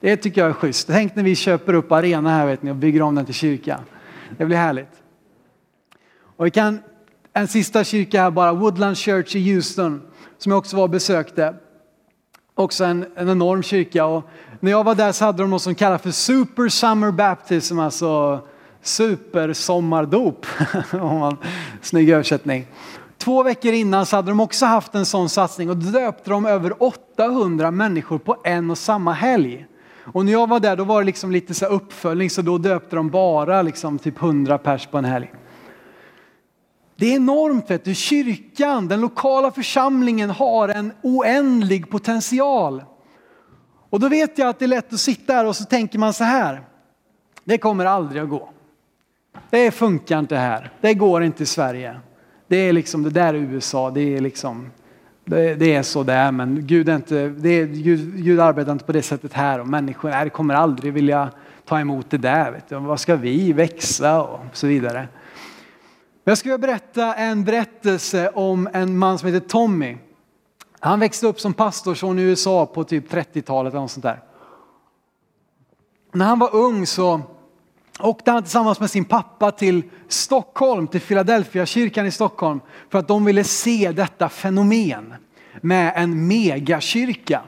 Det 0.00 0.16
tycker 0.16 0.40
jag 0.40 0.50
är 0.50 0.54
schysst. 0.54 0.86
Tänk 0.86 1.14
när 1.16 1.22
vi 1.22 1.36
köper 1.36 1.74
upp 1.74 1.92
arena 1.92 2.30
här 2.30 2.46
vet 2.46 2.62
ni, 2.62 2.70
och 2.70 2.76
bygger 2.76 3.02
om 3.02 3.14
den 3.14 3.24
till 3.24 3.34
kyrka. 3.34 3.80
Det 4.38 4.44
blir 4.44 4.56
härligt. 4.56 5.02
Och 6.36 6.46
vi 6.46 6.50
kan, 6.50 6.78
en 7.32 7.48
sista 7.48 7.84
kyrka 7.84 8.22
här 8.22 8.30
bara, 8.30 8.52
Woodland 8.52 8.98
Church 8.98 9.36
i 9.36 9.52
Houston 9.52 10.02
som 10.38 10.52
jag 10.52 10.58
också 10.58 10.76
var 10.76 10.82
och 10.82 10.90
besökte. 10.90 11.54
Också 12.54 12.84
en, 12.84 13.06
en 13.16 13.28
enorm 13.28 13.62
kyrka 13.62 14.04
och 14.04 14.28
när 14.60 14.70
jag 14.70 14.84
var 14.84 14.94
där 14.94 15.12
så 15.12 15.24
hade 15.24 15.42
de 15.42 15.50
något 15.50 15.62
som 15.62 15.74
kallas 15.74 16.02
för 16.02 16.10
Super 16.10 16.68
Summer 16.68 17.10
Baptism, 17.10 17.78
alltså 17.78 18.40
supersommardop. 18.82 20.46
Snygg 21.82 22.10
översättning. 22.10 22.66
Två 23.22 23.42
veckor 23.42 23.72
innan 23.72 24.06
så 24.06 24.16
hade 24.16 24.30
de 24.30 24.40
också 24.40 24.66
haft 24.66 24.94
en 24.94 25.06
sån 25.06 25.28
satsning 25.28 25.70
och 25.70 25.76
döpte 25.76 26.30
de 26.30 26.46
över 26.46 26.82
800 26.82 27.70
människor 27.70 28.18
på 28.18 28.36
en 28.44 28.70
och 28.70 28.78
samma 28.78 29.12
helg. 29.12 29.66
Och 30.12 30.24
när 30.24 30.32
jag 30.32 30.48
var 30.48 30.60
där 30.60 30.76
då 30.76 30.84
var 30.84 31.00
det 31.00 31.06
liksom 31.06 31.32
lite 31.32 31.54
så 31.54 31.66
uppföljning 31.66 32.30
så 32.30 32.42
då 32.42 32.58
döpte 32.58 32.96
de 32.96 33.10
bara 33.10 33.62
liksom 33.62 33.98
typ 33.98 34.22
100 34.22 34.58
pers 34.58 34.86
på 34.86 34.98
en 34.98 35.04
helg. 35.04 35.32
Det 36.96 37.06
är 37.06 37.16
enormt 37.16 37.70
vet 37.70 37.84
du. 37.84 37.94
Kyrkan, 37.94 38.88
den 38.88 39.00
lokala 39.00 39.50
församlingen 39.50 40.30
har 40.30 40.68
en 40.68 40.92
oändlig 41.02 41.90
potential. 41.90 42.84
Och 43.90 44.00
då 44.00 44.08
vet 44.08 44.38
jag 44.38 44.48
att 44.48 44.58
det 44.58 44.64
är 44.64 44.66
lätt 44.66 44.92
att 44.92 45.00
sitta 45.00 45.32
här 45.32 45.46
och 45.46 45.56
så 45.56 45.64
tänker 45.64 45.98
man 45.98 46.12
så 46.12 46.24
här. 46.24 46.62
Det 47.44 47.58
kommer 47.58 47.84
aldrig 47.84 48.22
att 48.22 48.28
gå. 48.28 48.50
Det 49.50 49.70
funkar 49.70 50.18
inte 50.18 50.36
här. 50.36 50.72
Det 50.80 50.94
går 50.94 51.22
inte 51.22 51.42
i 51.42 51.46
Sverige. 51.46 52.00
Det 52.52 52.68
är 52.68 52.72
liksom, 52.72 53.02
det 53.02 53.10
där 53.10 53.34
är 53.34 53.38
USA, 53.38 53.90
det 53.90 54.16
är 54.16 54.20
liksom, 54.20 54.70
det, 55.24 55.54
det 55.54 55.74
är 55.74 55.82
så 55.82 56.02
det 56.02 56.12
är, 56.12 56.32
men 56.32 56.66
Gud, 56.66 56.88
är 56.88 56.96
inte, 56.96 57.28
det 57.28 57.48
är, 57.48 57.66
Gud, 57.66 58.24
Gud 58.24 58.40
arbetar 58.40 58.72
inte 58.72 58.84
på 58.84 58.92
det 58.92 59.02
sättet 59.02 59.32
här 59.32 59.58
och 59.58 59.68
människor 59.68 60.10
nej, 60.10 60.30
kommer 60.30 60.54
aldrig 60.54 60.92
vilja 60.92 61.30
ta 61.64 61.80
emot 61.80 62.10
det 62.10 62.18
där. 62.18 62.52
Vet 62.52 62.68
du. 62.68 62.76
Vad 62.76 63.00
ska 63.00 63.16
vi 63.16 63.52
växa 63.52 64.22
och 64.22 64.40
så 64.52 64.66
vidare. 64.66 65.08
Jag 66.24 66.38
skulle 66.38 66.58
berätta 66.58 67.14
en 67.14 67.44
berättelse 67.44 68.28
om 68.34 68.68
en 68.72 68.98
man 68.98 69.18
som 69.18 69.28
heter 69.32 69.48
Tommy. 69.48 69.96
Han 70.80 71.00
växte 71.00 71.26
upp 71.26 71.40
som 71.40 71.54
pastorsson 71.54 72.18
i 72.18 72.22
USA 72.22 72.66
på 72.66 72.84
typ 72.84 73.12
30-talet 73.12 73.72
eller 73.72 73.80
något 73.80 73.90
sånt 73.90 74.04
där. 74.04 74.22
När 76.12 76.26
han 76.26 76.38
var 76.38 76.54
ung 76.54 76.86
så 76.86 77.20
åkte 78.02 78.30
han 78.30 78.42
tillsammans 78.42 78.80
med 78.80 78.90
sin 78.90 79.04
pappa 79.04 79.50
till 79.50 79.82
Stockholm, 80.08 80.86
till 80.86 81.00
Philadelphia 81.00 81.66
kyrkan 81.66 82.06
i 82.06 82.10
Stockholm 82.10 82.60
för 82.90 82.98
att 82.98 83.08
de 83.08 83.24
ville 83.24 83.44
se 83.44 83.92
detta 83.92 84.28
fenomen 84.28 85.14
med 85.60 85.92
en 85.96 86.26
megakyrka. 86.26 87.40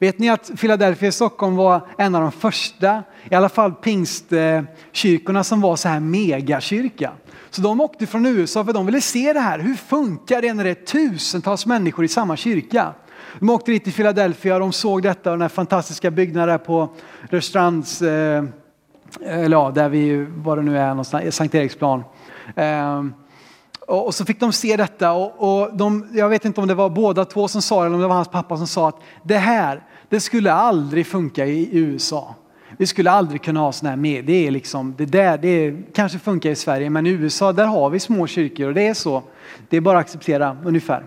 Vet 0.00 0.18
ni 0.18 0.28
att 0.28 0.50
Philadelphia 0.60 1.08
i 1.08 1.12
Stockholm 1.12 1.56
var 1.56 1.88
en 1.98 2.14
av 2.14 2.22
de 2.22 2.32
första, 2.32 3.02
i 3.30 3.34
alla 3.34 3.48
fall 3.48 3.72
pingstkyrkorna 3.72 5.44
som 5.44 5.60
var 5.60 5.76
så 5.76 5.88
här 5.88 6.00
megakyrka. 6.00 7.12
Så 7.50 7.62
de 7.62 7.80
åkte 7.80 8.06
från 8.06 8.26
USA 8.26 8.64
för 8.64 8.72
de 8.72 8.86
ville 8.86 9.00
se 9.00 9.32
det 9.32 9.40
här. 9.40 9.58
Hur 9.58 9.74
funkar 9.74 10.42
det 10.42 10.54
när 10.54 10.64
det 10.64 10.70
är 10.70 10.74
tusentals 10.74 11.66
människor 11.66 12.04
i 12.04 12.08
samma 12.08 12.36
kyrka? 12.36 12.94
De 13.38 13.50
åkte 13.50 13.70
dit 13.70 13.84
till 13.84 13.92
Philadelphia 13.92 14.54
och 14.54 14.60
de 14.60 14.72
såg 14.72 15.02
detta 15.02 15.30
och 15.30 15.36
den 15.36 15.42
här 15.42 15.48
fantastiska 15.48 16.10
byggnaden 16.10 16.58
på 16.58 16.90
Rörstrands 17.30 18.02
eh, 18.02 18.44
Eh, 19.20 19.38
eller 19.38 19.56
ja, 19.56 19.70
där 19.74 19.88
vi, 19.88 20.26
var 20.36 20.56
det 20.56 20.62
nu 20.62 20.78
är 20.78 20.88
någonstans, 20.88 21.36
Sankt 21.36 21.54
Eriksplan. 21.54 22.04
Ehm, 22.56 23.14
och, 23.86 24.06
och, 24.06 24.14
så 24.14 24.24
fick 24.24 24.40
de 24.40 24.52
se 24.52 24.76
detta 24.76 25.12
och, 25.12 25.62
och 25.62 25.76
de, 25.76 26.08
jag 26.12 26.28
vet 26.28 26.44
inte 26.44 26.60
om 26.60 26.68
det 26.68 26.74
var 26.74 26.90
båda 26.90 27.24
två 27.24 27.48
som 27.48 27.62
sa 27.62 27.80
det 27.80 27.86
eller 27.86 27.94
om 27.94 28.02
det 28.02 28.08
var 28.08 28.14
hans 28.14 28.28
pappa 28.28 28.56
som 28.56 28.66
sa 28.66 28.88
att 28.88 29.00
det 29.22 29.38
här, 29.38 29.82
det 30.08 30.20
skulle 30.20 30.52
aldrig 30.52 31.06
funka 31.06 31.46
i 31.46 31.68
USA. 31.72 32.34
Vi 32.76 32.86
skulle 32.86 33.10
aldrig 33.10 33.42
kunna 33.42 33.60
ha 33.60 33.72
sådana 33.72 33.90
här 33.90 33.96
med. 33.96 34.24
Det 34.24 34.46
är 34.46 34.50
liksom, 34.50 34.94
det 34.98 35.04
där, 35.04 35.38
det 35.38 35.48
är, 35.48 35.82
kanske 35.94 36.18
funkar 36.18 36.50
i 36.50 36.56
Sverige 36.56 36.90
men 36.90 37.06
i 37.06 37.10
USA 37.10 37.52
där 37.52 37.66
har 37.66 37.90
vi 37.90 38.00
små 38.00 38.26
kyrkor 38.26 38.68
och 38.68 38.74
det 38.74 38.86
är 38.86 38.94
så. 38.94 39.22
Det 39.68 39.76
är 39.76 39.80
bara 39.80 39.98
att 39.98 40.04
acceptera 40.04 40.56
ungefär. 40.64 41.06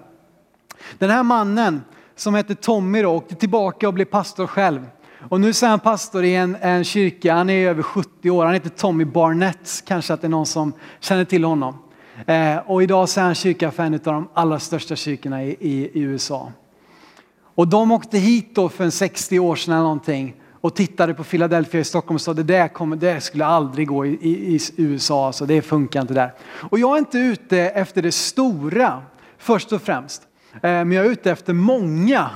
Den 0.97 1.09
här 1.09 1.23
mannen 1.23 1.81
som 2.15 2.33
hette 2.33 2.55
Tommy 2.55 3.01
då, 3.01 3.09
åkte 3.09 3.35
tillbaka 3.35 3.87
och 3.87 3.93
blev 3.93 4.05
pastor 4.05 4.47
själv. 4.47 4.85
Och 5.29 5.41
nu 5.41 5.49
är 5.49 5.67
han 5.67 5.79
pastor 5.79 6.23
i 6.23 6.35
en, 6.35 6.57
en 6.61 6.83
kyrka, 6.83 7.33
han 7.33 7.49
är 7.49 7.69
över 7.69 7.83
70 7.83 8.29
år, 8.29 8.45
han 8.45 8.53
heter 8.53 8.69
Tommy 8.69 9.05
Barnett, 9.05 9.83
kanske 9.85 10.13
att 10.13 10.21
det 10.21 10.27
är 10.27 10.29
någon 10.29 10.45
som 10.45 10.73
känner 10.99 11.25
till 11.25 11.43
honom. 11.43 11.77
Eh, 12.25 12.57
och 12.65 12.83
idag 12.83 13.09
så 13.09 13.19
är 13.19 13.23
han 13.23 13.35
kyrka 13.35 13.71
för 13.71 13.83
en 13.83 13.93
av 13.93 13.99
de 13.99 14.29
allra 14.33 14.59
största 14.59 14.95
kyrkorna 14.95 15.43
i, 15.43 15.49
i, 15.59 15.91
i, 15.93 16.01
USA. 16.01 16.51
Och 17.55 17.67
de 17.67 17.91
åkte 17.91 18.17
hit 18.17 18.55
då 18.55 18.69
för 18.69 18.83
en 18.83 18.91
60 18.91 19.39
år 19.39 19.55
sedan 19.55 19.73
eller 19.73 19.83
någonting 19.83 20.35
och 20.61 20.75
tittade 20.75 21.13
på 21.13 21.23
Philadelphia 21.23 21.81
i 21.81 21.83
Stockholm 21.83 22.15
och 22.15 22.21
sa 22.21 22.33
det 22.33 22.43
där 22.43 22.67
kommer, 22.67 22.95
det 22.95 23.21
skulle 23.21 23.45
aldrig 23.45 23.87
gå 23.87 24.05
i, 24.05 24.09
i, 24.09 24.55
i 24.55 24.59
USA, 24.75 25.31
så 25.33 25.45
det 25.45 25.61
funkar 25.61 26.01
inte 26.01 26.13
där. 26.13 26.33
Och 26.69 26.79
jag 26.79 26.93
är 26.93 26.99
inte 26.99 27.17
ute 27.17 27.59
efter 27.59 28.01
det 28.01 28.11
stora 28.11 29.01
först 29.37 29.71
och 29.71 29.81
främst, 29.81 30.21
eh, 30.53 30.59
men 30.61 30.91
jag 30.91 31.05
är 31.05 31.09
ute 31.09 31.31
efter 31.31 31.53
många 31.53 32.29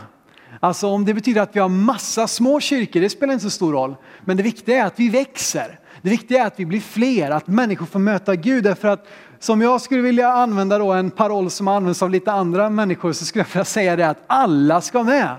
Alltså 0.59 0.87
om 0.87 1.05
det 1.05 1.13
betyder 1.13 1.41
att 1.41 1.55
vi 1.55 1.59
har 1.59 1.69
massa 1.69 2.27
små 2.27 2.59
kyrkor, 2.59 3.01
det 3.01 3.09
spelar 3.09 3.33
inte 3.33 3.43
så 3.43 3.49
stor 3.49 3.73
roll. 3.73 3.95
Men 4.25 4.37
det 4.37 4.43
viktiga 4.43 4.83
är 4.83 4.87
att 4.87 4.99
vi 4.99 5.09
växer. 5.09 5.79
Det 6.01 6.09
viktiga 6.09 6.43
är 6.43 6.47
att 6.47 6.59
vi 6.59 6.65
blir 6.65 6.79
fler, 6.79 7.31
att 7.31 7.47
människor 7.47 7.85
får 7.85 7.99
möta 7.99 8.35
Gud. 8.35 8.63
Därför 8.63 8.87
att 8.87 9.07
som 9.39 9.61
jag 9.61 9.81
skulle 9.81 10.01
vilja 10.01 10.29
använda 10.29 10.77
då 10.77 10.91
en 10.91 11.11
paroll 11.11 11.49
som 11.49 11.67
används 11.67 12.03
av 12.03 12.09
lite 12.09 12.31
andra 12.31 12.69
människor 12.69 13.13
så 13.13 13.25
skulle 13.25 13.45
jag 13.47 13.53
vilja 13.53 13.65
säga 13.65 13.95
det 13.95 14.09
att 14.09 14.23
alla 14.27 14.81
ska 14.81 15.03
med. 15.03 15.35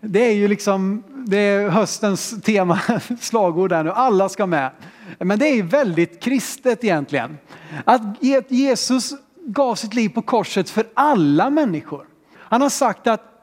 Det 0.00 0.20
är 0.20 0.34
ju 0.34 0.48
liksom 0.48 1.02
det 1.26 1.36
är 1.36 1.68
höstens 1.68 2.42
tema, 2.42 2.80
slagord 3.20 3.70
där 3.70 3.84
nu, 3.84 3.90
alla 3.90 4.28
ska 4.28 4.46
med. 4.46 4.70
Men 5.18 5.38
det 5.38 5.46
är 5.46 5.62
väldigt 5.62 6.22
kristet 6.22 6.84
egentligen. 6.84 7.38
Att 7.84 8.02
Jesus 8.48 9.12
gav 9.46 9.74
sitt 9.74 9.94
liv 9.94 10.08
på 10.08 10.22
korset 10.22 10.70
för 10.70 10.86
alla 10.94 11.50
människor. 11.50 12.06
Han 12.38 12.62
har 12.62 12.68
sagt 12.68 13.06
att, 13.06 13.20
att 13.20 13.33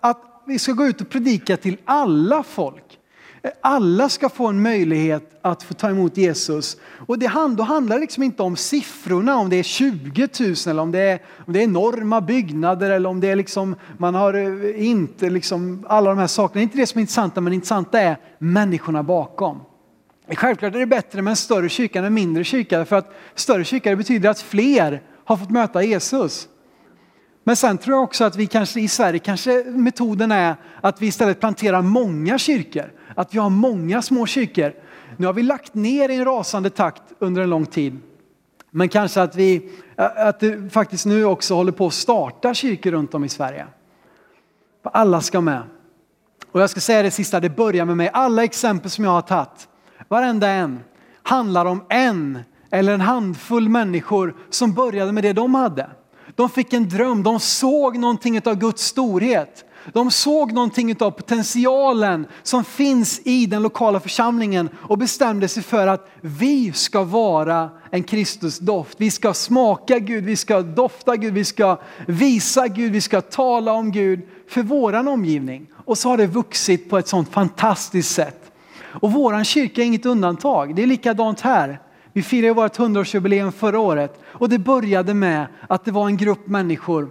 vi 0.52 0.60
ska 0.60 0.72
gå 0.72 0.86
ut 0.86 1.02
och 1.02 1.10
predika 1.10 1.58
till 1.58 1.78
alla 1.86 2.44
folk. 2.44 2.98
Alla 3.62 4.10
ska 4.10 4.30
få 4.30 4.48
en 4.48 4.62
möjlighet 4.62 5.40
att 5.42 5.64
få 5.64 5.74
ta 5.74 5.90
emot 5.90 6.18
Jesus. 6.18 6.78
Och 7.08 7.20
det 7.20 7.32
då 7.58 7.64
handlar 7.64 7.96
det 7.96 8.02
liksom 8.02 8.24
inte 8.24 8.44
om 8.44 8.56
siffrorna, 8.56 9.38
om 9.38 9.50
det 9.50 9.56
är 9.56 9.64
20 9.64 10.28
000 10.40 10.56
eller 10.68 10.82
om 10.82 10.92
det 10.92 11.00
är, 11.00 11.20
om 11.46 11.54
det 11.54 11.60
är 11.60 11.64
enorma 11.64 12.22
byggnader 12.22 12.92
eller 12.92 13.10
om 13.10 13.20
det 13.20 13.30
är 13.30 13.36
liksom, 13.36 13.76
man 13.98 14.16
har 14.16 14.34
eh, 14.34 14.88
inte 14.88 15.30
liksom 15.30 15.86
alla 15.90 16.10
de 16.10 16.20
här 16.20 16.28
sakerna. 16.28 16.54
Det 16.54 16.60
är 16.60 16.64
inte 16.64 16.78
det 16.78 16.88
som 16.88 17.00
är 17.00 17.02
intressant, 17.02 17.36
men 17.36 17.46
det 17.46 17.56
intressanta 17.56 18.00
är 18.00 18.18
människorna 18.38 19.04
bakom. 19.04 19.60
Självklart 20.36 20.76
är 20.76 20.80
det 20.80 20.86
bättre 20.86 21.22
med 21.22 21.32
en 21.32 21.38
större 21.38 21.70
kyrka 21.70 22.00
än 22.00 22.06
en 22.06 22.14
mindre 22.14 22.44
kyrka, 22.44 22.86
för 22.86 22.96
att 22.96 23.14
större 23.36 23.64
kyrka 23.64 23.96
betyder 23.96 24.30
att 24.30 24.42
fler 24.42 25.02
har 25.26 25.38
fått 25.38 25.50
möta 25.50 25.84
Jesus. 25.84 26.48
Men 27.44 27.56
sen 27.56 27.78
tror 27.78 27.96
jag 27.96 28.04
också 28.04 28.24
att 28.24 28.36
vi 28.36 28.48
kanske 28.48 28.82
i 28.82 28.88
Sverige, 28.88 29.20
kanske 29.20 29.64
metoden 29.64 30.32
är 30.32 30.56
att 30.82 31.02
vi 31.02 31.08
istället 31.08 31.40
planterar 31.40 31.82
många 31.82 32.38
kyrkor. 32.38 32.92
Att 33.16 33.34
vi 33.34 33.40
har 33.40 33.50
många 33.50 34.02
små 34.02 34.26
kyrkor. 34.26 34.74
Nu 35.18 35.26
har 35.26 35.34
vi 35.34 35.44
lagt 35.44 35.74
ner 35.74 36.10
i 36.10 36.16
en 36.16 36.26
rasande 36.26 36.70
takt 36.70 37.04
under 37.20 37.42
en 37.42 37.50
lång 37.50 37.66
tid. 37.66 38.00
Men 38.72 38.90
kanske 38.90 39.22
att 39.22 39.36
vi, 39.36 39.70
att 39.96 40.40
det 40.40 40.74
faktiskt 40.74 41.06
nu 41.06 41.26
också 41.26 41.54
håller 41.56 41.72
på 41.72 41.88
att 41.88 41.94
starta 41.94 42.54
kyrkor 42.54 42.92
runt 42.92 43.14
om 43.14 43.24
i 43.24 43.30
Sverige. 43.30 43.68
Alla 44.84 45.22
ska 45.22 45.42
med. 45.42 45.62
Och 46.52 46.62
jag 46.62 46.70
ska 46.70 46.80
säga 46.80 47.04
det 47.04 47.12
sista, 47.12 47.40
det 47.40 47.50
börjar 47.50 47.86
med 47.86 47.98
mig. 47.98 48.10
Alla 48.14 48.44
exempel 48.44 48.92
som 48.92 49.04
jag 49.04 49.12
har 49.12 49.22
tagit, 49.22 49.68
varenda 50.08 50.48
en, 50.48 50.80
handlar 51.24 51.66
om 51.66 51.84
en 51.90 52.40
eller 52.72 52.94
en 52.94 53.02
handfull 53.02 53.70
människor 53.70 54.36
som 54.50 54.74
började 54.74 55.12
med 55.12 55.24
det 55.24 55.34
de 55.34 55.56
hade. 55.56 55.90
De 56.42 56.50
fick 56.50 56.74
en 56.74 56.90
dröm, 56.90 57.24
de 57.24 57.40
såg 57.40 57.98
någonting 57.98 58.42
av 58.46 58.56
Guds 58.56 58.84
storhet. 58.84 59.66
De 59.94 60.12
såg 60.12 60.52
någonting 60.52 60.96
av 61.00 61.12
potentialen 61.12 62.28
som 62.44 62.64
finns 62.64 63.22
i 63.24 63.46
den 63.46 63.62
lokala 63.62 64.00
församlingen 64.00 64.70
och 64.76 64.98
bestämde 64.98 65.48
sig 65.48 65.64
för 65.64 65.88
att 65.88 66.10
vi 66.22 66.74
ska 66.74 67.04
vara 67.04 67.70
en 67.92 68.04
Kristusdoft. 68.04 68.96
Vi 69.02 69.12
ska 69.12 69.34
smaka 69.34 70.00
Gud, 70.00 70.24
vi 70.24 70.36
ska 70.36 70.62
dofta 70.62 71.16
Gud, 71.16 71.34
vi 71.34 71.46
ska 71.46 71.80
visa 72.08 72.68
Gud, 72.68 72.92
vi 72.92 73.02
ska 73.02 73.22
tala 73.22 73.74
om 73.74 73.92
Gud 73.92 74.22
för 74.48 74.64
våran 74.64 75.08
omgivning. 75.08 75.68
Och 75.86 75.98
så 75.98 76.10
har 76.10 76.18
det 76.18 76.28
vuxit 76.28 76.90
på 76.90 76.98
ett 76.98 77.08
sånt 77.08 77.30
fantastiskt 77.30 78.12
sätt. 78.12 78.52
Och 78.84 79.12
våran 79.12 79.46
kyrka 79.46 79.82
är 79.82 79.86
inget 79.86 80.06
undantag. 80.06 80.76
Det 80.76 80.84
är 80.84 80.88
likadant 80.88 81.42
här. 81.42 81.80
Vi 82.14 82.24
firade 82.24 82.54
vårt 82.54 82.78
100-årsjubileum 82.78 83.52
förra 83.52 83.80
året 83.80 84.20
och 84.24 84.50
det 84.50 84.60
började 84.60 85.14
med 85.14 85.48
att 85.70 85.86
det 85.86 85.92
var 85.92 86.08
en 86.08 86.18
grupp 86.18 86.48
människor 86.48 87.10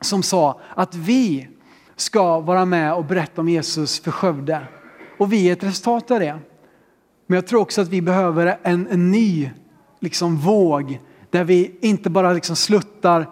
som 0.00 0.22
sa 0.22 0.60
att 0.74 0.94
vi 0.94 1.48
ska 1.96 2.40
vara 2.40 2.64
med 2.64 2.94
och 2.94 3.04
berätta 3.04 3.40
om 3.40 3.48
Jesus 3.48 4.00
för 4.00 4.10
Skövde. 4.10 4.60
Och 5.18 5.32
vi 5.32 5.48
är 5.48 5.52
ett 5.52 5.64
resultat 5.64 6.10
av 6.10 6.20
det. 6.20 6.38
Men 7.26 7.34
jag 7.34 7.46
tror 7.46 7.60
också 7.60 7.80
att 7.80 7.88
vi 7.88 8.02
behöver 8.02 8.58
en, 8.62 8.86
en 8.90 9.10
ny 9.10 9.50
liksom, 10.00 10.36
våg 10.36 11.00
där 11.30 11.44
vi 11.44 11.78
inte 11.80 12.10
bara 12.10 12.32
liksom 12.32 12.56
sluttar 12.56 13.30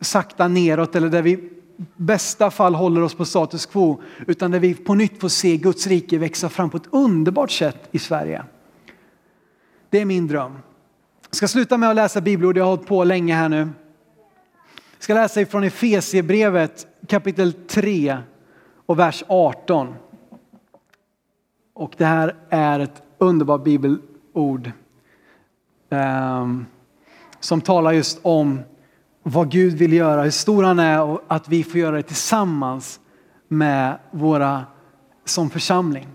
sakta 0.00 0.48
neråt 0.48 0.96
eller 0.96 1.08
där 1.08 1.22
vi 1.22 1.50
bästa 1.96 2.50
fall 2.50 2.74
håller 2.74 3.02
oss 3.02 3.14
på 3.14 3.24
status 3.24 3.66
quo 3.66 4.02
utan 4.26 4.50
där 4.50 4.58
vi 4.58 4.74
på 4.74 4.94
nytt 4.94 5.20
får 5.20 5.28
se 5.28 5.56
Guds 5.56 5.86
rike 5.86 6.18
växa 6.18 6.48
fram 6.48 6.70
på 6.70 6.76
ett 6.76 6.88
underbart 6.90 7.50
sätt 7.50 7.88
i 7.90 7.98
Sverige. 7.98 8.42
Det 9.90 10.00
är 10.00 10.04
min 10.04 10.26
dröm. 10.26 10.58
Jag 11.28 11.36
ska 11.36 11.48
sluta 11.48 11.76
med 11.76 11.90
att 11.90 11.96
läsa 11.96 12.20
bibelord, 12.20 12.56
jag 12.56 12.64
har 12.64 12.70
hållit 12.70 12.86
på 12.86 13.04
länge 13.04 13.34
här 13.34 13.48
nu. 13.48 13.68
Jag 14.94 15.02
ska 15.02 15.14
läsa 15.14 15.40
ifrån 15.40 15.64
Efesiebrevet 15.64 16.86
kapitel 17.06 17.52
3 17.52 18.18
och 18.86 18.98
vers 18.98 19.24
18. 19.28 19.94
Och 21.74 21.94
det 21.96 22.04
här 22.04 22.34
är 22.48 22.80
ett 22.80 23.02
underbart 23.18 23.64
bibelord 23.64 24.72
um, 25.88 26.66
som 27.40 27.60
talar 27.60 27.92
just 27.92 28.18
om 28.22 28.60
vad 29.22 29.50
Gud 29.50 29.74
vill 29.74 29.92
göra, 29.92 30.22
hur 30.22 30.30
stor 30.30 30.62
han 30.62 30.78
är 30.78 31.02
och 31.02 31.22
att 31.28 31.48
vi 31.48 31.64
får 31.64 31.80
göra 31.80 31.96
det 31.96 32.02
tillsammans 32.02 33.00
med 33.48 33.98
våra 34.10 34.64
som 35.24 35.50
församling. 35.50 36.08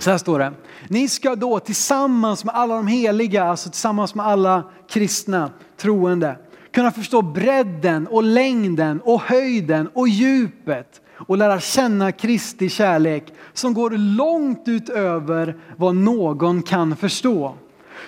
Så 0.00 0.10
här 0.10 0.18
står 0.18 0.38
det. 0.38 0.52
Ni 0.88 1.08
ska 1.08 1.34
då 1.34 1.58
tillsammans 1.58 2.44
med 2.44 2.54
alla 2.54 2.76
de 2.76 2.86
heliga, 2.86 3.44
alltså 3.44 3.70
tillsammans 3.70 4.14
med 4.14 4.26
alla 4.26 4.64
kristna 4.88 5.50
troende, 5.76 6.36
kunna 6.72 6.92
förstå 6.92 7.22
bredden 7.22 8.06
och 8.06 8.22
längden 8.22 9.00
och 9.00 9.20
höjden 9.20 9.88
och 9.94 10.08
djupet 10.08 11.00
och 11.14 11.38
lära 11.38 11.60
känna 11.60 12.12
Kristi 12.12 12.68
kärlek 12.68 13.32
som 13.52 13.74
går 13.74 13.90
långt 13.90 14.62
utöver 14.66 15.56
vad 15.76 15.96
någon 15.96 16.62
kan 16.62 16.96
förstå. 16.96 17.54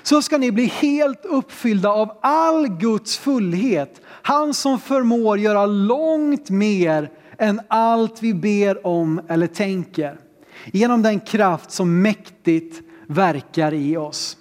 Så 0.02 0.22
ska 0.22 0.38
ni 0.38 0.52
bli 0.52 0.66
helt 0.66 1.24
uppfyllda 1.24 1.90
av 1.90 2.18
all 2.22 2.68
Guds 2.68 3.18
fullhet. 3.18 4.00
Han 4.06 4.54
som 4.54 4.78
förmår 4.78 5.38
göra 5.38 5.66
långt 5.66 6.50
mer 6.50 7.10
än 7.38 7.60
allt 7.68 8.22
vi 8.22 8.34
ber 8.34 8.86
om 8.86 9.20
eller 9.28 9.46
tänker 9.46 10.18
genom 10.64 11.02
den 11.02 11.20
kraft 11.20 11.70
som 11.70 12.02
mäktigt 12.02 12.82
verkar 13.06 13.74
i 13.74 13.96
oss. 13.96 14.36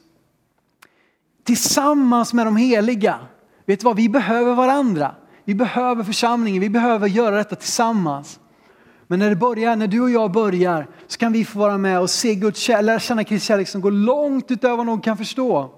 Tillsammans 1.43 2.33
med 2.33 2.47
de 2.47 2.57
heliga, 2.57 3.19
vet 3.65 3.79
du 3.79 3.83
vad, 3.83 3.95
vi 3.95 4.09
behöver 4.09 4.53
varandra. 4.55 5.15
Vi 5.45 5.55
behöver 5.55 6.03
församlingen, 6.03 6.61
vi 6.61 6.69
behöver 6.69 7.07
göra 7.07 7.35
detta 7.35 7.55
tillsammans. 7.55 8.39
Men 9.07 9.19
när 9.19 9.29
det 9.29 9.35
börjar, 9.35 9.75
när 9.75 9.87
du 9.87 10.01
och 10.01 10.09
jag 10.09 10.31
börjar, 10.31 10.87
så 11.07 11.17
kan 11.17 11.33
vi 11.33 11.45
få 11.45 11.59
vara 11.59 11.77
med 11.77 11.99
och 11.99 12.09
se 12.09 12.35
Guds 12.35 12.59
kärlek, 12.59 12.85
lära 12.85 12.99
känna 12.99 13.23
Kristi 13.23 13.47
kärlek 13.47 13.67
som 13.67 13.81
går 13.81 13.91
långt 13.91 14.51
utöver 14.51 14.77
vad 14.77 14.85
någon 14.85 15.01
kan 15.01 15.17
förstå. 15.17 15.69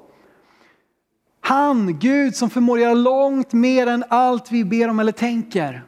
Han, 1.41 1.99
Gud 1.99 2.35
som 2.35 2.49
förmår 2.49 2.79
göra 2.79 2.93
långt 2.93 3.53
mer 3.53 3.87
än 3.87 4.03
allt 4.09 4.51
vi 4.51 4.63
ber 4.63 4.87
om 4.87 4.99
eller 4.99 5.11
tänker. 5.11 5.83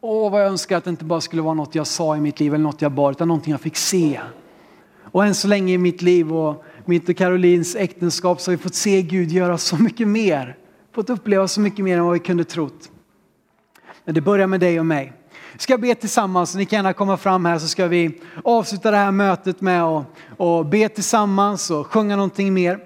Åh, 0.00 0.30
vad 0.30 0.40
jag 0.40 0.48
önskar 0.48 0.76
att 0.76 0.84
det 0.84 0.90
inte 0.90 1.04
bara 1.04 1.20
skulle 1.20 1.42
vara 1.42 1.54
något 1.54 1.74
jag 1.74 1.86
sa 1.86 2.16
i 2.16 2.20
mitt 2.20 2.40
liv 2.40 2.54
eller 2.54 2.64
något 2.64 2.82
jag 2.82 2.92
bar, 2.92 3.10
utan 3.10 3.28
någonting 3.28 3.50
jag 3.50 3.60
fick 3.60 3.76
se. 3.76 4.20
Och 5.02 5.24
än 5.24 5.34
så 5.34 5.48
länge 5.48 5.72
i 5.72 5.78
mitt 5.78 6.02
liv 6.02 6.32
och 6.32 6.64
mitt 6.84 7.08
och 7.08 7.16
Karolins 7.16 7.76
äktenskap 7.76 8.40
så 8.40 8.50
har 8.50 8.56
vi 8.56 8.62
fått 8.62 8.74
se 8.74 9.02
Gud 9.02 9.32
göra 9.32 9.58
så 9.58 9.76
mycket 9.76 10.08
mer. 10.08 10.56
Fått 10.94 11.10
uppleva 11.10 11.48
så 11.48 11.60
mycket 11.60 11.84
mer 11.84 11.98
än 11.98 12.04
vad 12.04 12.12
vi 12.12 12.18
kunde 12.18 12.44
trott. 12.44 12.90
Men 14.04 14.14
det 14.14 14.20
börjar 14.20 14.46
med 14.46 14.60
dig 14.60 14.80
och 14.80 14.86
mig. 14.86 15.12
Vi 15.52 15.58
ska 15.58 15.78
be 15.78 15.94
tillsammans, 15.94 16.54
ni 16.54 16.64
kan 16.64 16.76
gärna 16.76 16.92
komma 16.92 17.16
fram 17.16 17.44
här 17.44 17.58
så 17.58 17.68
ska 17.68 17.86
vi 17.86 18.20
avsluta 18.44 18.90
det 18.90 18.96
här 18.96 19.10
mötet 19.10 19.60
med 19.60 19.82
att 19.82 20.06
och 20.36 20.66
be 20.66 20.88
tillsammans 20.88 21.70
och 21.70 21.86
sjunga 21.86 22.16
någonting 22.16 22.54
mer. 22.54 22.78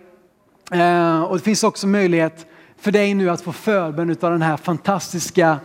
Eh, 0.73 1.23
och 1.23 1.37
det 1.37 1.43
finns 1.43 1.65
också 1.65 1.87
möjlighet 1.87 2.47
för 2.77 2.93
dig 2.93 3.15
nu 3.15 3.31
att 3.31 3.41
få 3.41 3.53
förbön 3.53 4.11
av 4.11 4.31
den 4.31 4.43
här 4.43 4.57
fantastiska 4.57 5.59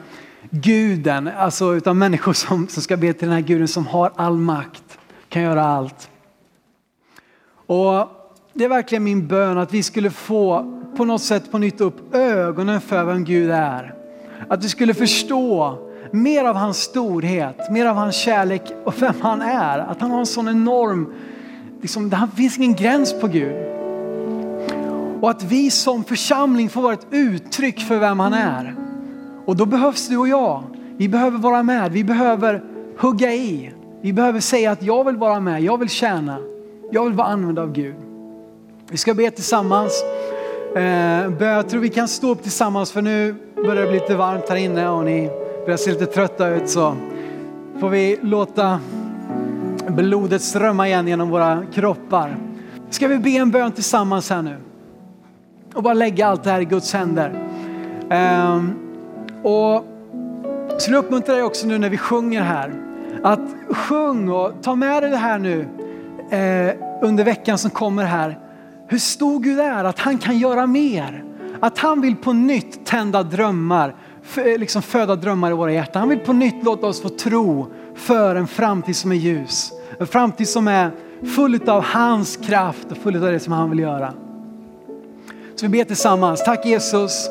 guden, 0.49 1.29
alltså 1.37 1.75
utav 1.75 1.95
människor 1.95 2.33
som, 2.33 2.67
som 2.67 2.83
ska 2.83 2.97
be 2.97 3.13
till 3.13 3.27
den 3.27 3.37
här 3.37 3.43
guden 3.43 3.67
som 3.67 3.87
har 3.87 4.11
all 4.15 4.37
makt, 4.37 4.97
kan 5.29 5.41
göra 5.41 5.63
allt. 5.63 6.09
Och 7.67 8.09
det 8.53 8.63
är 8.63 8.69
verkligen 8.69 9.03
min 9.03 9.27
bön 9.27 9.57
att 9.57 9.73
vi 9.73 9.83
skulle 9.83 10.09
få 10.09 10.71
på 10.97 11.05
något 11.05 11.21
sätt 11.21 11.51
på 11.51 11.57
nytt 11.57 11.81
upp 11.81 12.15
ögonen 12.15 12.81
för 12.81 13.03
vem 13.03 13.23
Gud 13.23 13.51
är. 13.51 13.93
Att 14.49 14.63
vi 14.63 14.69
skulle 14.69 14.93
förstå 14.93 15.77
mer 16.11 16.45
av 16.45 16.55
hans 16.55 16.77
storhet, 16.77 17.71
mer 17.71 17.85
av 17.85 17.95
hans 17.95 18.15
kärlek 18.15 18.61
och 18.83 19.01
vem 19.01 19.13
han 19.21 19.41
är. 19.41 19.79
Att 19.79 20.01
han 20.01 20.11
har 20.11 20.19
en 20.19 20.25
sån 20.25 20.47
enorm, 20.47 21.13
liksom, 21.81 22.09
det 22.09 22.27
finns 22.35 22.57
ingen 22.57 22.75
gräns 22.75 23.19
på 23.21 23.27
Gud. 23.27 23.55
Och 25.21 25.29
att 25.29 25.43
vi 25.43 25.71
som 25.71 26.03
församling 26.03 26.69
får 26.69 26.81
vara 26.81 26.93
ett 26.93 27.07
uttryck 27.11 27.79
för 27.79 27.99
vem 27.99 28.19
han 28.19 28.33
är. 28.33 28.84
Och 29.45 29.55
då 29.55 29.65
behövs 29.65 30.07
du 30.07 30.17
och 30.17 30.27
jag. 30.27 30.63
Vi 30.97 31.09
behöver 31.09 31.37
vara 31.37 31.63
med, 31.63 31.91
vi 31.91 32.03
behöver 32.03 32.63
hugga 32.97 33.33
i. 33.33 33.71
Vi 34.01 34.13
behöver 34.13 34.39
säga 34.39 34.71
att 34.71 34.83
jag 34.83 35.03
vill 35.03 35.15
vara 35.17 35.39
med, 35.39 35.61
jag 35.61 35.77
vill 35.77 35.89
tjäna, 35.89 36.37
jag 36.91 37.03
vill 37.03 37.13
vara 37.13 37.27
använd 37.27 37.59
av 37.59 37.71
Gud. 37.71 37.95
Vi 38.89 38.97
ska 38.97 39.13
be 39.13 39.31
tillsammans. 39.31 40.03
Eh, 40.75 40.83
jag 41.39 41.69
tror 41.69 41.81
vi 41.81 41.89
kan 41.89 42.07
stå 42.07 42.31
upp 42.31 42.43
tillsammans 42.43 42.91
för 42.91 43.01
nu 43.01 43.35
börjar 43.55 43.75
det 43.75 43.87
bli 43.87 43.99
lite 43.99 44.15
varmt 44.15 44.49
här 44.49 44.55
inne 44.55 44.89
och 44.89 45.05
ni 45.05 45.29
börjar 45.65 45.77
se 45.77 45.91
lite 45.91 46.05
trötta 46.05 46.47
ut 46.47 46.69
så 46.69 46.95
får 47.79 47.89
vi 47.89 48.19
låta 48.21 48.79
blodet 49.87 50.41
strömma 50.41 50.87
igen 50.87 51.07
genom 51.07 51.29
våra 51.29 51.63
kroppar. 51.73 52.37
Ska 52.89 53.07
vi 53.07 53.17
be 53.17 53.29
en 53.29 53.51
bön 53.51 53.71
tillsammans 53.71 54.29
här 54.29 54.41
nu? 54.41 54.55
Och 55.73 55.83
bara 55.83 55.93
lägga 55.93 56.27
allt 56.27 56.43
det 56.43 56.49
här 56.49 56.61
i 56.61 56.65
Guds 56.65 56.93
händer. 56.93 57.49
Ehm, 58.09 58.84
och 59.45 59.85
så 60.77 60.91
jag 60.91 61.05
uppmuntrar 61.05 61.35
dig 61.35 61.43
också 61.43 61.67
nu 61.67 61.77
när 61.77 61.89
vi 61.89 61.97
sjunger 61.97 62.41
här 62.41 62.73
att 63.23 63.39
sjung 63.69 64.29
och 64.29 64.51
ta 64.61 64.75
med 64.75 65.03
dig 65.03 65.11
det 65.11 65.17
här 65.17 65.39
nu 65.39 65.67
eh, 66.29 66.75
under 67.01 67.23
veckan 67.23 67.57
som 67.57 67.71
kommer 67.71 68.03
här. 68.03 68.39
Hur 68.87 68.97
stor 68.97 69.39
Gud 69.39 69.59
är, 69.59 69.83
att 69.83 69.99
han 69.99 70.17
kan 70.17 70.37
göra 70.37 70.67
mer. 70.67 71.23
Att 71.59 71.77
han 71.77 72.01
vill 72.01 72.15
på 72.15 72.33
nytt 72.33 72.85
tända 72.85 73.23
drömmar, 73.23 73.95
eh, 74.37 74.57
liksom 74.57 74.81
föda 74.81 75.15
drömmar 75.15 75.51
i 75.51 75.53
våra 75.53 75.73
hjärtan. 75.73 75.99
Han 75.99 76.09
vill 76.09 76.19
på 76.19 76.33
nytt 76.33 76.63
låta 76.63 76.87
oss 76.87 77.01
få 77.01 77.09
tro 77.09 77.67
för 77.95 78.35
en 78.35 78.47
framtid 78.47 78.95
som 78.95 79.11
är 79.11 79.15
ljus. 79.15 79.71
En 79.99 80.07
framtid 80.07 80.49
som 80.49 80.67
är 80.67 80.91
full 81.35 81.69
av 81.69 81.83
hans 81.83 82.37
kraft 82.37 82.91
och 82.91 82.97
full 82.97 83.15
av 83.15 83.31
det 83.31 83.39
som 83.39 83.53
han 83.53 83.69
vill 83.69 83.79
göra. 83.79 84.13
Så 85.55 85.65
vi 85.65 85.69
ber 85.69 85.83
tillsammans. 85.83 86.43
Tack 86.43 86.65
Jesus 86.65 87.29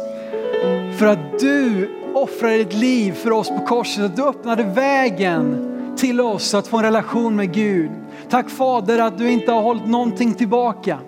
för 0.98 1.06
att 1.06 1.38
du 1.40 1.88
offrade 2.14 2.56
ditt 2.58 2.72
liv 2.72 3.12
för 3.12 3.30
oss 3.30 3.48
på 3.48 3.58
korset. 3.58 4.04
Att 4.04 4.16
du 4.16 4.22
öppnade 4.22 4.62
vägen 4.62 5.70
till 5.96 6.20
oss 6.20 6.54
att 6.54 6.66
få 6.66 6.76
en 6.76 6.82
relation 6.82 7.36
med 7.36 7.54
Gud. 7.54 7.90
Tack 8.30 8.50
Fader 8.50 8.98
att 8.98 9.18
du 9.18 9.30
inte 9.30 9.52
har 9.52 9.62
hållit 9.62 9.86
någonting 9.86 10.34
tillbaka. 10.34 10.98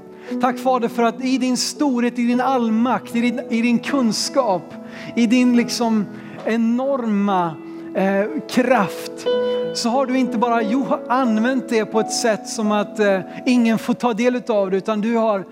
Tack 0.41 0.59
Fader 0.59 0.89
för 0.89 1.03
att 1.03 1.25
i 1.25 1.39
din 1.39 1.57
storhet, 1.57 2.19
i 2.19 2.27
din 2.27 2.41
allmakt, 2.41 3.17
i 3.17 3.21
din, 3.21 3.41
i 3.51 3.63
din 3.63 3.79
kunskap, 3.79 4.75
i 5.17 5.27
din 5.27 5.57
liksom 5.57 6.07
enorma 6.45 7.55
eh, 7.95 8.25
kraft 8.49 9.27
så 9.75 9.89
har 9.89 10.07
du 10.07 10.19
inte 10.19 10.39
bara 10.39 10.63
jo, 10.63 10.87
använt 11.09 11.69
det 11.69 11.85
på 11.85 12.01
ett 12.01 12.13
sätt 12.13 12.49
som 12.49 12.73
att 12.73 12.99
eh, 12.99 13.21
ingen 13.47 13.79
får 13.79 13.95
ta 13.95 14.13
del 14.13 14.43
av 14.49 14.71
det 14.71 14.77
utan 14.77 15.01
du 15.01 15.17
har 15.17 15.45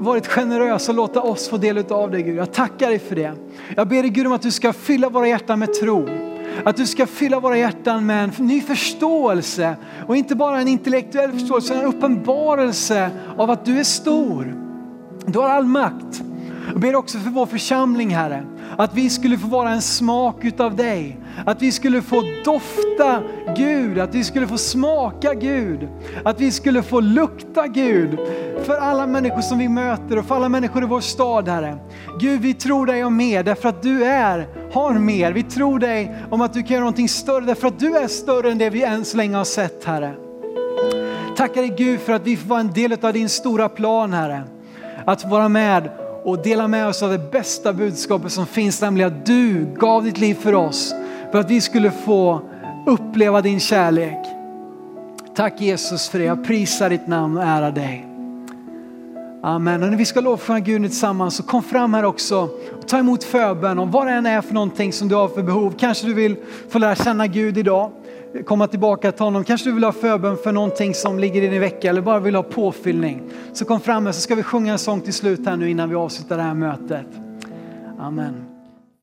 varit 0.00 0.26
generös 0.26 0.88
och 0.88 0.94
låta 0.94 1.20
oss 1.20 1.48
få 1.48 1.56
del 1.56 1.92
av 1.92 2.10
det 2.10 2.22
Gud. 2.22 2.36
Jag 2.36 2.52
tackar 2.52 2.88
dig 2.88 2.98
för 2.98 3.16
det. 3.16 3.32
Jag 3.76 3.88
ber 3.88 4.02
dig 4.02 4.10
Gud 4.10 4.26
om 4.26 4.32
att 4.32 4.42
du 4.42 4.50
ska 4.50 4.72
fylla 4.72 5.08
våra 5.08 5.28
hjärtan 5.28 5.58
med 5.58 5.74
tro. 5.74 6.08
Att 6.64 6.76
du 6.76 6.86
ska 6.86 7.06
fylla 7.06 7.40
våra 7.40 7.58
hjärtan 7.58 8.06
med 8.06 8.24
en 8.24 8.46
ny 8.46 8.60
förståelse 8.60 9.76
och 10.06 10.16
inte 10.16 10.34
bara 10.34 10.60
en 10.60 10.68
intellektuell 10.68 11.32
förståelse, 11.32 11.74
utan 11.74 11.84
en 11.84 11.94
uppenbarelse 11.94 13.10
av 13.36 13.50
att 13.50 13.64
du 13.64 13.78
är 13.78 13.84
stor. 13.84 14.54
Du 15.26 15.38
har 15.38 15.48
all 15.48 15.64
makt. 15.64 16.22
Jag 16.72 16.80
ber 16.80 16.96
också 16.96 17.18
för 17.18 17.30
vår 17.30 17.46
församling 17.46 18.14
Herre, 18.14 18.44
att 18.78 18.94
vi 18.94 19.10
skulle 19.10 19.38
få 19.38 19.46
vara 19.46 19.70
en 19.70 19.82
smak 19.82 20.44
utav 20.44 20.76
dig. 20.76 21.18
Att 21.46 21.62
vi 21.62 21.72
skulle 21.72 22.02
få 22.02 22.22
dofta 22.44 23.22
Gud, 23.56 23.98
att 23.98 24.14
vi 24.14 24.24
skulle 24.24 24.46
få 24.46 24.58
smaka 24.58 25.34
Gud, 25.34 25.88
att 26.24 26.40
vi 26.40 26.50
skulle 26.50 26.82
få 26.82 27.00
lukta 27.00 27.66
Gud 27.66 28.18
för 28.64 28.76
alla 28.76 29.06
människor 29.06 29.40
som 29.40 29.58
vi 29.58 29.68
möter 29.68 30.18
och 30.18 30.24
för 30.24 30.34
alla 30.34 30.48
människor 30.48 30.82
i 30.82 30.86
vår 30.86 31.00
stad 31.00 31.48
Herre. 31.48 31.78
Gud 32.20 32.40
vi 32.40 32.54
tror 32.54 32.86
dig 32.86 33.04
om 33.04 33.16
mer 33.16 33.42
därför 33.42 33.68
att 33.68 33.82
du 33.82 34.04
är, 34.04 34.48
har 34.72 34.94
mer. 34.94 35.32
Vi 35.32 35.42
tror 35.42 35.78
dig 35.78 36.16
om 36.30 36.40
att 36.40 36.52
du 36.52 36.62
kan 36.62 36.70
göra 36.70 36.80
någonting 36.80 37.08
större 37.08 37.44
därför 37.44 37.68
att 37.68 37.78
du 37.78 37.96
är 37.96 38.08
större 38.08 38.50
än 38.50 38.58
det 38.58 38.70
vi 38.70 38.82
än 38.82 39.04
så 39.04 39.16
länge 39.16 39.36
har 39.36 39.44
sett 39.44 39.84
Herre. 39.84 40.14
Tackar 41.36 41.60
dig 41.60 41.74
Gud 41.78 42.00
för 42.00 42.12
att 42.12 42.26
vi 42.26 42.36
får 42.36 42.48
vara 42.48 42.60
en 42.60 42.72
del 42.72 42.96
av 43.02 43.12
din 43.12 43.28
stora 43.28 43.68
plan 43.68 44.12
Herre. 44.12 44.42
Att 45.04 45.24
vara 45.24 45.48
med 45.48 45.90
och 46.24 46.42
dela 46.42 46.68
med 46.68 46.88
oss 46.88 47.02
av 47.02 47.10
det 47.10 47.30
bästa 47.30 47.72
budskapet 47.72 48.32
som 48.32 48.46
finns, 48.46 48.80
nämligen 48.80 49.12
att 49.12 49.26
du 49.26 49.66
gav 49.78 50.04
ditt 50.04 50.18
liv 50.18 50.34
för 50.34 50.54
oss 50.54 50.94
för 51.32 51.38
att 51.38 51.50
vi 51.50 51.60
skulle 51.60 51.90
få 51.90 52.40
uppleva 52.86 53.40
din 53.40 53.60
kärlek. 53.60 54.26
Tack 55.34 55.60
Jesus 55.60 56.08
för 56.08 56.18
det. 56.18 56.24
Jag 56.24 56.44
prisar 56.44 56.90
ditt 56.90 57.06
namn 57.06 57.36
och 57.36 57.44
ärar 57.44 57.70
dig. 57.70 58.06
Amen. 59.42 59.82
Och 59.82 59.90
när 59.90 59.96
vi 59.96 60.04
ska 60.04 60.20
lovsjunga 60.20 60.60
Gud 60.60 60.82
tillsammans 60.82 61.36
så 61.36 61.42
kom 61.42 61.62
fram 61.62 61.94
här 61.94 62.04
också 62.04 62.48
och 62.78 62.88
ta 62.88 62.98
emot 62.98 63.24
förbön 63.24 63.78
om 63.78 63.90
vad 63.90 64.06
det 64.06 64.12
än 64.12 64.26
är 64.26 64.40
för 64.40 64.54
någonting 64.54 64.92
som 64.92 65.08
du 65.08 65.14
har 65.14 65.28
för 65.28 65.42
behov. 65.42 65.74
Kanske 65.78 66.06
du 66.06 66.14
vill 66.14 66.36
få 66.68 66.78
lära 66.78 66.94
känna 66.94 67.26
Gud 67.26 67.58
idag, 67.58 67.90
komma 68.46 68.66
tillbaka 68.66 69.12
till 69.12 69.24
honom. 69.24 69.44
Kanske 69.44 69.68
du 69.68 69.74
vill 69.74 69.84
ha 69.84 69.92
förbön 69.92 70.36
för 70.36 70.52
någonting 70.52 70.94
som 70.94 71.18
ligger 71.18 71.42
i 71.42 71.48
din 71.48 71.60
vecka 71.60 71.90
eller 71.90 72.00
bara 72.00 72.20
vill 72.20 72.34
ha 72.34 72.42
påfyllning. 72.42 73.22
Så 73.52 73.64
kom 73.64 73.80
fram 73.80 74.06
här 74.06 74.12
så 74.12 74.20
ska 74.20 74.34
vi 74.34 74.42
sjunga 74.42 74.72
en 74.72 74.78
sång 74.78 75.00
till 75.00 75.14
slut 75.14 75.46
här 75.46 75.56
nu 75.56 75.70
innan 75.70 75.88
vi 75.88 75.94
avslutar 75.94 76.36
det 76.36 76.42
här 76.42 76.54
mötet. 76.54 77.06
Amen. 77.98 78.49